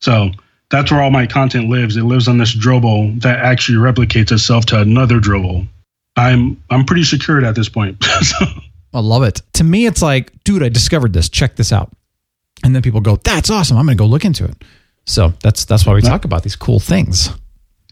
So 0.00 0.30
that's 0.70 0.90
where 0.90 1.02
all 1.02 1.10
my 1.10 1.26
content 1.26 1.68
lives. 1.70 1.96
It 1.96 2.02
lives 2.04 2.28
on 2.28 2.38
this 2.38 2.54
Drobo 2.54 3.20
that 3.22 3.38
actually 3.38 3.78
replicates 3.78 4.32
itself 4.32 4.66
to 4.66 4.80
another 4.80 5.18
Drobo. 5.18 5.66
I'm 6.16 6.62
I'm 6.70 6.84
pretty 6.84 7.04
secured 7.04 7.44
at 7.44 7.54
this 7.54 7.68
point. 7.68 8.02
So, 8.22 8.46
I 8.92 9.00
love 9.00 9.24
it. 9.24 9.42
To 9.54 9.64
me, 9.64 9.86
it's 9.86 10.00
like, 10.02 10.32
dude, 10.44 10.62
I 10.62 10.68
discovered 10.68 11.12
this. 11.12 11.28
Check 11.28 11.56
this 11.56 11.72
out. 11.72 11.90
And 12.62 12.74
then 12.74 12.82
people 12.82 13.00
go, 13.00 13.16
"That's 13.16 13.50
awesome. 13.50 13.76
I'm 13.76 13.86
going 13.86 13.96
to 13.98 14.00
go 14.02 14.06
look 14.06 14.24
into 14.24 14.44
it." 14.44 14.62
So 15.04 15.32
that's 15.42 15.64
that's 15.64 15.84
why 15.84 15.94
we 15.94 16.00
talk 16.00 16.24
about 16.24 16.44
these 16.44 16.54
cool 16.56 16.78
things. 16.78 17.28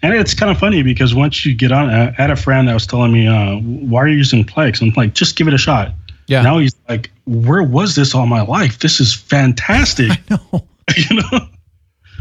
and 0.03 0.15
it's 0.15 0.33
kind 0.35 0.51
of 0.51 0.59
funny 0.59 0.83
because 0.83 1.15
once 1.15 1.45
you 1.45 1.55
get 1.55 1.73
on, 1.73 1.91
I 1.91 2.13
had 2.13 2.31
a 2.31 2.37
friend 2.37 2.69
that 2.69 2.75
was 2.75 2.87
telling 2.87 3.13
me, 3.13 3.27
uh, 3.27 3.57
"Why 3.57 4.03
are 4.03 4.09
you 4.09 4.17
using 4.17 4.45
Plex?" 4.45 4.81
I'm 4.81 4.93
like, 4.97 5.15
"Just 5.15 5.37
give 5.37 5.49
it 5.49 5.55
a 5.55 5.59
shot." 5.59 5.93
Yeah. 6.29 6.43
Now 6.43 6.59
he's 6.59 6.75
like, 6.89 7.11
"Where 7.27 7.63
was 7.63 7.95
this 7.95 8.15
all 8.15 8.27
my 8.27 8.43
life? 8.43 8.79
This 8.79 9.01
is 9.01 9.15
fantastic." 9.15 10.11
No, 10.31 10.39
you 10.97 11.17
know, 11.17 11.47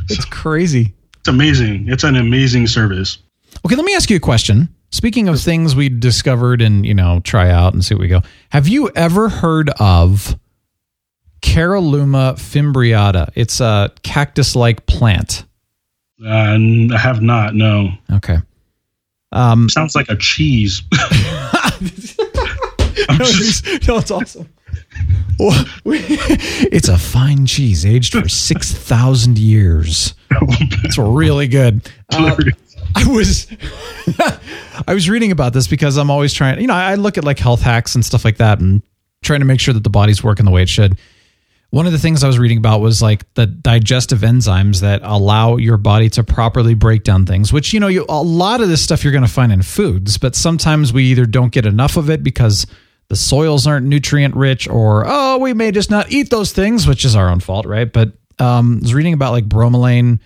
it's 0.09 0.25
crazy. 0.25 0.93
it's 1.19 1.27
amazing. 1.27 1.87
It's 1.87 2.03
an 2.03 2.15
amazing 2.15 2.67
service. 2.67 3.17
Okay, 3.65 3.75
let 3.75 3.85
me 3.85 3.95
ask 3.95 4.09
you 4.09 4.17
a 4.17 4.19
question. 4.19 4.69
Speaking 4.91 5.27
of 5.27 5.39
things 5.41 5.75
we 5.75 5.89
discovered 5.89 6.61
and 6.61 6.85
you 6.85 6.93
know 6.93 7.19
try 7.23 7.49
out 7.49 7.73
and 7.73 7.83
see 7.83 7.95
what 7.95 8.01
we 8.01 8.07
go. 8.07 8.21
Have 8.49 8.67
you 8.67 8.89
ever 8.95 9.29
heard 9.29 9.69
of 9.79 10.37
Caralluma 11.41 12.35
fimbriata? 12.35 13.31
It's 13.35 13.59
a 13.61 13.91
cactus-like 14.03 14.85
plant. 14.85 15.45
Uh, 16.23 16.29
I 16.29 16.97
have 16.97 17.21
not. 17.21 17.55
No, 17.55 17.89
Okay. 18.11 18.37
Um, 19.31 19.69
sounds 19.69 19.95
like 19.95 20.09
a 20.09 20.15
cheese. 20.17 20.83
No, 23.17 23.25
just- 23.25 23.67
it's, 23.67 23.87
no, 23.87 23.97
it's 23.97 24.11
awesome. 24.11 24.49
It's 25.85 26.87
a 26.87 26.97
fine 26.97 27.45
cheese 27.45 27.85
aged 27.85 28.13
for 28.13 28.29
six 28.29 28.71
thousand 28.71 29.37
years. 29.37 30.13
It's 30.83 30.97
really 30.97 31.47
good. 31.47 31.89
Uh, 32.09 32.35
I 32.95 33.07
was 33.07 33.47
I 34.87 34.93
was 34.93 35.09
reading 35.09 35.31
about 35.31 35.53
this 35.53 35.67
because 35.67 35.97
I'm 35.97 36.09
always 36.11 36.33
trying, 36.33 36.61
you 36.61 36.67
know, 36.67 36.73
I 36.73 36.95
look 36.95 37.17
at 37.17 37.23
like 37.23 37.39
health 37.39 37.61
hacks 37.61 37.95
and 37.95 38.05
stuff 38.05 38.23
like 38.23 38.37
that 38.37 38.59
and 38.59 38.81
trying 39.23 39.39
to 39.39 39.45
make 39.45 39.59
sure 39.59 39.73
that 39.73 39.83
the 39.83 39.89
body's 39.89 40.23
working 40.23 40.45
the 40.45 40.51
way 40.51 40.63
it 40.63 40.69
should. 40.69 40.97
one 41.71 41.85
of 41.85 41.91
the 41.91 41.99
things 41.99 42.23
I 42.23 42.27
was 42.27 42.37
reading 42.39 42.57
about 42.57 42.81
was 42.81 43.01
like 43.01 43.31
the 43.35 43.45
digestive 43.47 44.19
enzymes 44.19 44.81
that 44.81 45.01
allow 45.03 45.57
your 45.57 45.77
body 45.77 46.09
to 46.11 46.23
properly 46.23 46.73
break 46.75 47.03
down 47.03 47.25
things, 47.25 47.51
which, 47.53 47.73
you 47.73 47.79
know, 47.79 47.87
you, 47.87 48.05
a 48.09 48.21
lot 48.21 48.61
of 48.61 48.69
this 48.69 48.81
stuff 48.81 49.03
you're 49.03 49.13
going 49.13 49.25
to 49.25 49.31
find 49.31 49.51
in 49.51 49.61
foods, 49.63 50.17
but 50.17 50.35
sometimes 50.35 50.91
we 50.93 51.05
either 51.05 51.25
don't 51.25 51.51
get 51.51 51.65
enough 51.65 51.97
of 51.97 52.09
it 52.09 52.23
because 52.23 52.67
the 53.11 53.17
soils 53.17 53.67
aren't 53.67 53.85
nutrient 53.85 54.33
rich 54.37 54.69
or, 54.69 55.03
oh, 55.05 55.37
we 55.37 55.53
may 55.53 55.69
just 55.69 55.91
not 55.91 56.09
eat 56.13 56.29
those 56.29 56.53
things, 56.53 56.87
which 56.87 57.03
is 57.03 57.13
our 57.13 57.27
own 57.27 57.41
fault, 57.41 57.65
right? 57.65 57.91
But 57.91 58.13
um, 58.39 58.77
I 58.77 58.83
was 58.83 58.93
reading 58.93 59.11
about 59.11 59.33
like 59.33 59.49
bromelain, 59.49 60.21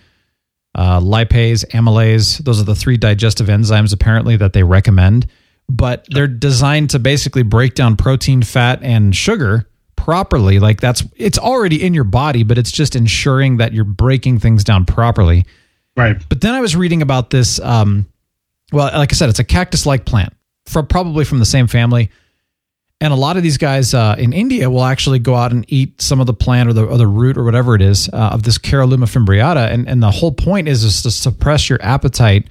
uh, 0.76 1.00
lipase, 1.00 1.66
amylase. 1.72 2.38
Those 2.38 2.60
are 2.60 2.64
the 2.64 2.76
three 2.76 2.96
digestive 2.96 3.48
enzymes 3.48 3.92
apparently 3.92 4.36
that 4.36 4.52
they 4.52 4.62
recommend, 4.62 5.26
but 5.68 6.06
they're 6.10 6.28
designed 6.28 6.90
to 6.90 7.00
basically 7.00 7.42
break 7.42 7.74
down 7.74 7.96
protein, 7.96 8.40
fat, 8.44 8.78
and 8.84 9.16
sugar 9.16 9.68
properly. 9.96 10.60
Like 10.60 10.80
that's 10.80 11.02
it's 11.16 11.38
already 11.38 11.84
in 11.84 11.92
your 11.92 12.04
body, 12.04 12.44
but 12.44 12.56
it's 12.56 12.70
just 12.70 12.94
ensuring 12.94 13.56
that 13.56 13.72
you're 13.72 13.84
breaking 13.84 14.38
things 14.38 14.62
down 14.62 14.84
properly. 14.84 15.44
Right. 15.96 16.16
But 16.28 16.40
then 16.40 16.54
I 16.54 16.60
was 16.60 16.76
reading 16.76 17.02
about 17.02 17.30
this. 17.30 17.58
Um, 17.58 18.06
well, 18.70 18.96
like 18.96 19.12
I 19.12 19.16
said, 19.16 19.28
it's 19.28 19.40
a 19.40 19.44
cactus-like 19.44 20.04
plant 20.04 20.32
from 20.66 20.86
probably 20.86 21.24
from 21.24 21.40
the 21.40 21.44
same 21.44 21.66
family. 21.66 22.10
And 23.00 23.12
a 23.12 23.16
lot 23.16 23.36
of 23.36 23.42
these 23.42 23.58
guys 23.58 23.92
uh, 23.92 24.16
in 24.18 24.32
India 24.32 24.70
will 24.70 24.84
actually 24.84 25.18
go 25.18 25.34
out 25.34 25.52
and 25.52 25.66
eat 25.68 26.00
some 26.00 26.18
of 26.18 26.26
the 26.26 26.32
plant 26.32 26.70
or 26.70 26.72
the, 26.72 26.86
or 26.86 26.96
the 26.96 27.06
root 27.06 27.36
or 27.36 27.44
whatever 27.44 27.74
it 27.74 27.82
is 27.82 28.08
uh, 28.08 28.30
of 28.32 28.44
this 28.44 28.56
Caralluma 28.56 29.04
fimbriata. 29.04 29.70
And, 29.70 29.86
and 29.86 30.02
the 30.02 30.10
whole 30.10 30.32
point 30.32 30.66
is, 30.66 30.82
is 30.82 31.02
to 31.02 31.10
suppress 31.10 31.68
your 31.68 31.78
appetite 31.82 32.48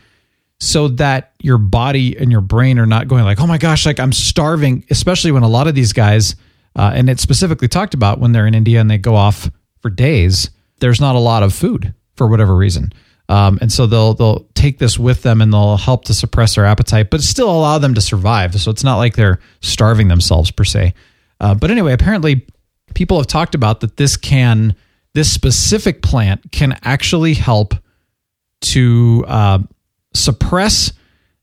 so 0.60 0.88
that 0.88 1.34
your 1.41 1.58
body 1.58 2.15
and 2.17 2.31
your 2.31 2.41
brain 2.41 2.77
are 2.77 2.86
not 2.86 3.08
going 3.08 3.23
like, 3.23 3.41
oh 3.41 3.47
my 3.47 3.58
gosh, 3.58 3.86
like 3.86 3.99
I'm 3.99 4.13
starving, 4.13 4.86
especially 4.91 5.31
when 5.31 5.43
a 5.43 5.47
lot 5.47 5.67
of 5.67 5.73
these 5.73 5.93
guys, 5.93 6.36
uh, 6.75 6.91
and 6.93 7.10
it's 7.10 7.23
specifically 7.23 7.67
talked 7.67 7.93
about 7.93 8.19
when 8.19 8.31
they're 8.31 8.47
in 8.47 8.53
India 8.53 8.79
and 8.79 8.89
they 8.89 8.99
go 8.99 9.15
off 9.15 9.49
for 9.81 9.89
days, 9.89 10.51
there's 10.79 11.01
not 11.01 11.15
a 11.15 11.19
lot 11.19 11.41
of 11.41 11.53
food 11.53 11.93
for 12.15 12.27
whatever 12.27 12.55
reason. 12.55 12.93
Um, 13.27 13.57
and 13.61 13.71
so 13.71 13.88
they'll 13.88 14.13
they'll 14.13 14.47
take 14.53 14.77
this 14.77 14.99
with 14.99 15.23
them 15.23 15.41
and 15.41 15.51
they'll 15.51 15.77
help 15.77 16.05
to 16.05 16.13
suppress 16.13 16.55
their 16.55 16.65
appetite, 16.65 17.09
but 17.09 17.21
still 17.21 17.49
allow 17.49 17.77
them 17.77 17.95
to 17.95 18.01
survive. 18.01 18.59
So 18.59 18.69
it's 18.71 18.83
not 18.83 18.97
like 18.97 19.15
they're 19.15 19.39
starving 19.61 20.07
themselves 20.07 20.51
per 20.51 20.63
se. 20.63 20.93
Uh, 21.39 21.55
but 21.55 21.71
anyway, 21.71 21.93
apparently 21.93 22.45
people 22.93 23.17
have 23.17 23.27
talked 23.27 23.55
about 23.55 23.81
that 23.81 23.97
this 23.97 24.17
can 24.17 24.75
this 25.13 25.31
specific 25.31 26.01
plant 26.01 26.51
can 26.51 26.77
actually 26.83 27.33
help 27.33 27.73
to 28.61 29.23
uh, 29.27 29.59
suppress 30.13 30.91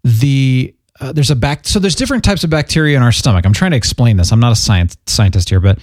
the 0.04 0.74
uh, 1.00 1.12
there's 1.12 1.30
a 1.30 1.36
back 1.36 1.66
so 1.66 1.78
there's 1.78 1.94
different 1.94 2.22
types 2.22 2.44
of 2.44 2.50
bacteria 2.50 2.96
in 2.96 3.02
our 3.02 3.12
stomach. 3.12 3.44
I'm 3.44 3.52
trying 3.52 3.72
to 3.72 3.76
explain 3.76 4.16
this. 4.16 4.30
I'm 4.30 4.40
not 4.40 4.52
a 4.52 4.56
science 4.56 4.96
scientist 5.06 5.48
here, 5.48 5.60
but 5.60 5.78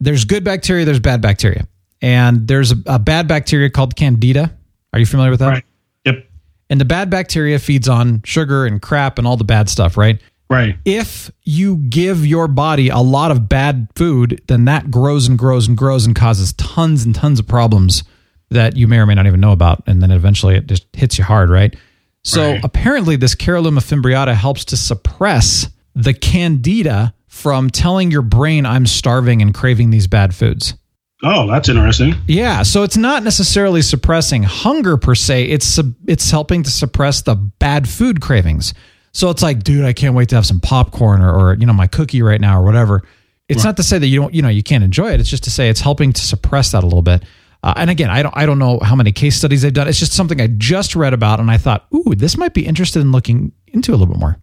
there's 0.00 0.24
good 0.24 0.44
bacteria, 0.44 0.84
there's 0.84 1.00
bad 1.00 1.20
bacteria, 1.20 1.66
and 2.02 2.46
there's 2.46 2.72
a, 2.72 2.76
a 2.86 2.98
bad 2.98 3.28
bacteria 3.28 3.70
called 3.70 3.96
Candida. 3.96 4.57
Are 4.92 4.98
you 4.98 5.06
familiar 5.06 5.30
with 5.30 5.40
that? 5.40 5.48
Right. 5.48 5.64
Yep. 6.04 6.26
And 6.70 6.80
the 6.80 6.84
bad 6.84 7.10
bacteria 7.10 7.58
feeds 7.58 7.88
on 7.88 8.22
sugar 8.24 8.66
and 8.66 8.80
crap 8.80 9.18
and 9.18 9.26
all 9.26 9.36
the 9.36 9.44
bad 9.44 9.68
stuff, 9.68 9.96
right? 9.96 10.20
Right. 10.50 10.76
If 10.84 11.30
you 11.44 11.76
give 11.76 12.24
your 12.24 12.48
body 12.48 12.88
a 12.88 12.98
lot 12.98 13.30
of 13.30 13.48
bad 13.48 13.88
food, 13.94 14.40
then 14.46 14.64
that 14.64 14.90
grows 14.90 15.28
and 15.28 15.38
grows 15.38 15.68
and 15.68 15.76
grows 15.76 16.06
and 16.06 16.16
causes 16.16 16.54
tons 16.54 17.04
and 17.04 17.14
tons 17.14 17.38
of 17.38 17.46
problems 17.46 18.02
that 18.50 18.76
you 18.76 18.88
may 18.88 18.98
or 18.98 19.04
may 19.04 19.14
not 19.14 19.26
even 19.26 19.40
know 19.40 19.52
about. 19.52 19.82
And 19.86 20.00
then 20.02 20.10
eventually 20.10 20.56
it 20.56 20.66
just 20.66 20.86
hits 20.94 21.18
you 21.18 21.24
hard, 21.24 21.50
right? 21.50 21.76
So 22.24 22.52
Right. 22.52 22.60
apparently, 22.64 23.16
this 23.16 23.34
Caralluma 23.34 23.80
fimbriata 23.80 24.34
helps 24.34 24.64
to 24.66 24.76
suppress 24.76 25.68
the 25.94 26.14
candida 26.14 27.12
from 27.26 27.68
telling 27.70 28.10
your 28.10 28.22
brain, 28.22 28.64
I'm 28.66 28.86
starving 28.86 29.42
and 29.42 29.52
craving 29.54 29.90
these 29.90 30.06
bad 30.06 30.34
foods. 30.34 30.74
Oh, 31.22 31.48
that's 31.48 31.68
interesting. 31.68 32.14
Yeah, 32.28 32.62
so 32.62 32.84
it's 32.84 32.96
not 32.96 33.24
necessarily 33.24 33.82
suppressing 33.82 34.44
hunger 34.44 34.96
per 34.96 35.14
se. 35.14 35.44
It's 35.44 35.80
it's 36.06 36.30
helping 36.30 36.62
to 36.62 36.70
suppress 36.70 37.22
the 37.22 37.34
bad 37.34 37.88
food 37.88 38.20
cravings. 38.20 38.72
So 39.12 39.30
it's 39.30 39.42
like, 39.42 39.64
dude, 39.64 39.84
I 39.84 39.92
can't 39.92 40.14
wait 40.14 40.28
to 40.28 40.36
have 40.36 40.46
some 40.46 40.60
popcorn 40.60 41.20
or, 41.20 41.34
or 41.34 41.54
you 41.54 41.66
know 41.66 41.72
my 41.72 41.88
cookie 41.88 42.22
right 42.22 42.40
now 42.40 42.60
or 42.60 42.64
whatever. 42.64 43.02
It's 43.48 43.64
not 43.64 43.78
to 43.78 43.82
say 43.82 43.98
that 43.98 44.06
you 44.06 44.20
don't 44.20 44.34
you 44.34 44.42
know 44.42 44.48
you 44.48 44.62
can't 44.62 44.84
enjoy 44.84 45.12
it. 45.12 45.20
It's 45.20 45.30
just 45.30 45.44
to 45.44 45.50
say 45.50 45.68
it's 45.68 45.80
helping 45.80 46.12
to 46.12 46.20
suppress 46.20 46.72
that 46.72 46.82
a 46.82 46.86
little 46.86 47.02
bit. 47.02 47.24
Uh, 47.62 47.74
and 47.76 47.90
again, 47.90 48.10
I 48.10 48.22
don't 48.22 48.36
I 48.36 48.46
don't 48.46 48.60
know 48.60 48.78
how 48.80 48.94
many 48.94 49.10
case 49.10 49.36
studies 49.36 49.62
they've 49.62 49.72
done. 49.72 49.88
It's 49.88 49.98
just 49.98 50.12
something 50.12 50.40
I 50.40 50.46
just 50.46 50.94
read 50.94 51.14
about, 51.14 51.40
and 51.40 51.50
I 51.50 51.56
thought, 51.56 51.86
ooh, 51.92 52.14
this 52.14 52.36
might 52.36 52.54
be 52.54 52.64
interested 52.64 53.00
in 53.00 53.10
looking 53.10 53.50
into 53.68 53.90
a 53.90 53.96
little 53.96 54.06
bit 54.06 54.18
more. 54.18 54.36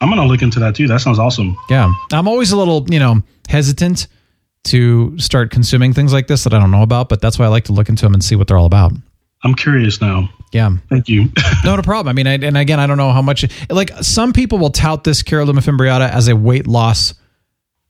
I'm 0.00 0.08
gonna 0.08 0.26
look 0.26 0.42
into 0.42 0.60
that 0.60 0.76
too. 0.76 0.86
That 0.86 1.00
sounds 1.00 1.18
awesome. 1.18 1.56
Yeah. 1.68 1.92
I'm 2.12 2.28
always 2.28 2.52
a 2.52 2.56
little, 2.56 2.86
you 2.88 2.98
know, 2.98 3.22
hesitant 3.48 4.06
to 4.64 5.18
start 5.18 5.50
consuming 5.50 5.92
things 5.92 6.12
like 6.12 6.26
this 6.26 6.44
that 6.44 6.52
I 6.52 6.58
don't 6.58 6.70
know 6.70 6.82
about, 6.82 7.08
but 7.08 7.20
that's 7.20 7.38
why 7.38 7.46
I 7.46 7.48
like 7.48 7.64
to 7.64 7.72
look 7.72 7.88
into 7.88 8.04
them 8.04 8.14
and 8.14 8.22
see 8.22 8.36
what 8.36 8.46
they're 8.48 8.58
all 8.58 8.66
about. 8.66 8.92
I'm 9.42 9.54
curious 9.54 10.00
now. 10.00 10.28
Yeah. 10.52 10.76
Thank 10.90 11.08
you. 11.08 11.30
No, 11.64 11.76
no 11.76 11.82
problem. 11.82 12.08
I 12.10 12.14
mean, 12.14 12.26
I, 12.26 12.34
and 12.34 12.56
again, 12.56 12.80
I 12.80 12.86
don't 12.86 12.96
know 12.96 13.12
how 13.12 13.20
much, 13.22 13.44
like 13.70 13.90
some 14.02 14.32
people 14.32 14.58
will 14.58 14.70
tout 14.70 15.04
this 15.04 15.22
Caralluma 15.22 15.58
fimbriata 15.60 16.08
as 16.10 16.28
a 16.28 16.34
weight 16.36 16.66
loss 16.66 17.14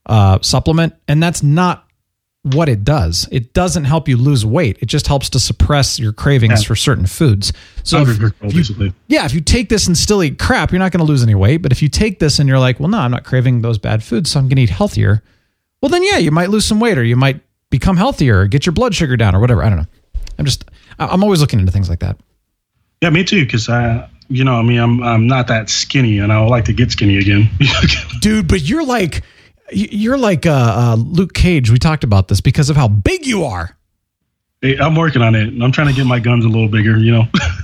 uh, 0.05 0.39
supplement, 0.41 0.93
and 1.07 1.21
that's 1.23 1.41
not 1.43 1.85
what 2.43 2.67
it 2.69 2.83
does. 2.83 3.27
It 3.31 3.53
doesn't 3.53 3.83
help 3.85 4.07
you 4.09 4.17
lose 4.17 4.45
weight. 4.45 4.77
It 4.81 4.87
just 4.87 5.07
helps 5.07 5.29
to 5.29 5.39
suppress 5.39 5.99
your 5.99 6.11
cravings 6.11 6.63
Yeah. 6.63 6.67
for 6.67 6.75
certain 6.75 7.05
foods. 7.05 7.53
So 7.83 8.01
if- 8.01 8.19
if 8.41 8.69
you- 8.79 8.93
yeah, 9.07 9.25
if 9.25 9.33
you 9.33 9.41
take 9.41 9.69
this 9.69 9.87
and 9.87 9.97
still 9.97 10.23
eat 10.23 10.39
crap, 10.39 10.71
you're 10.71 10.79
not 10.79 10.91
going 10.91 11.05
to 11.05 11.09
lose 11.09 11.21
any 11.23 11.35
weight. 11.35 11.57
But 11.61 11.71
if 11.71 11.81
you 11.81 11.87
take 11.87 12.19
this 12.19 12.39
and 12.39 12.49
you're 12.49 12.59
like, 12.59 12.79
well, 12.79 12.89
no, 12.89 12.97
I'm 12.97 13.11
not 13.11 13.23
craving 13.25 13.61
those 13.61 13.77
bad 13.77 14.03
foods, 14.03 14.31
so 14.31 14.39
I'm 14.39 14.47
going 14.47 14.55
to 14.57 14.63
eat 14.63 14.69
healthier. 14.69 15.21
Well, 15.81 15.89
then 15.89 16.03
yeah, 16.03 16.17
you 16.17 16.31
might 16.31 16.49
lose 16.49 16.65
some 16.65 16.79
weight, 16.79 16.97
or 16.97 17.03
you 17.03 17.15
might 17.15 17.41
become 17.69 17.97
healthier, 17.97 18.41
or 18.41 18.47
get 18.47 18.65
your 18.65 18.73
blood 18.73 18.93
sugar 18.95 19.17
down, 19.17 19.35
or 19.35 19.39
whatever. 19.39 19.63
I 19.63 19.69
don't 19.69 19.79
know. 19.79 19.85
I'm 20.37 20.45
just, 20.45 20.65
I- 20.99 21.07
I'm 21.07 21.23
always 21.23 21.41
looking 21.41 21.59
into 21.59 21.71
things 21.71 21.89
like 21.89 21.99
that. 21.99 22.17
Yeah, 23.01 23.09
me 23.09 23.23
too. 23.23 23.43
Because 23.45 23.67
I, 23.67 24.07
you 24.27 24.43
know, 24.43 24.55
I 24.55 24.61
mean, 24.61 24.77
I'm 24.79 25.01
I'm 25.03 25.27
not 25.27 25.47
that 25.47 25.69
skinny, 25.69 26.19
and 26.19 26.31
I 26.31 26.39
would 26.41 26.49
like 26.49 26.65
to 26.65 26.73
get 26.73 26.91
skinny 26.91 27.17
again. 27.17 27.49
dude. 28.21 28.47
But 28.47 28.61
you're 28.61 28.85
like, 28.85 29.23
you're 29.71 30.17
like 30.17 30.45
uh, 30.45 30.51
uh, 30.51 30.95
Luke 30.99 31.33
Cage. 31.33 31.71
We 31.71 31.79
talked 31.79 32.03
about 32.03 32.27
this 32.27 32.41
because 32.41 32.69
of 32.69 32.75
how 32.75 32.87
big 32.87 33.25
you 33.25 33.43
are. 33.45 33.75
Hey, 34.61 34.77
I'm 34.77 34.93
working 34.95 35.23
on 35.23 35.33
it. 35.33 35.47
I'm 35.59 35.71
trying 35.71 35.87
to 35.87 35.93
get 35.93 36.05
my 36.05 36.19
guns 36.19 36.45
a 36.45 36.47
little 36.47 36.67
bigger. 36.69 36.95
You 36.99 37.11
know. 37.11 37.23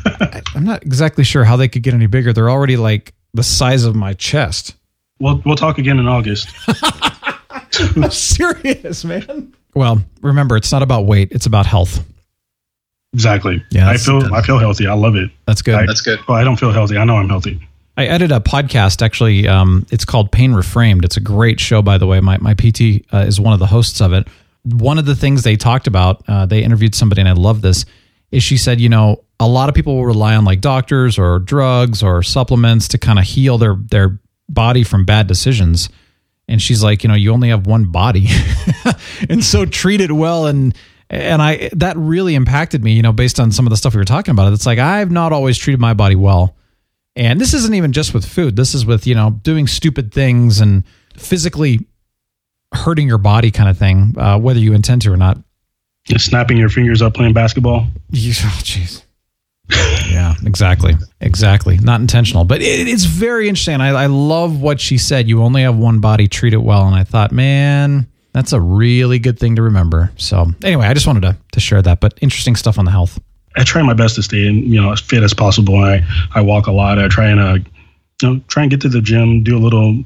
I'm 0.56 0.64
not 0.64 0.82
exactly 0.84 1.24
sure 1.24 1.44
how 1.44 1.56
they 1.56 1.68
could 1.68 1.84
get 1.84 1.94
any 1.94 2.08
bigger. 2.08 2.34
They're 2.34 2.50
already 2.50 2.76
like 2.78 3.14
the 3.36 3.44
size 3.44 3.84
of 3.84 3.96
my 3.96 4.14
chest. 4.14 4.76
we'll 5.20 5.40
we'll 5.46 5.56
talk 5.56 5.78
again 5.78 6.00
in 6.00 6.08
August. 6.08 6.50
I'm 7.96 8.12
serious, 8.12 9.06
man. 9.06 9.54
Well, 9.76 10.04
remember, 10.22 10.58
it's 10.58 10.72
not 10.72 10.82
about 10.82 11.06
weight; 11.06 11.32
it's 11.32 11.46
about 11.46 11.66
health. 11.66 12.06
Exactly. 13.14 13.64
Yeah, 13.72 13.90
I 13.90 13.98
feel 13.98 14.34
I 14.34 14.42
feel 14.42 14.60
healthy. 14.60 14.88
I 14.88 14.94
love 14.94 15.16
it. 15.16 15.32
That's 15.46 15.62
good. 15.62 15.76
I, 15.76 15.86
That's 15.86 16.02
good. 16.02 16.20
Well, 16.28 16.38
I 16.38 16.44
don't 16.44 16.58
feel 16.58 16.72
healthy. 16.72 16.98
I 16.98 17.04
know 17.04 17.16
I'm 17.16 17.30
healthy. 17.30 17.60
I 17.96 18.06
edit 18.06 18.32
a 18.32 18.40
podcast. 18.40 19.02
Actually, 19.02 19.48
um, 19.48 19.86
it's 19.92 20.06
called 20.06 20.32
Pain 20.32 20.52
Reframed. 20.52 21.04
It's 21.04 21.18
a 21.18 21.22
great 21.22 21.60
show, 21.60 21.82
by 21.82 21.98
the 21.98 22.06
way. 22.06 22.20
My 22.20 22.38
my 22.38 22.54
PT 22.54 23.06
uh, 23.12 23.26
is 23.26 23.40
one 23.40 23.54
of 23.54 23.60
the 23.60 23.68
hosts 23.68 24.02
of 24.02 24.14
it. 24.14 24.28
One 24.64 24.98
of 24.98 25.06
the 25.06 25.16
things 25.16 25.44
they 25.44 25.56
talked 25.56 25.88
about, 25.88 26.24
uh, 26.28 26.46
they 26.46 26.64
interviewed 26.64 26.94
somebody, 26.94 27.22
and 27.22 27.30
I 27.30 27.34
love 27.34 27.62
this. 27.62 27.86
Is 28.30 28.44
she 28.44 28.58
said, 28.58 28.82
you 28.82 28.90
know, 28.90 29.24
a 29.40 29.48
lot 29.48 29.70
of 29.70 29.76
people 29.76 29.96
will 29.96 30.06
rely 30.06 30.36
on 30.36 30.44
like 30.44 30.62
doctors 30.62 31.18
or 31.18 31.40
drugs 31.40 32.04
or 32.04 32.22
supplements 32.22 32.90
to 32.90 32.98
kind 32.98 33.20
of 33.20 33.26
heal 33.26 33.58
their 33.58 33.76
their 33.76 34.20
body 34.50 34.84
from 34.84 35.06
bad 35.06 35.28
decisions. 35.28 35.90
And 36.48 36.62
she's 36.62 36.82
like, 36.82 37.04
you 37.04 37.10
know, 37.10 37.16
you 37.16 37.34
only 37.34 37.50
have 37.50 37.68
one 37.68 37.92
body, 37.92 38.28
and 39.30 39.44
so 39.44 39.66
treat 39.66 40.00
it 40.00 40.12
well. 40.12 40.46
And 40.46 40.74
and 41.10 41.42
I 41.42 41.70
that 41.74 41.98
really 41.98 42.36
impacted 42.36 42.84
me, 42.84 42.94
you 42.94 43.02
know, 43.02 43.12
based 43.12 43.40
on 43.40 43.52
some 43.52 43.66
of 43.66 43.70
the 43.70 43.78
stuff 43.78 43.94
we 43.94 44.00
were 44.00 44.06
talking 44.06 44.32
about. 44.32 44.54
It's 44.54 44.66
like 44.66 44.80
I've 44.80 45.12
not 45.12 45.34
always 45.34 45.58
treated 45.58 45.80
my 45.80 45.94
body 45.94 46.16
well. 46.16 46.56
And 47.18 47.42
this 47.42 47.54
isn't 47.56 47.74
even 47.74 47.94
just 47.94 48.14
with 48.14 48.26
food. 48.26 48.56
This 48.56 48.76
is 48.76 48.86
with, 48.86 49.08
you 49.08 49.16
know, 49.16 49.32
doing 49.42 49.66
stupid 49.66 50.14
things 50.14 50.62
and 50.62 50.84
physically 51.16 51.86
hurting 52.74 53.08
your 53.08 53.18
body 53.18 53.50
kind 53.50 53.70
of 53.70 53.78
thing, 53.78 54.14
uh, 54.18 54.38
whether 54.38 54.60
you 54.60 54.74
intend 54.74 55.02
to 55.02 55.12
or 55.12 55.18
not. 55.18 55.40
Just 56.06 56.28
snapping 56.28 56.58
your 56.58 56.70
fingers 56.70 57.02
up 57.02 57.16
playing 57.16 57.34
basketball. 57.34 57.88
Oh, 58.14 58.62
Jeez. 58.64 59.04
Yeah, 59.70 60.36
exactly. 60.46 60.94
Exactly. 61.22 61.78
Not 61.78 62.02
intentional, 62.02 62.44
but 62.46 62.62
it, 62.62 62.88
it's 62.88 63.04
very 63.06 63.48
interesting. 63.50 63.82
I, 63.82 63.90
I 63.90 64.06
love 64.06 64.62
what 64.62 64.80
she 64.80 64.98
said. 64.98 65.28
You 65.28 65.44
only 65.44 65.64
have 65.64 65.76
one 65.78 66.00
body, 66.00 66.28
treat 66.28 66.54
it 66.54 66.58
well. 66.64 66.86
And 66.88 66.96
I 66.96 67.04
thought, 67.04 67.32
man, 67.32 68.08
that's 68.34 68.54
a 68.54 68.62
really 68.62 69.20
good 69.20 69.40
thing 69.40 69.56
to 69.58 69.62
remember. 69.64 70.12
So, 70.18 70.46
anyway, 70.64 70.86
I 70.88 70.94
just 70.94 71.08
wanted 71.08 71.22
to, 71.22 71.38
to 71.54 71.60
share 71.60 71.82
that, 71.82 72.00
but 72.00 72.18
interesting 72.22 72.56
stuff 72.56 72.78
on 72.80 72.86
the 72.86 72.92
health. 72.92 73.20
I 73.56 73.64
try 73.64 73.82
my 73.82 73.94
best 73.94 74.16
to 74.16 74.24
stay 74.24 74.48
in, 74.48 74.72
you 74.72 74.80
know, 74.82 74.92
as 74.92 75.02
fit 75.02 75.24
as 75.24 75.34
possible. 75.34 75.76
I 75.84 76.06
I 76.36 76.42
walk 76.42 76.68
a 76.68 76.72
lot. 76.72 77.00
I 77.00 77.08
try 77.08 77.28
and 77.28 77.40
uh, 77.40 77.54
you 78.22 78.34
know, 78.36 78.42
try 78.48 78.64
and 78.64 78.70
get 78.70 78.82
to 78.82 78.90
the 78.90 79.02
gym, 79.02 79.44
do 79.44 79.58
a 79.58 79.60
little 79.60 80.04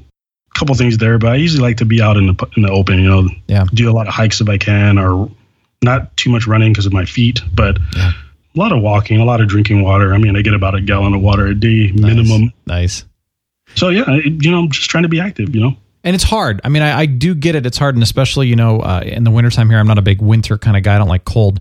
couple 0.54 0.74
things 0.74 0.96
there. 0.98 1.18
But 1.18 1.32
I 1.32 1.34
usually 1.36 1.62
like 1.62 1.76
to 1.76 1.84
be 1.84 2.00
out 2.00 2.16
in 2.16 2.26
the 2.28 2.46
in 2.56 2.62
the 2.62 2.70
open. 2.70 2.98
You 2.98 3.08
know, 3.08 3.28
Yeah. 3.48 3.64
do 3.74 3.90
a 3.90 3.92
lot 3.92 4.08
of 4.08 4.14
hikes 4.14 4.40
if 4.40 4.48
I 4.48 4.56
can, 4.56 4.98
or 4.98 5.30
not 5.82 6.16
too 6.16 6.30
much 6.30 6.46
running 6.46 6.72
because 6.72 6.86
of 6.86 6.94
my 6.94 7.04
feet, 7.04 7.40
but 7.54 7.76
Yeah. 7.94 8.12
A 8.54 8.58
lot 8.58 8.72
of 8.72 8.82
walking, 8.82 9.18
a 9.20 9.24
lot 9.24 9.40
of 9.40 9.48
drinking 9.48 9.82
water. 9.82 10.12
I 10.14 10.18
mean, 10.18 10.36
I 10.36 10.42
get 10.42 10.54
about 10.54 10.74
a 10.74 10.80
gallon 10.80 11.14
of 11.14 11.22
water 11.22 11.46
a 11.46 11.54
day 11.54 11.92
minimum. 11.92 12.52
Nice. 12.66 13.04
So 13.74 13.88
yeah, 13.88 14.10
you 14.10 14.50
know, 14.50 14.58
I'm 14.58 14.70
just 14.70 14.90
trying 14.90 15.04
to 15.04 15.08
be 15.08 15.20
active. 15.20 15.54
You 15.54 15.62
know, 15.62 15.76
And 16.04 16.14
it's 16.14 16.24
hard. 16.24 16.60
I 16.64 16.68
mean, 16.68 16.82
I, 16.82 17.00
I 17.00 17.06
do 17.06 17.34
get 17.34 17.54
it. 17.54 17.64
It's 17.64 17.78
hard. 17.78 17.94
And 17.94 18.02
especially, 18.02 18.48
you 18.48 18.56
know, 18.56 18.80
uh, 18.80 19.00
in 19.04 19.24
the 19.24 19.30
wintertime 19.30 19.70
here, 19.70 19.78
I'm 19.78 19.86
not 19.86 19.98
a 19.98 20.02
big 20.02 20.20
winter 20.20 20.58
kind 20.58 20.76
of 20.76 20.82
guy. 20.82 20.94
I 20.94 20.98
don't 20.98 21.08
like 21.08 21.24
cold. 21.24 21.60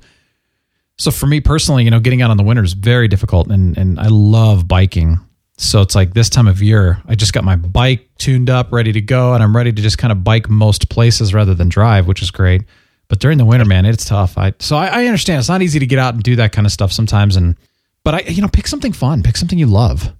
So 0.97 1.09
for 1.09 1.25
me 1.25 1.39
personally, 1.39 1.83
you 1.83 1.91
know, 1.91 1.99
getting 1.99 2.21
out 2.21 2.31
in 2.31 2.37
the 2.37 2.43
winter 2.43 2.63
is 2.63 2.73
very 2.73 3.07
difficult. 3.07 3.47
And, 3.47 3.77
and 3.77 3.99
I 3.99 4.07
love 4.07 4.67
biking. 4.67 5.19
So 5.57 5.81
it's 5.81 5.95
like 5.95 6.13
this 6.13 6.29
time 6.29 6.47
of 6.47 6.61
year, 6.61 7.01
I 7.07 7.15
just 7.15 7.33
got 7.33 7.43
my 7.43 7.55
bike 7.55 8.09
tuned 8.17 8.49
up, 8.49 8.71
ready 8.71 8.91
to 8.91 9.01
go. 9.01 9.33
And 9.33 9.41
I'm 9.41 9.55
ready 9.55 9.71
to 9.71 9.81
just 9.81 9.97
kind 9.97 10.11
of 10.11 10.23
bike 10.23 10.49
most 10.49 10.89
places 10.89 11.33
rather 11.33 11.53
than 11.55 11.69
drive, 11.69 12.07
which 12.07 12.21
is 12.21 12.31
great. 12.31 12.63
But 13.11 13.19
during 13.19 13.37
the 13.37 13.43
winter, 13.43 13.65
man, 13.65 13.85
it's 13.85 14.05
tough. 14.05 14.37
I 14.37 14.53
so 14.59 14.77
I, 14.77 14.85
I 15.01 15.05
understand 15.07 15.39
it's 15.39 15.49
not 15.49 15.61
easy 15.61 15.79
to 15.79 15.85
get 15.85 15.99
out 15.99 16.13
and 16.13 16.23
do 16.23 16.37
that 16.37 16.53
kind 16.53 16.65
of 16.65 16.71
stuff 16.71 16.93
sometimes. 16.93 17.35
And 17.35 17.57
but 18.05 18.13
I, 18.13 18.19
you 18.21 18.41
know, 18.41 18.47
pick 18.47 18.67
something 18.67 18.93
fun, 18.93 19.21
pick 19.21 19.35
something 19.35 19.59
you 19.59 19.65
love. 19.65 20.13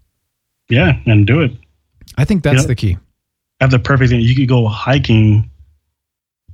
Yeah, 0.67 0.99
and 1.05 1.25
do 1.25 1.39
it. 1.39 1.53
I 2.17 2.25
think 2.25 2.43
that's 2.43 2.65
the 2.65 2.75
key. 2.75 2.97
Have 3.61 3.71
the 3.71 3.79
perfect 3.79 4.09
thing. 4.09 4.19
You 4.19 4.35
could 4.35 4.49
go 4.49 4.67
hiking 4.67 5.49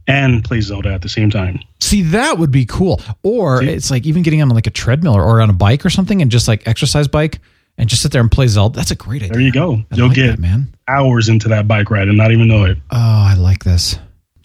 and 0.05 0.43
play 0.43 0.61
Zelda 0.61 0.93
at 0.93 1.01
the 1.01 1.09
same 1.09 1.31
time. 1.31 1.59
See, 1.81 2.03
that 2.03 2.37
would 2.37 2.51
be 2.51 2.65
cool. 2.65 3.01
Or 3.23 3.61
See? 3.63 3.69
it's 3.69 3.89
like 3.89 4.05
even 4.05 4.21
getting 4.21 4.39
on 4.43 4.49
like 4.49 4.67
a 4.67 4.71
treadmill 4.71 5.15
or, 5.15 5.23
or 5.23 5.41
on 5.41 5.49
a 5.49 5.53
bike 5.53 5.83
or 5.87 5.89
something 5.89 6.21
and 6.21 6.29
just 6.29 6.47
like 6.47 6.67
exercise 6.67 7.07
bike 7.07 7.39
and 7.79 7.89
just 7.89 8.03
sit 8.03 8.11
there 8.11 8.21
and 8.21 8.29
play 8.29 8.45
Zelda. 8.45 8.75
That's 8.77 8.91
a 8.91 8.95
great 8.95 9.23
idea. 9.23 9.33
There 9.33 9.41
you 9.41 9.51
go. 9.51 9.81
I 9.91 9.95
You'll 9.95 10.09
like 10.09 10.15
get 10.17 10.27
that, 10.27 10.39
man. 10.39 10.71
hours 10.87 11.29
into 11.29 11.47
that 11.47 11.67
bike 11.67 11.89
ride 11.89 12.07
and 12.09 12.17
not 12.17 12.31
even 12.31 12.47
know 12.47 12.65
it. 12.65 12.77
Oh, 12.91 12.95
I 12.95 13.33
like 13.33 13.63
this. 13.63 13.97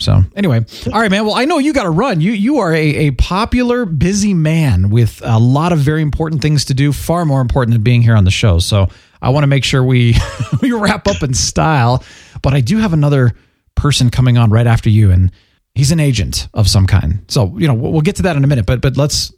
So 0.03 0.22
anyway, 0.36 0.64
all 0.92 1.00
right, 1.00 1.11
man. 1.11 1.24
Well, 1.24 1.34
I 1.34 1.44
know 1.44 1.59
you 1.59 1.72
got 1.72 1.84
to 1.84 1.90
run. 1.90 2.20
You 2.20 2.32
you 2.32 2.59
are 2.59 2.72
a, 2.72 3.09
a 3.09 3.11
popular, 3.12 3.84
busy 3.84 4.34
man 4.34 4.90
with 4.90 5.22
a 5.24 5.38
lot 5.38 5.72
of 5.72 5.78
very 5.78 6.03
important 6.03 6.42
things 6.42 6.66
to 6.66 6.74
do. 6.74 6.92
Far 6.92 7.24
more 7.24 7.40
important 7.40 7.74
than 7.74 7.82
being 7.82 8.03
here 8.03 8.16
on 8.16 8.24
the 8.24 8.30
show. 8.30 8.59
So 8.59 8.88
I 9.20 9.30
want 9.30 9.44
to 9.44 9.48
make 9.48 9.64
sure 9.64 9.82
we 9.82 10.16
we 10.62 10.72
wrap 10.72 11.07
up 11.07 11.22
in 11.22 11.34
style. 11.34 12.05
But 12.42 12.55
I 12.55 12.61
do 12.61 12.78
have 12.78 12.92
another 12.92 13.32
person 13.74 14.11
coming 14.11 14.36
on 14.36 14.50
right 14.50 14.66
after 14.66 14.90
you, 14.90 15.11
and 15.11 15.30
he's 15.74 15.92
an 15.92 16.00
agent 16.00 16.48
of 16.55 16.68
some 16.68 16.86
kind. 16.86 17.24
So 17.28 17.57
you 17.57 17.68
know 17.68 17.74
we'll, 17.74 17.92
we'll 17.92 18.03
get 18.03 18.16
to 18.16 18.22
that 18.22 18.36
in 18.36 18.44
a 18.44 18.46
minute. 18.46 18.66
But 18.66 18.80
but 18.80 18.96
let's. 18.96 19.32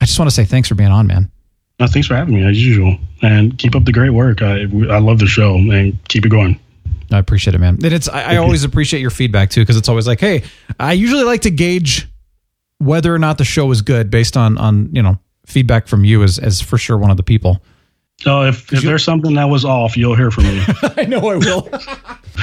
I 0.00 0.04
just 0.04 0.18
want 0.18 0.28
to 0.30 0.34
say 0.34 0.44
thanks 0.44 0.68
for 0.68 0.74
being 0.74 0.90
on, 0.90 1.06
man. 1.06 1.30
Uh, 1.80 1.86
thanks 1.86 2.06
for 2.06 2.14
having 2.14 2.34
me 2.34 2.44
as 2.44 2.62
usual, 2.62 2.98
and 3.22 3.56
keep 3.58 3.74
up 3.74 3.84
the 3.84 3.92
great 3.92 4.10
work. 4.10 4.42
I 4.42 4.62
I 4.90 4.98
love 4.98 5.18
the 5.18 5.26
show 5.26 5.56
and 5.56 5.98
keep 6.08 6.26
it 6.26 6.28
going. 6.28 6.60
I 7.12 7.18
appreciate 7.18 7.54
it, 7.54 7.58
man. 7.58 7.74
And 7.82 7.92
it's 7.92 8.08
I, 8.08 8.34
I 8.34 8.36
always 8.36 8.64
appreciate 8.64 9.00
your 9.00 9.10
feedback 9.10 9.50
too, 9.50 9.60
because 9.62 9.76
it's 9.76 9.88
always 9.88 10.06
like, 10.06 10.20
hey, 10.20 10.42
I 10.80 10.92
usually 10.92 11.24
like 11.24 11.42
to 11.42 11.50
gauge 11.50 12.08
whether 12.78 13.14
or 13.14 13.18
not 13.18 13.38
the 13.38 13.44
show 13.44 13.70
is 13.70 13.82
good 13.82 14.10
based 14.10 14.36
on 14.36 14.58
on 14.58 14.90
you 14.92 15.02
know 15.02 15.18
feedback 15.46 15.86
from 15.88 16.04
you 16.04 16.22
as 16.22 16.38
as 16.38 16.60
for 16.60 16.78
sure 16.78 16.98
one 16.98 17.10
of 17.10 17.16
the 17.16 17.22
people. 17.22 17.62
So 18.20 18.42
if, 18.44 18.72
if 18.72 18.82
you- 18.82 18.88
there's 18.88 19.04
something 19.04 19.34
that 19.34 19.44
was 19.44 19.64
off, 19.64 19.96
you'll 19.96 20.16
hear 20.16 20.30
from 20.30 20.44
me. 20.44 20.62
I 20.96 21.04
know 21.04 21.18
I 21.18 21.36
will. 21.36 21.68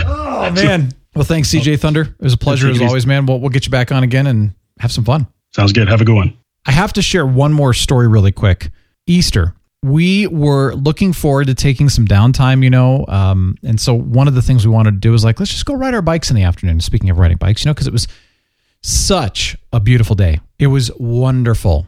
oh 0.06 0.52
man. 0.52 0.92
Well, 1.16 1.24
thanks, 1.24 1.50
CJ 1.54 1.80
Thunder. 1.80 2.02
It 2.02 2.22
was 2.22 2.34
a 2.34 2.38
pleasure 2.38 2.70
as 2.70 2.82
always, 2.82 3.06
man. 3.06 3.26
We'll 3.26 3.40
we'll 3.40 3.50
get 3.50 3.66
you 3.66 3.72
back 3.72 3.92
on 3.92 4.04
again 4.04 4.26
and 4.28 4.54
have 4.80 4.92
some 4.92 5.04
fun. 5.04 5.28
Sounds 5.56 5.72
good. 5.74 5.88
Have 5.88 6.02
a 6.02 6.06
good 6.06 6.16
one. 6.16 6.38
I 6.66 6.72
have 6.72 6.94
to 6.94 7.02
share 7.02 7.26
one 7.26 7.54
more 7.54 7.74
story 7.74 8.08
really 8.08 8.32
quick. 8.32 8.72
Easter. 9.06 9.54
We 9.84 10.28
were 10.28 10.74
looking 10.74 11.14
forward 11.14 11.48
to 11.48 11.54
taking 11.54 11.90
some 11.90 12.08
downtime, 12.08 12.64
you 12.64 12.70
know. 12.70 13.06
Um, 13.08 13.58
and 13.64 13.80
so 13.80 13.94
one 13.94 14.28
of 14.28 14.34
the 14.34 14.42
things 14.42 14.66
we 14.66 14.74
wanted 14.74 14.92
to 14.92 15.00
do 15.00 15.12
was 15.12 15.24
like, 15.24 15.40
let's 15.40 15.52
just 15.52 15.66
go 15.66 15.74
ride 15.74 15.94
our 15.94 16.02
bikes 16.02 16.30
in 16.30 16.36
the 16.36 16.44
afternoon. 16.44 16.80
Speaking 16.80 17.10
of 17.10 17.20
riding 17.20 17.38
bikes, 17.38 17.64
you 17.64 17.70
know, 17.70 17.74
because 17.74 17.88
it 17.88 17.94
was 17.94 18.08
such 18.82 19.58
a 19.72 19.80
beautiful 19.80 20.16
day. 20.16 20.40
It 20.58 20.68
was 20.68 20.92
wonderful. 20.98 21.86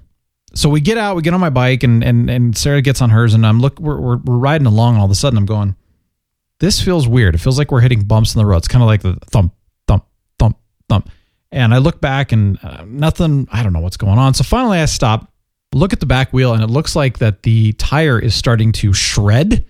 So 0.54 0.70
we 0.70 0.82
get 0.82 0.98
out, 0.98 1.16
we 1.16 1.22
get 1.22 1.34
on 1.34 1.40
my 1.40 1.50
bike, 1.50 1.84
and 1.84 2.04
and 2.04 2.30
and 2.30 2.58
Sarah 2.58 2.82
gets 2.82 3.02
on 3.02 3.10
hers, 3.10 3.34
and 3.34 3.46
I'm 3.46 3.60
look, 3.60 3.80
we're 3.80 4.00
we're, 4.00 4.18
we're 4.18 4.38
riding 4.38 4.68
along, 4.68 4.94
and 4.94 5.00
all 5.00 5.06
of 5.06 5.12
a 5.12 5.16
sudden 5.16 5.38
I'm 5.38 5.46
going, 5.46 5.76
this 6.60 6.82
feels 6.82 7.08
weird. 7.08 7.36
It 7.36 7.40
feels 7.40 7.58
like 7.58 7.72
we're 7.72 7.82
hitting 7.82 8.04
bumps 8.04 8.36
in 8.36 8.40
the 8.40 8.46
road. 8.46 8.58
It's 8.58 8.68
kind 8.68 8.82
of 8.82 8.88
like 8.88 9.02
the 9.02 9.18
thump, 9.32 9.54
thump, 9.88 10.06
thump, 10.40 10.58
thump. 10.88 11.10
And 11.52 11.74
I 11.74 11.78
look 11.78 12.02
back 12.02 12.32
and 12.32 12.60
uh, 12.64 12.84
nothing, 12.86 13.48
I 13.52 13.64
don't 13.64 13.74
know 13.74 13.80
what's 13.80 13.98
going 13.98 14.18
on. 14.18 14.34
So 14.34 14.44
finally 14.44 14.80
I 14.80 14.86
stop, 14.86 15.32
look 15.76 15.94
at 15.94 16.00
the 16.00 16.06
back 16.06 16.32
wheel, 16.34 16.54
and 16.54 16.64
it 16.64 16.70
looks 16.70 16.96
like 16.96 17.20
that 17.20 17.44
the 17.44 17.74
tire 17.74 18.18
is 18.18 18.34
starting 18.34 18.72
to 18.72 18.94
shred. 18.94 19.66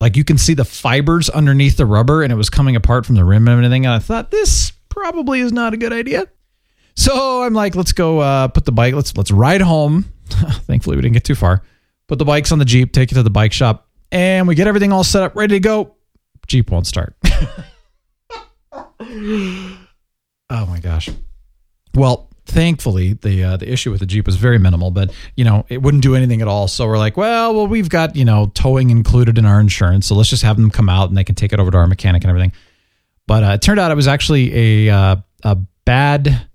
Like 0.00 0.16
you 0.16 0.22
can 0.22 0.38
see 0.38 0.54
the 0.54 0.64
fibers 0.64 1.28
underneath 1.28 1.76
the 1.76 1.86
rubber 1.86 2.22
and 2.22 2.32
it 2.32 2.36
was 2.36 2.50
coming 2.50 2.76
apart 2.76 3.04
from 3.04 3.16
the 3.16 3.24
rim 3.24 3.48
and 3.48 3.64
everything. 3.64 3.84
And 3.84 3.92
I 3.92 3.98
thought 3.98 4.30
this 4.30 4.70
probably 4.88 5.40
is 5.40 5.50
not 5.50 5.74
a 5.74 5.76
good 5.76 5.92
idea. 5.92 6.28
So 6.94 7.42
I'm 7.42 7.52
like, 7.54 7.74
let's 7.74 7.90
go 7.90 8.20
uh, 8.20 8.46
put 8.46 8.64
the 8.64 8.70
bike, 8.70 8.94
let's 8.94 9.16
let's 9.16 9.32
ride 9.32 9.60
home. 9.60 10.04
Thankfully 10.28 10.94
we 10.94 11.02
didn't 11.02 11.14
get 11.14 11.24
too 11.24 11.34
far. 11.34 11.62
Put 12.06 12.20
the 12.20 12.24
bikes 12.24 12.52
on 12.52 12.60
the 12.60 12.64
Jeep, 12.64 12.92
take 12.92 13.10
it 13.10 13.16
to 13.16 13.24
the 13.24 13.30
bike 13.30 13.52
shop, 13.52 13.88
and 14.12 14.46
we 14.46 14.54
get 14.54 14.68
everything 14.68 14.92
all 14.92 15.02
set 15.02 15.24
up, 15.24 15.34
ready 15.34 15.56
to 15.56 15.60
go. 15.60 15.96
Jeep 16.46 16.70
won't 16.70 16.86
start. 16.86 17.16
Oh 20.50 20.64
my 20.66 20.80
gosh. 20.80 21.10
Well, 21.94 22.30
thankfully 22.48 23.12
the 23.12 23.44
uh, 23.44 23.56
the 23.56 23.70
issue 23.70 23.90
with 23.90 24.00
the 24.00 24.06
Jeep 24.06 24.26
was 24.26 24.36
very 24.36 24.58
minimal, 24.58 24.90
but 24.90 25.12
you 25.36 25.44
know 25.44 25.64
it 25.68 25.82
wouldn't 25.82 26.02
do 26.02 26.16
anything 26.16 26.42
at 26.42 26.48
all. 26.48 26.66
So 26.66 26.86
we're 26.86 26.98
like, 26.98 27.16
well, 27.16 27.54
well, 27.54 27.66
we've 27.66 27.88
got 27.88 28.16
you 28.16 28.24
know 28.24 28.50
towing 28.54 28.90
included 28.90 29.38
in 29.38 29.44
our 29.44 29.60
insurance, 29.60 30.06
so 30.06 30.14
let's 30.14 30.30
just 30.30 30.42
have 30.42 30.56
them 30.56 30.70
come 30.70 30.88
out 30.88 31.08
and 31.08 31.16
they 31.16 31.24
can 31.24 31.34
take 31.34 31.52
it 31.52 31.60
over 31.60 31.70
to 31.70 31.76
our 31.76 31.86
mechanic 31.86 32.24
and 32.24 32.30
everything. 32.30 32.52
But 33.26 33.44
uh, 33.44 33.46
it 33.48 33.62
turned 33.62 33.78
out 33.78 33.90
it 33.90 33.96
was 33.96 34.08
actually 34.08 34.86
a 34.88 34.94
uh, 34.94 35.16
a 35.44 35.54
bad 35.84 36.48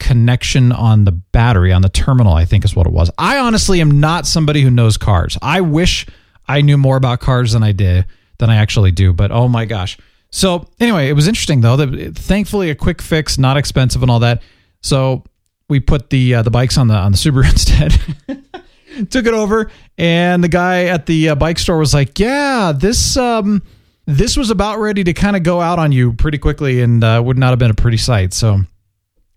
connection 0.00 0.72
on 0.72 1.04
the 1.04 1.12
battery 1.12 1.72
on 1.72 1.82
the 1.82 1.88
terminal. 1.88 2.32
I 2.32 2.44
think 2.44 2.64
is 2.64 2.74
what 2.74 2.86
it 2.86 2.92
was. 2.92 3.10
I 3.18 3.38
honestly 3.38 3.80
am 3.80 4.00
not 4.00 4.26
somebody 4.26 4.62
who 4.62 4.70
knows 4.70 4.96
cars. 4.96 5.36
I 5.42 5.60
wish 5.60 6.06
I 6.46 6.62
knew 6.62 6.78
more 6.78 6.96
about 6.96 7.20
cars 7.20 7.52
than 7.52 7.62
I 7.62 7.72
did 7.72 8.06
than 8.38 8.50
I 8.50 8.56
actually 8.56 8.92
do. 8.92 9.12
But 9.12 9.30
oh 9.30 9.48
my 9.48 9.66
gosh. 9.66 9.98
So 10.30 10.68
anyway, 10.80 11.08
it 11.08 11.14
was 11.14 11.28
interesting 11.28 11.60
though. 11.60 11.76
That 11.76 12.16
thankfully 12.16 12.70
a 12.70 12.74
quick 12.74 13.02
fix, 13.02 13.38
not 13.38 13.56
expensive 13.56 14.02
and 14.02 14.10
all 14.10 14.20
that. 14.20 14.42
So 14.88 15.24
we 15.68 15.80
put 15.80 16.10
the 16.10 16.36
uh, 16.36 16.42
the 16.42 16.50
bikes 16.50 16.78
on 16.78 16.88
the 16.88 16.94
on 16.94 17.12
the 17.12 17.18
Subaru 17.18 17.44
instead. 17.50 17.92
Took 19.10 19.26
it 19.26 19.34
over, 19.34 19.70
and 19.96 20.42
the 20.42 20.48
guy 20.48 20.86
at 20.86 21.06
the 21.06 21.30
uh, 21.30 21.34
bike 21.36 21.58
store 21.58 21.78
was 21.78 21.94
like, 21.94 22.18
"Yeah, 22.18 22.72
this 22.74 23.16
um 23.16 23.62
this 24.06 24.36
was 24.36 24.50
about 24.50 24.78
ready 24.78 25.04
to 25.04 25.12
kind 25.12 25.36
of 25.36 25.42
go 25.42 25.60
out 25.60 25.78
on 25.78 25.92
you 25.92 26.14
pretty 26.14 26.38
quickly, 26.38 26.80
and 26.80 27.04
uh, 27.04 27.22
would 27.24 27.38
not 27.38 27.50
have 27.50 27.58
been 27.58 27.70
a 27.70 27.74
pretty 27.74 27.98
sight." 27.98 28.32
So 28.32 28.60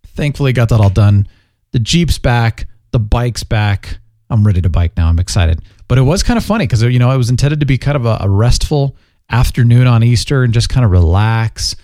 thankfully 0.07 0.53
got 0.53 0.69
that 0.69 0.79
all 0.79 0.89
done. 0.89 1.27
The 1.73 1.79
Jeep's 1.79 2.17
back, 2.17 2.67
the 2.91 2.99
bike's 2.99 3.43
back. 3.43 3.99
I'm 4.29 4.47
ready 4.47 4.61
to 4.61 4.69
bike 4.69 4.95
now. 4.97 5.09
I'm 5.09 5.19
excited. 5.19 5.61
But 5.87 5.97
it 5.97 6.03
was 6.03 6.23
kind 6.23 6.37
of 6.37 6.45
funny 6.45 6.65
because 6.65 6.81
you 6.81 6.97
know 6.97 7.11
it 7.11 7.17
was 7.17 7.29
intended 7.29 7.59
to 7.59 7.65
be 7.65 7.77
kind 7.77 7.97
of 7.97 8.05
a, 8.05 8.19
a 8.21 8.29
restful 8.29 8.95
afternoon 9.29 9.85
on 9.85 10.01
Easter 10.03 10.43
and 10.43 10.53
just 10.53 10.69
kind 10.69 10.85
of 10.85 10.91
relax, 10.91 11.75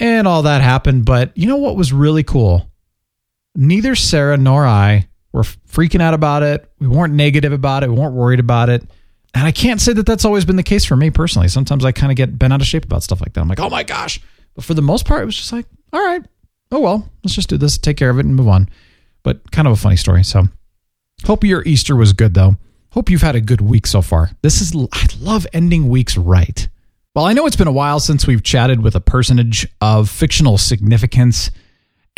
and 0.00 0.26
all 0.26 0.42
that 0.42 0.62
happened. 0.62 1.04
But 1.04 1.36
you 1.36 1.46
know 1.46 1.56
what 1.56 1.76
was 1.76 1.92
really 1.92 2.22
cool? 2.22 2.70
Neither 3.58 3.96
Sarah 3.96 4.36
nor 4.36 4.64
I 4.64 5.08
were 5.32 5.42
freaking 5.42 6.00
out 6.00 6.14
about 6.14 6.44
it. 6.44 6.70
We 6.78 6.86
weren't 6.86 7.14
negative 7.14 7.52
about 7.52 7.82
it. 7.82 7.90
We 7.90 7.96
weren't 7.96 8.14
worried 8.14 8.38
about 8.38 8.68
it. 8.68 8.88
And 9.34 9.44
I 9.44 9.50
can't 9.50 9.80
say 9.80 9.92
that 9.94 10.06
that's 10.06 10.24
always 10.24 10.44
been 10.44 10.54
the 10.54 10.62
case 10.62 10.84
for 10.84 10.94
me 10.96 11.10
personally. 11.10 11.48
Sometimes 11.48 11.84
I 11.84 11.90
kind 11.90 12.12
of 12.12 12.16
get 12.16 12.38
bent 12.38 12.52
out 12.52 12.60
of 12.60 12.68
shape 12.68 12.84
about 12.84 13.02
stuff 13.02 13.20
like 13.20 13.32
that. 13.32 13.40
I'm 13.40 13.48
like, 13.48 13.58
oh 13.58 13.68
my 13.68 13.82
gosh. 13.82 14.20
But 14.54 14.62
for 14.62 14.74
the 14.74 14.82
most 14.82 15.06
part, 15.06 15.22
it 15.22 15.26
was 15.26 15.36
just 15.36 15.52
like, 15.52 15.66
all 15.92 16.00
right, 16.00 16.22
oh 16.70 16.78
well, 16.78 17.10
let's 17.24 17.34
just 17.34 17.48
do 17.48 17.58
this, 17.58 17.78
take 17.78 17.96
care 17.96 18.10
of 18.10 18.18
it, 18.20 18.26
and 18.26 18.36
move 18.36 18.46
on. 18.46 18.68
But 19.24 19.50
kind 19.50 19.66
of 19.66 19.72
a 19.72 19.76
funny 19.76 19.96
story. 19.96 20.22
So 20.22 20.44
hope 21.26 21.42
your 21.42 21.64
Easter 21.64 21.96
was 21.96 22.12
good 22.12 22.34
though. 22.34 22.58
Hope 22.92 23.10
you've 23.10 23.22
had 23.22 23.34
a 23.34 23.40
good 23.40 23.60
week 23.60 23.88
so 23.88 24.02
far. 24.02 24.30
This 24.42 24.60
is 24.60 24.72
I 24.92 25.06
love 25.20 25.48
ending 25.52 25.88
weeks 25.88 26.16
right. 26.16 26.68
Well, 27.16 27.24
I 27.24 27.32
know 27.32 27.46
it's 27.46 27.56
been 27.56 27.66
a 27.66 27.72
while 27.72 27.98
since 27.98 28.24
we've 28.24 28.44
chatted 28.44 28.84
with 28.84 28.94
a 28.94 29.00
personage 29.00 29.66
of 29.80 30.08
fictional 30.08 30.58
significance. 30.58 31.50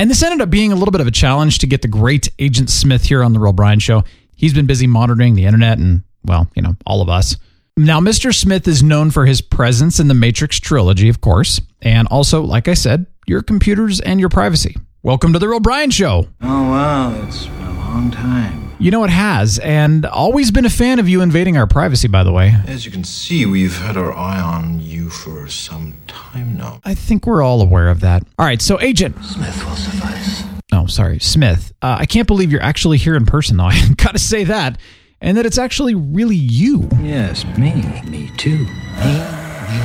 And 0.01 0.09
this 0.09 0.23
ended 0.23 0.41
up 0.41 0.49
being 0.49 0.73
a 0.73 0.77
little 0.77 0.93
bit 0.93 1.03
of 1.03 1.07
a 1.07 1.11
challenge 1.11 1.59
to 1.59 1.67
get 1.67 1.83
the 1.83 1.89
great 1.89 2.31
Agent 2.39 2.71
Smith 2.71 3.05
here 3.05 3.23
on 3.23 3.35
The 3.35 3.39
Real 3.39 3.53
Brian 3.53 3.81
Show. 3.81 4.03
He's 4.35 4.55
been 4.55 4.65
busy 4.65 4.87
monitoring 4.87 5.35
the 5.35 5.45
internet 5.45 5.77
and, 5.77 6.05
well, 6.25 6.49
you 6.55 6.63
know, 6.63 6.75
all 6.87 7.03
of 7.03 7.11
us. 7.11 7.37
Now, 7.77 8.01
Mr. 8.01 8.35
Smith 8.35 8.67
is 8.67 8.83
known 8.83 9.11
for 9.11 9.27
his 9.27 9.43
presence 9.43 10.01
in 10.01 10.09
the 10.09 10.15
Matrix 10.15 10.59
trilogy, 10.59 11.11
of 11.11 11.21
course, 11.21 11.61
and 11.83 12.09
also, 12.09 12.41
like 12.41 12.67
I 12.67 12.73
said, 12.73 13.05
your 13.27 13.43
computers 13.43 14.01
and 14.01 14.19
your 14.19 14.31
privacy. 14.31 14.75
Welcome 15.03 15.35
to 15.35 15.39
The 15.39 15.51
Real 15.51 15.61
Brian 15.61 15.91
Show. 15.91 16.29
Oh, 16.41 16.71
wow, 16.71 17.23
it's 17.27 17.45
been 17.45 17.67
a 17.67 17.75
long 17.75 18.11
time. 18.11 18.60
You 18.81 18.91
know, 18.91 19.05
it 19.05 19.11
has, 19.11 19.59
and 19.59 20.07
always 20.07 20.51
been 20.51 20.65
a 20.65 20.71
fan 20.71 20.99
of 20.99 21.07
you 21.07 21.21
invading 21.21 21.59
our 21.59 21.67
privacy, 21.67 22.09
by 22.09 22.25
the 22.25 22.33
way. 22.33 22.55
As 22.67 22.87
you 22.87 22.91
can 22.91 23.05
see, 23.05 23.45
we've 23.45 23.77
had 23.77 23.99
our 23.99 24.11
eye 24.11 24.41
on 24.41 24.81
you 24.81 25.11
for 25.11 25.49
some 25.49 25.93
time 26.07 26.57
now. 26.57 26.81
I 26.83 26.95
think 26.95 27.27
we're 27.27 27.43
all 27.43 27.61
aware 27.61 27.89
of 27.89 28.01
that. 28.01 28.23
All 28.39 28.47
right, 28.47 28.63
so, 28.63 28.81
Agent. 28.81 29.23
Smith 29.23 29.67
will 29.67 29.77
suffice. 29.77 30.45
Oh, 30.73 30.87
sorry, 30.87 31.19
Smith. 31.19 31.75
Uh, 31.83 31.99
I 31.99 32.07
can't 32.07 32.27
believe 32.27 32.51
you're 32.51 32.63
actually 32.63 32.97
here 32.97 33.17
in 33.17 33.27
person, 33.27 33.59
though. 33.59 33.65
I 33.67 33.79
gotta 33.99 34.19
say 34.19 34.45
that. 34.45 34.79
And 35.21 35.37
that 35.37 35.45
it's 35.45 35.59
actually 35.59 35.95
really 35.95 36.37
you. 36.37 36.89
Yes, 37.03 37.45
me. 37.59 37.75
Me 38.09 38.31
too. 38.39 38.61
Me, 38.61 38.65
me, 38.65 39.85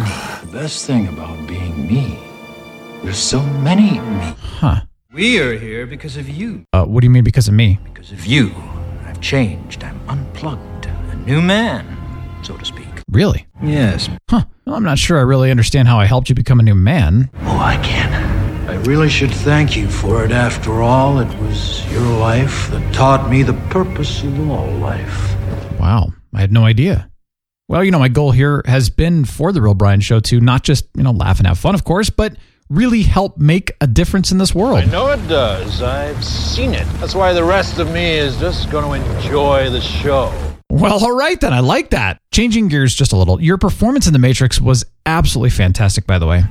me. 0.00 0.40
The 0.44 0.48
best 0.50 0.86
thing 0.86 1.08
about 1.08 1.46
being 1.46 1.86
me, 1.86 2.18
there's 3.02 3.18
so 3.18 3.42
many 3.42 4.00
me. 4.00 4.34
Huh. 4.40 4.80
We 5.12 5.40
are 5.40 5.54
here 5.58 5.88
because 5.88 6.16
of 6.16 6.28
you. 6.28 6.62
Uh, 6.72 6.84
what 6.84 7.00
do 7.00 7.06
you 7.06 7.10
mean 7.10 7.24
because 7.24 7.48
of 7.48 7.54
me? 7.54 7.80
Because 7.82 8.12
of 8.12 8.26
you. 8.26 8.54
I've 9.06 9.20
changed. 9.20 9.82
I'm 9.82 10.00
unplugged. 10.08 10.86
A 10.86 11.16
new 11.26 11.42
man, 11.42 11.84
so 12.44 12.56
to 12.56 12.64
speak. 12.64 12.86
Really? 13.10 13.44
Yes. 13.60 14.08
Huh. 14.28 14.44
Well, 14.64 14.76
I'm 14.76 14.84
not 14.84 15.00
sure 15.00 15.18
I 15.18 15.22
really 15.22 15.50
understand 15.50 15.88
how 15.88 15.98
I 15.98 16.04
helped 16.04 16.28
you 16.28 16.36
become 16.36 16.60
a 16.60 16.62
new 16.62 16.76
man. 16.76 17.28
Oh, 17.40 17.58
I 17.58 17.76
can. 17.78 18.70
I 18.70 18.76
really 18.84 19.08
should 19.08 19.32
thank 19.32 19.76
you 19.76 19.90
for 19.90 20.24
it. 20.24 20.30
After 20.30 20.80
all, 20.80 21.18
it 21.18 21.38
was 21.40 21.84
your 21.90 22.06
life 22.18 22.70
that 22.70 22.94
taught 22.94 23.28
me 23.28 23.42
the 23.42 23.54
purpose 23.68 24.22
of 24.22 24.48
all 24.48 24.70
life. 24.74 25.34
Wow, 25.80 26.10
I 26.32 26.40
had 26.40 26.52
no 26.52 26.64
idea. 26.64 27.10
Well, 27.66 27.82
you 27.82 27.90
know, 27.90 27.98
my 27.98 28.08
goal 28.08 28.30
here 28.30 28.62
has 28.66 28.90
been 28.90 29.24
for 29.24 29.50
the 29.50 29.60
Real 29.60 29.74
Brian 29.74 30.00
Show 30.00 30.20
to 30.20 30.40
not 30.40 30.62
just, 30.62 30.86
you 30.96 31.02
know, 31.02 31.10
laugh 31.10 31.38
and 31.38 31.48
have 31.48 31.58
fun, 31.58 31.74
of 31.74 31.82
course, 31.82 32.10
but 32.10 32.36
really 32.70 33.02
help 33.02 33.36
make 33.36 33.72
a 33.80 33.86
difference 33.86 34.32
in 34.32 34.38
this 34.38 34.54
world. 34.54 34.78
I 34.78 34.84
know 34.86 35.08
it 35.08 35.28
does. 35.28 35.82
I've 35.82 36.24
seen 36.24 36.72
it. 36.72 36.86
That's 37.00 37.14
why 37.14 37.32
the 37.32 37.44
rest 37.44 37.78
of 37.78 37.90
me 37.92 38.12
is 38.12 38.38
just 38.38 38.70
going 38.70 38.84
to 38.84 39.16
enjoy 39.16 39.68
the 39.68 39.80
show. 39.80 40.32
Well, 40.70 41.04
all 41.04 41.16
right 41.16 41.38
then. 41.40 41.52
I 41.52 41.60
like 41.60 41.90
that. 41.90 42.20
Changing 42.32 42.68
gears 42.68 42.94
just 42.94 43.12
a 43.12 43.16
little. 43.16 43.42
Your 43.42 43.58
performance 43.58 44.06
in 44.06 44.12
The 44.12 44.20
Matrix 44.20 44.60
was 44.60 44.84
absolutely 45.04 45.50
fantastic, 45.50 46.06
by 46.06 46.18
the 46.18 46.26
way. 46.26 46.44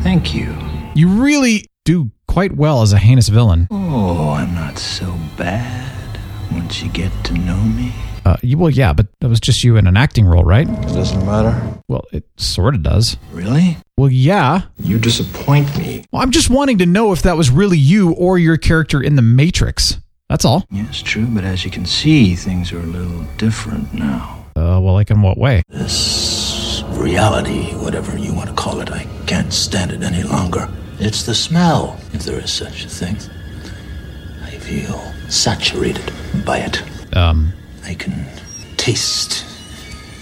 Thank 0.00 0.34
you. 0.34 0.54
You 0.94 1.08
really 1.08 1.66
do 1.86 2.10
quite 2.28 2.52
well 2.52 2.82
as 2.82 2.92
a 2.92 2.98
heinous 2.98 3.28
villain. 3.28 3.66
Oh, 3.70 4.30
I'm 4.30 4.54
not 4.54 4.78
so 4.78 5.14
bad 5.38 6.20
once 6.52 6.82
you 6.82 6.90
get 6.90 7.12
to 7.24 7.32
know 7.32 7.56
me. 7.56 7.94
Uh, 8.24 8.36
you, 8.42 8.56
well, 8.56 8.70
yeah, 8.70 8.92
but 8.92 9.08
that 9.20 9.28
was 9.28 9.40
just 9.40 9.64
you 9.64 9.76
in 9.76 9.86
an 9.86 9.96
acting 9.96 10.24
role, 10.26 10.44
right? 10.44 10.68
It 10.68 10.82
doesn't 10.94 11.26
matter. 11.26 11.60
Well, 11.88 12.04
it 12.12 12.24
sort 12.36 12.74
of 12.74 12.82
does. 12.82 13.16
Really? 13.32 13.76
Well, 13.96 14.10
yeah. 14.10 14.62
You 14.78 14.98
disappoint 14.98 15.76
me. 15.76 16.04
Well, 16.12 16.22
I'm 16.22 16.30
just 16.30 16.48
wanting 16.48 16.78
to 16.78 16.86
know 16.86 17.12
if 17.12 17.22
that 17.22 17.36
was 17.36 17.50
really 17.50 17.78
you 17.78 18.12
or 18.12 18.38
your 18.38 18.56
character 18.56 19.02
in 19.02 19.16
The 19.16 19.22
Matrix. 19.22 19.98
That's 20.28 20.44
all. 20.44 20.64
Yes, 20.70 21.02
true, 21.02 21.26
but 21.26 21.44
as 21.44 21.64
you 21.64 21.70
can 21.70 21.84
see, 21.84 22.34
things 22.36 22.72
are 22.72 22.78
a 22.80 22.84
little 22.86 23.24
different 23.38 23.92
now. 23.92 24.46
Uh, 24.56 24.78
well, 24.80 24.94
like 24.94 25.10
in 25.10 25.20
what 25.20 25.36
way? 25.36 25.62
This 25.68 26.84
reality, 26.90 27.72
whatever 27.74 28.16
you 28.16 28.32
want 28.32 28.48
to 28.48 28.54
call 28.54 28.80
it, 28.80 28.90
I 28.90 29.06
can't 29.26 29.52
stand 29.52 29.90
it 29.90 30.02
any 30.02 30.22
longer. 30.22 30.68
It's 30.98 31.24
the 31.24 31.34
smell, 31.34 31.98
if 32.12 32.22
there 32.22 32.38
is 32.38 32.52
such 32.52 32.84
a 32.84 32.88
thing. 32.88 33.16
I 34.44 34.50
feel 34.58 34.98
saturated 35.28 36.12
by 36.44 36.58
it. 36.58 36.82
Um, 37.16 37.52
I 37.84 37.94
can 37.94 38.26
taste 38.76 39.44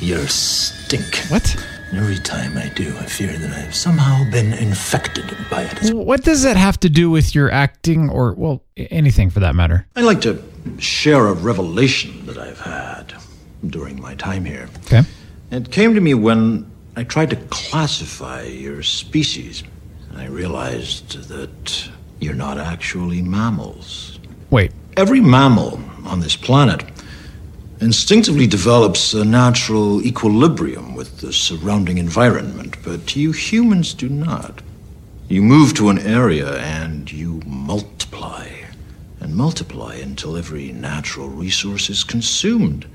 your 0.01 0.27
stink. 0.29 1.17
what? 1.29 1.57
Every 1.93 2.19
time 2.19 2.57
I 2.57 2.69
do, 2.69 2.97
I 2.99 3.05
fear 3.05 3.37
that 3.37 3.51
I've 3.51 3.75
somehow 3.75 4.23
been 4.31 4.53
infected 4.53 5.37
by 5.51 5.63
it. 5.63 5.93
What 5.93 6.23
does 6.23 6.43
that 6.45 6.57
have 6.57 6.79
to 6.81 6.89
do 6.89 7.11
with 7.11 7.35
your 7.35 7.51
acting 7.51 8.09
or, 8.09 8.35
well, 8.35 8.63
anything 8.77 9.29
for 9.29 9.41
that 9.41 9.57
matter? 9.57 9.87
I'd 9.97 10.05
like 10.05 10.21
to 10.21 10.41
share 10.79 11.27
a 11.27 11.33
revelation 11.33 12.27
that 12.27 12.39
I've 12.39 12.61
had 12.61 13.15
during 13.67 14.01
my 14.01 14.15
time 14.15 14.45
here. 14.45 14.69
Okay. 14.85 15.03
It 15.51 15.73
came 15.73 15.95
to 15.95 16.01
me 16.01 16.15
when 16.15 16.71
I 16.95 17.03
tried 17.03 17.31
to 17.31 17.37
classify 17.51 18.43
your 18.43 18.85
species. 18.85 19.65
I 20.15 20.27
realized 20.27 21.29
that 21.29 21.91
you're 22.21 22.35
not 22.35 22.57
actually 22.57 23.21
mammals. 23.21 24.21
Wait. 24.51 24.71
Every 24.97 25.21
mammal 25.21 25.81
on 26.05 26.21
this 26.21 26.37
planet 26.37 26.85
instinctively 27.81 28.47
develops 28.47 29.14
a 29.14 29.24
natural 29.24 30.03
equilibrium 30.03 30.95
with 30.95 31.18
the 31.20 31.33
surrounding 31.33 31.97
environment, 31.97 32.76
but 32.85 33.16
you 33.16 33.33
humans 33.33 33.95
do 33.95 34.09
not. 34.09 34.61
You 35.28 35.43
move 35.43 35.74
to 35.74 35.89
an 35.89 35.99
area 35.99 36.59
and 36.59 37.11
you 37.11 37.41
multiply, 37.47 38.49
and 39.20 39.35
multiply 39.35 39.95
until 39.95 40.37
every 40.37 40.72
natural 40.72 41.28
resource 41.28 41.89
is 41.89 42.05
consumed. 42.05 42.87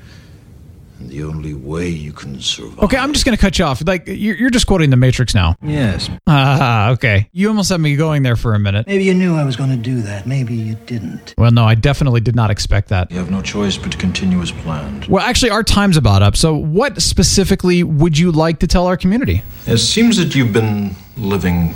And 1.00 1.10
the 1.10 1.24
only 1.24 1.54
way 1.54 1.90
you 1.90 2.14
can 2.14 2.40
survive. 2.40 2.80
Okay, 2.80 2.98
I'm 2.98 3.12
just 3.12 3.26
going 3.26 3.36
to 3.36 3.42
cut 3.42 3.60
you 3.60 3.66
off. 3.66 3.86
Like, 3.86 4.08
you're, 4.08 4.36
you're 4.36 4.50
just 4.50 4.66
quoting 4.66 4.90
The 4.92 4.96
Matrix 4.96 5.36
now. 5.36 5.56
Yes. 5.62 6.10
Ah, 6.26 6.92
okay. 6.92 7.30
You 7.34 7.50
almost 7.50 7.70
had 7.70 7.82
me 7.82 7.96
going 7.98 8.24
there 8.24 8.38
for 8.38 8.54
a 8.54 8.60
minute. 8.60 8.88
Maybe 8.88 9.04
you 9.04 9.14
knew 9.14 9.36
I 9.36 9.44
was 9.44 9.56
going 9.58 9.72
to 9.72 9.76
do 9.78 10.02
that. 10.04 10.26
Maybe 10.26 10.56
you 10.56 10.76
didn't. 10.86 11.34
Well, 11.38 11.52
no, 11.52 11.66
I 11.66 11.76
definitely 11.76 12.22
did 12.22 12.36
not 12.36 12.50
expect 12.50 12.90
that. 12.90 13.12
You 13.12 13.18
have 13.18 13.30
no 13.30 13.42
choice 13.42 13.78
but 13.78 13.92
to 13.92 13.98
continue 13.98 14.42
as 14.42 14.52
planned. 14.52 15.06
Well, 15.08 15.24
actually, 15.24 15.52
our 15.52 15.64
time's 15.64 15.98
about 15.98 16.22
up. 16.22 16.38
So, 16.38 16.56
what 16.56 17.02
specifically 17.02 17.84
would 17.84 18.18
you 18.18 18.32
like 18.32 18.60
to 18.60 18.68
tell 18.68 18.88
our 18.88 18.96
community? 18.98 19.44
It 19.68 19.80
seems 19.80 20.16
that 20.18 20.34
you've 20.34 20.54
been 20.54 20.96
living 21.18 21.76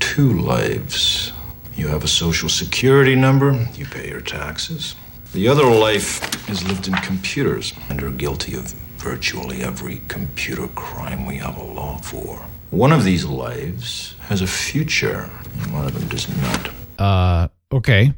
two 0.00 0.38
lives. 0.38 1.32
You 1.74 1.88
have 1.88 2.04
a 2.04 2.08
social 2.08 2.48
security 2.48 3.16
number, 3.16 3.68
you 3.74 3.86
pay 3.86 4.08
your 4.08 4.20
taxes. 4.20 4.94
The 5.34 5.48
other 5.48 5.64
life 5.66 6.48
is 6.48 6.62
lived 6.66 6.86
in 6.86 6.94
computers 6.94 7.72
and 7.90 8.00
are 8.02 8.10
guilty 8.10 8.54
of 8.54 8.72
virtually 8.98 9.62
every 9.62 10.00
computer 10.08 10.68
crime 10.68 11.26
we 11.26 11.36
have 11.38 11.56
a 11.56 11.62
law 11.62 11.98
for. 11.98 12.46
One 12.70 12.92
of 12.92 13.04
these 13.04 13.24
lives 13.24 14.14
has 14.28 14.42
a 14.42 14.46
future, 14.46 15.28
and 15.60 15.72
one 15.72 15.86
of 15.86 15.94
them 15.98 16.08
does 16.08 16.28
not. 16.40 16.70
Uh, 16.98 17.48
okay. 17.72 18.12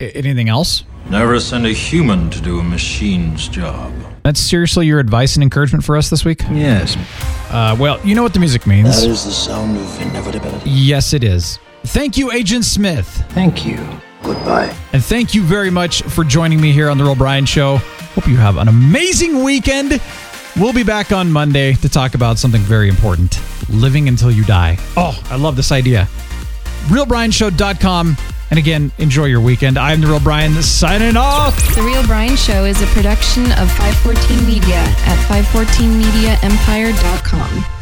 I- 0.00 0.04
anything 0.14 0.48
else? 0.48 0.84
Never 1.10 1.40
send 1.40 1.64
a 1.66 1.72
human 1.72 2.28
to 2.30 2.40
do 2.40 2.60
a 2.60 2.62
machine's 2.62 3.48
job. 3.48 3.92
That's 4.22 4.38
seriously 4.40 4.86
your 4.86 4.98
advice 5.00 5.36
and 5.36 5.42
encouragement 5.42 5.84
for 5.84 5.96
us 5.96 6.10
this 6.10 6.24
week? 6.24 6.42
Yes, 6.52 6.96
Uh, 7.50 7.74
well, 7.80 7.98
you 8.04 8.14
know 8.14 8.22
what 8.22 8.34
the 8.34 8.40
music 8.40 8.66
means. 8.66 9.00
that 9.00 9.08
is 9.10 9.24
the 9.24 9.30
sound 9.32 9.78
of 9.78 10.00
inevitability. 10.02 10.68
yes, 10.68 11.14
it 11.14 11.24
is. 11.24 11.58
Thank 11.86 12.18
you, 12.18 12.30
Agent 12.30 12.66
Smith. 12.66 13.06
Thank 13.30 13.64
you. 13.64 13.78
Goodbye. 14.22 14.74
And 14.92 15.02
thank 15.04 15.34
you 15.34 15.42
very 15.42 15.70
much 15.70 16.02
for 16.02 16.24
joining 16.24 16.60
me 16.60 16.72
here 16.72 16.90
on 16.90 16.98
The 16.98 17.04
Real 17.04 17.14
Brian 17.14 17.46
Show. 17.46 17.76
Hope 18.14 18.26
you 18.26 18.36
have 18.36 18.56
an 18.56 18.68
amazing 18.68 19.44
weekend. 19.44 20.00
We'll 20.56 20.72
be 20.72 20.82
back 20.82 21.12
on 21.12 21.30
Monday 21.30 21.74
to 21.74 21.88
talk 21.88 22.14
about 22.14 22.38
something 22.38 22.60
very 22.62 22.88
important 22.88 23.40
living 23.70 24.08
until 24.08 24.30
you 24.30 24.44
die. 24.44 24.78
Oh, 24.96 25.20
I 25.30 25.36
love 25.36 25.56
this 25.56 25.70
idea. 25.72 26.08
RealBrianShow.com. 26.86 28.16
And 28.50 28.58
again, 28.58 28.90
enjoy 28.96 29.26
your 29.26 29.42
weekend. 29.42 29.76
I'm 29.78 30.00
The 30.00 30.06
Real 30.06 30.20
Brian 30.20 30.54
signing 30.62 31.18
off. 31.18 31.54
The 31.74 31.82
Real 31.82 32.02
Brian 32.06 32.34
Show 32.34 32.64
is 32.64 32.80
a 32.80 32.86
production 32.86 33.44
of 33.52 33.70
514 33.72 34.46
Media 34.46 34.76
at 34.76 35.18
514mediaempire.com. 35.44 37.77